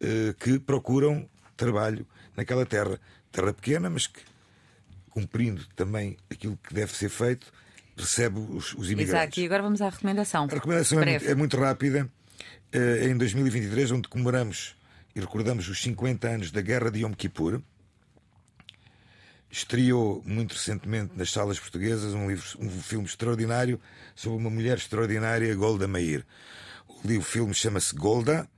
eh, 0.00 0.32
que 0.38 0.60
procuram 0.60 1.28
trabalho 1.56 2.06
naquela 2.36 2.64
terra. 2.64 3.00
Terra 3.32 3.52
pequena, 3.52 3.90
mas 3.90 4.06
que 4.06 4.20
cumprindo 5.10 5.66
também 5.76 6.16
aquilo 6.30 6.56
que 6.56 6.72
deve 6.72 6.94
ser 6.94 7.08
feito, 7.08 7.52
recebe 7.96 8.38
os, 8.38 8.72
os 8.74 8.90
imigrantes. 8.90 9.14
Exato, 9.14 9.40
e 9.40 9.44
agora 9.44 9.62
vamos 9.62 9.82
à 9.82 9.88
recomendação. 9.88 10.44
A 10.50 10.54
recomendação 10.54 11.02
é 11.02 11.04
muito, 11.04 11.28
é 11.28 11.34
muito, 11.34 11.56
rápida. 11.58 12.10
É 12.72 13.08
em 13.08 13.16
2023, 13.16 13.90
onde 13.90 14.08
comemoramos 14.08 14.76
e 15.14 15.20
recordamos 15.20 15.68
os 15.68 15.80
50 15.82 16.28
anos 16.28 16.50
da 16.50 16.60
Guerra 16.60 16.90
de 16.90 17.00
Yom 17.00 17.12
Kippur. 17.12 17.60
Estreou 19.50 20.22
muito 20.24 20.52
recentemente 20.54 21.12
nas 21.16 21.32
salas 21.32 21.58
portuguesas 21.58 22.14
um, 22.14 22.28
livro, 22.28 22.46
um 22.60 22.70
filme 22.70 23.06
extraordinário 23.06 23.80
sobre 24.14 24.38
uma 24.38 24.50
mulher 24.50 24.78
extraordinária, 24.78 25.52
Golda 25.56 25.88
Meir. 25.88 26.24
O 26.88 27.06
livro, 27.06 27.24
filme 27.24 27.52
chama-se 27.52 27.92
Golda 27.94 28.48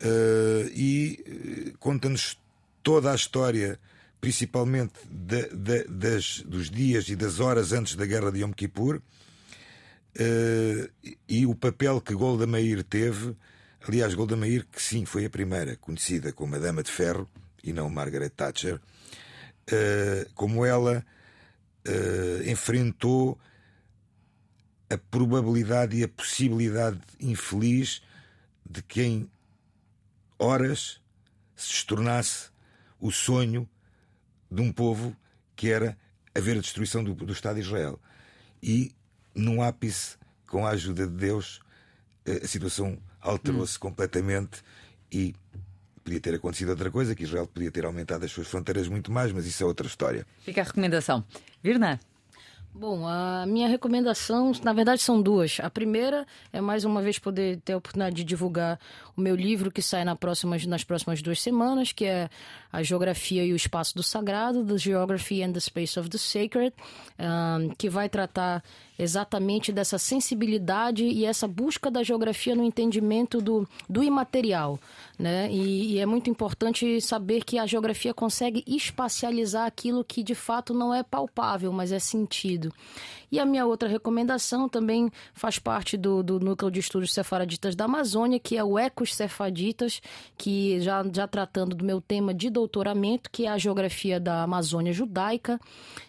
uh, 0.00 0.70
e 0.74 1.22
eh, 1.26 1.72
conta-nos 1.78 2.38
toda 2.82 3.12
a 3.12 3.14
história 3.14 3.78
principalmente 4.20 4.94
de, 5.08 5.48
de, 5.48 5.84
das, 5.84 6.40
dos 6.40 6.70
dias 6.70 7.08
e 7.08 7.16
das 7.16 7.40
horas 7.40 7.72
antes 7.72 7.96
da 7.96 8.04
guerra 8.04 8.30
de 8.30 8.40
Yom 8.40 8.52
Kippur, 8.52 8.96
uh, 8.96 9.02
e 11.28 11.46
o 11.46 11.54
papel 11.54 12.00
que 12.00 12.14
Golda 12.14 12.46
Meir 12.46 12.84
teve. 12.84 13.34
Aliás, 13.86 14.14
Golda 14.14 14.36
Meir, 14.36 14.66
que 14.66 14.82
sim, 14.82 15.04
foi 15.04 15.24
a 15.24 15.30
primeira 15.30 15.76
conhecida 15.76 16.32
como 16.32 16.54
a 16.54 16.58
Dama 16.58 16.82
de 16.82 16.90
Ferro 16.90 17.28
e 17.64 17.72
não 17.72 17.88
Margaret 17.88 18.30
Thatcher, 18.30 18.76
uh, 18.76 20.30
como 20.34 20.66
ela 20.66 21.04
uh, 21.88 22.50
enfrentou 22.50 23.38
a 24.90 24.98
probabilidade 24.98 25.96
e 25.96 26.04
a 26.04 26.08
possibilidade 26.08 27.00
infeliz 27.20 28.02
de 28.68 28.82
que 28.82 29.02
em 29.02 29.30
horas 30.38 31.00
se 31.54 31.86
tornasse 31.86 32.50
o 32.98 33.10
sonho 33.10 33.68
de 34.50 34.60
um 34.60 34.72
povo 34.72 35.16
que 35.54 35.70
era 35.70 35.96
haver 36.34 36.56
a 36.56 36.60
destruição 36.60 37.04
do, 37.04 37.14
do 37.14 37.32
Estado 37.32 37.56
de 37.56 37.62
Israel. 37.62 37.98
E, 38.62 38.92
num 39.34 39.62
ápice, 39.62 40.16
com 40.46 40.66
a 40.66 40.70
ajuda 40.70 41.06
de 41.06 41.14
Deus, 41.14 41.60
eh, 42.24 42.40
a 42.42 42.48
situação 42.48 42.98
alterou-se 43.20 43.76
hum. 43.76 43.80
completamente 43.80 44.62
e 45.12 45.34
podia 46.02 46.20
ter 46.20 46.34
acontecido 46.34 46.70
outra 46.70 46.90
coisa, 46.90 47.14
que 47.14 47.22
Israel 47.22 47.46
podia 47.46 47.70
ter 47.70 47.84
aumentado 47.84 48.24
as 48.24 48.32
suas 48.32 48.48
fronteiras 48.48 48.88
muito 48.88 49.12
mais, 49.12 49.32
mas 49.32 49.46
isso 49.46 49.62
é 49.62 49.66
outra 49.66 49.86
história. 49.86 50.26
Fica 50.44 50.60
a 50.60 50.64
recomendação. 50.64 51.24
Virna. 51.62 52.00
Bom, 52.72 53.04
a 53.06 53.44
minha 53.46 53.68
recomendação, 53.68 54.52
na 54.62 54.72
verdade, 54.72 55.02
são 55.02 55.20
duas. 55.20 55.58
A 55.60 55.68
primeira 55.68 56.24
é 56.52 56.60
mais 56.60 56.84
uma 56.84 57.02
vez 57.02 57.18
poder 57.18 57.60
ter 57.64 57.72
a 57.72 57.76
oportunidade 57.76 58.14
de 58.16 58.24
divulgar 58.24 58.78
o 59.16 59.20
meu 59.20 59.34
livro 59.34 59.72
que 59.72 59.82
sai 59.82 60.04
na 60.04 60.14
próximas, 60.14 60.64
nas 60.64 60.84
próximas 60.84 61.20
duas 61.20 61.42
semanas, 61.42 61.90
que 61.90 62.04
é 62.04 62.30
A 62.72 62.80
Geografia 62.82 63.44
e 63.44 63.52
o 63.52 63.56
Espaço 63.56 63.94
do 63.96 64.04
Sagrado, 64.04 64.64
The 64.64 64.78
Geography 64.78 65.42
and 65.42 65.52
the 65.52 65.60
Space 65.60 65.98
of 65.98 66.08
the 66.08 66.16
Sacred, 66.16 66.72
um, 67.18 67.70
que 67.70 67.90
vai 67.90 68.08
tratar 68.08 68.62
exatamente 69.00 69.72
dessa 69.72 69.96
sensibilidade 69.96 71.04
e 71.04 71.24
essa 71.24 71.48
busca 71.48 71.90
da 71.90 72.02
geografia 72.02 72.54
no 72.54 72.62
entendimento 72.62 73.40
do, 73.40 73.66
do 73.88 74.02
imaterial. 74.02 74.78
Né? 75.18 75.50
E, 75.50 75.94
e, 75.94 75.98
é 75.98 76.06
muito 76.06 76.28
importante 76.28 77.00
saber 77.00 77.44
que 77.44 77.58
a 77.58 77.66
geografia 77.66 78.12
consegue 78.12 78.62
espacializar 78.66 79.66
aquilo 79.66 80.04
que 80.04 80.22
de 80.22 80.34
fato 80.34 80.74
não 80.74 80.94
é 80.94 81.02
palpável, 81.02 81.72
mas 81.72 81.92
é 81.92 81.98
sentido. 81.98 82.72
E 83.32 83.38
a 83.38 83.46
minha 83.46 83.64
outra 83.64 83.88
recomendação 83.88 84.68
também 84.68 85.10
faz 85.32 85.58
parte 85.58 85.96
do, 85.96 86.22
do 86.22 86.40
núcleo 86.40 86.70
de 86.70 86.80
estudos 86.80 87.12
sefaraditas 87.12 87.76
da 87.76 87.84
Amazônia, 87.84 88.40
que 88.40 88.56
é 88.56 88.64
o 88.64 88.78
Ecos 88.78 89.14
Sefaditas, 89.14 90.02
que 90.36 90.80
já, 90.80 91.04
já 91.12 91.28
tratando 91.28 91.76
do 91.76 91.84
meu 91.84 92.00
tema 92.00 92.34
de 92.34 92.50
doutoramento, 92.50 93.30
que 93.30 93.46
é 93.46 93.50
a 93.50 93.58
geografia 93.58 94.18
da 94.18 94.42
Amazônia 94.42 94.92
judaica. 94.92 95.60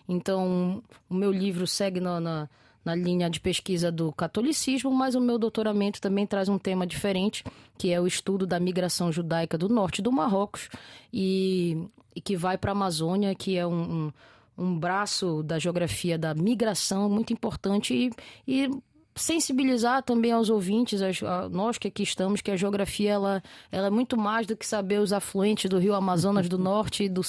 Então, 0.09 0.81
o 1.09 1.13
meu 1.13 1.31
livro 1.31 1.67
segue 1.67 1.99
na, 1.99 2.19
na 2.19 2.49
na 2.83 2.95
linha 2.95 3.29
de 3.29 3.39
pesquisa 3.39 3.91
do 3.91 4.11
catolicismo, 4.11 4.91
mas 4.91 5.15
o 5.15 5.21
meu 5.21 5.37
doutoramento 5.37 6.01
também 6.01 6.25
traz 6.25 6.49
um 6.49 6.57
tema 6.57 6.85
diferente, 6.85 7.43
que 7.77 7.91
é 7.91 8.01
o 8.01 8.07
estudo 8.07 8.45
da 8.47 8.59
migração 8.59 9.11
judaica 9.11 9.57
do 9.57 9.69
norte 9.69 10.01
do 10.01 10.11
Marrocos 10.11 10.69
e, 11.13 11.77
e 12.15 12.21
que 12.21 12.35
vai 12.35 12.57
para 12.57 12.71
a 12.71 12.73
Amazônia, 12.73 13.35
que 13.35 13.57
é 13.57 13.65
um, 13.65 14.11
um, 14.57 14.63
um, 14.63 14.79
braço 14.79 15.43
da 15.43 15.59
geografia 15.59 16.17
da 16.17 16.33
migração 16.33 17.09
muito 17.09 17.31
importante 17.31 17.93
e, 17.93 18.11
e 18.47 18.69
sensibilizar 19.15 20.01
também 20.03 20.31
aos 20.31 20.49
ouvintes, 20.49 21.01
a, 21.01 21.49
nós 21.49 21.77
que 21.77 21.87
aqui 21.87 22.03
estamos, 22.03 22.41
que 22.41 22.51
a 22.51 22.55
geografia 22.55 23.11
ela, 23.11 23.43
ela 23.71 23.87
é 23.87 23.89
muito 23.89 24.17
mais 24.17 24.47
do 24.47 24.55
que 24.55 24.65
saber 24.65 24.99
os 24.99 25.11
afluentes 25.11 25.69
do 25.69 25.77
rio 25.77 25.93
Amazonas 25.93 26.47
do 26.47 26.57
norte 26.57 27.03
e 27.03 27.09
do, 27.09 27.21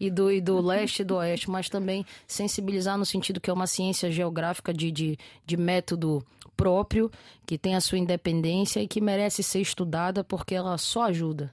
e 0.00 0.10
do, 0.10 0.30
e 0.30 0.40
do 0.40 0.60
leste 0.60 1.00
e 1.00 1.04
do 1.04 1.16
oeste, 1.16 1.50
mas 1.50 1.68
também 1.68 2.04
sensibilizar 2.26 2.96
no 2.96 3.04
sentido 3.04 3.40
que 3.40 3.50
é 3.50 3.52
uma 3.52 3.66
ciência 3.66 4.10
geográfica 4.10 4.72
de, 4.72 4.90
de, 4.90 5.18
de 5.44 5.56
método 5.56 6.24
próprio, 6.56 7.10
que 7.44 7.58
tem 7.58 7.74
a 7.74 7.80
sua 7.80 7.98
independência 7.98 8.80
e 8.80 8.88
que 8.88 9.00
merece 9.00 9.42
ser 9.42 9.60
estudada 9.60 10.24
porque 10.24 10.54
ela 10.54 10.78
só 10.78 11.02
ajuda. 11.02 11.52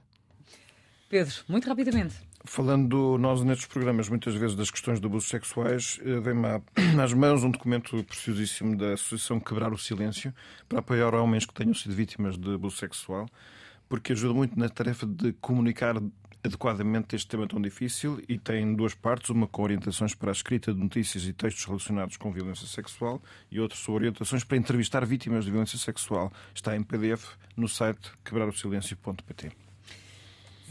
Pedro, 1.08 1.34
muito 1.46 1.68
rapidamente. 1.68 2.16
Falando 2.46 3.16
nós 3.16 3.42
nestes 3.42 3.66
programas 3.66 4.08
muitas 4.10 4.34
vezes 4.34 4.54
das 4.54 4.70
questões 4.70 5.00
de 5.00 5.06
abusos 5.06 5.30
sexuais, 5.30 5.98
eh, 6.04 6.20
vem-me 6.20 6.62
às 7.02 7.14
mãos 7.14 7.42
um 7.42 7.50
documento 7.50 8.04
preciosíssimo 8.04 8.76
da 8.76 8.92
Associação 8.92 9.40
Quebrar 9.40 9.72
o 9.72 9.78
Silêncio 9.78 10.32
para 10.68 10.80
apoiar 10.80 11.14
homens 11.14 11.46
que 11.46 11.54
tenham 11.54 11.72
sido 11.72 11.94
vítimas 11.94 12.36
de 12.36 12.54
abuso 12.54 12.76
sexual, 12.76 13.26
porque 13.88 14.12
ajuda 14.12 14.34
muito 14.34 14.58
na 14.58 14.68
tarefa 14.68 15.06
de 15.06 15.32
comunicar 15.40 15.96
adequadamente 16.44 17.16
este 17.16 17.28
tema 17.28 17.48
tão 17.48 17.60
difícil 17.62 18.22
e 18.28 18.38
tem 18.38 18.74
duas 18.76 18.94
partes, 18.94 19.30
uma 19.30 19.46
com 19.46 19.62
orientações 19.62 20.14
para 20.14 20.30
a 20.30 20.32
escrita 20.32 20.74
de 20.74 20.78
notícias 20.78 21.24
e 21.24 21.32
textos 21.32 21.64
relacionados 21.64 22.18
com 22.18 22.30
violência 22.30 22.66
sexual 22.66 23.22
e 23.50 23.58
outra 23.58 23.78
sobre 23.78 24.00
orientações 24.00 24.44
para 24.44 24.58
entrevistar 24.58 25.06
vítimas 25.06 25.46
de 25.46 25.50
violência 25.50 25.78
sexual. 25.78 26.30
Está 26.54 26.76
em 26.76 26.82
PDF 26.82 27.36
no 27.56 27.66
site 27.66 28.12
quebrarosilencio.pt. 28.22 29.73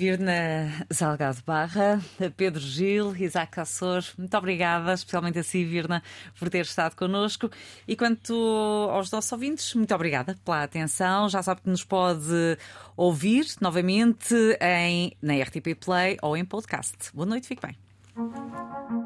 Virna 0.04 0.86
Salgado 0.92 1.42
Barra, 1.46 2.02
Pedro 2.36 2.60
Gil, 2.60 3.16
Isaac 3.16 3.58
Assor, 3.58 4.04
muito 4.18 4.36
obrigada, 4.38 4.92
especialmente 4.92 5.40
a 5.40 5.44
si, 5.44 5.64
Virna, 5.64 6.04
por 6.38 6.50
ter 6.50 6.66
estado 6.66 6.94
connosco. 6.94 7.50
E 7.88 7.96
quanto 7.96 8.34
aos 8.92 9.10
nossos 9.10 9.32
ouvintes, 9.32 9.74
muito 9.76 9.96
obrigada 9.96 10.36
pela 10.44 10.64
atenção. 10.64 11.30
Já 11.30 11.42
sabe 11.42 11.62
que 11.62 11.70
nos 11.70 11.86
pode 11.86 12.58
ouvir 12.98 13.46
novamente 13.62 14.36
em, 14.60 15.16
na 15.22 15.36
RTP 15.36 15.74
Play 15.80 16.18
ou 16.22 16.36
em 16.36 16.44
podcast. 16.44 16.98
Boa 17.14 17.26
noite, 17.26 17.48
fique 17.48 17.66
bem. 17.66 19.03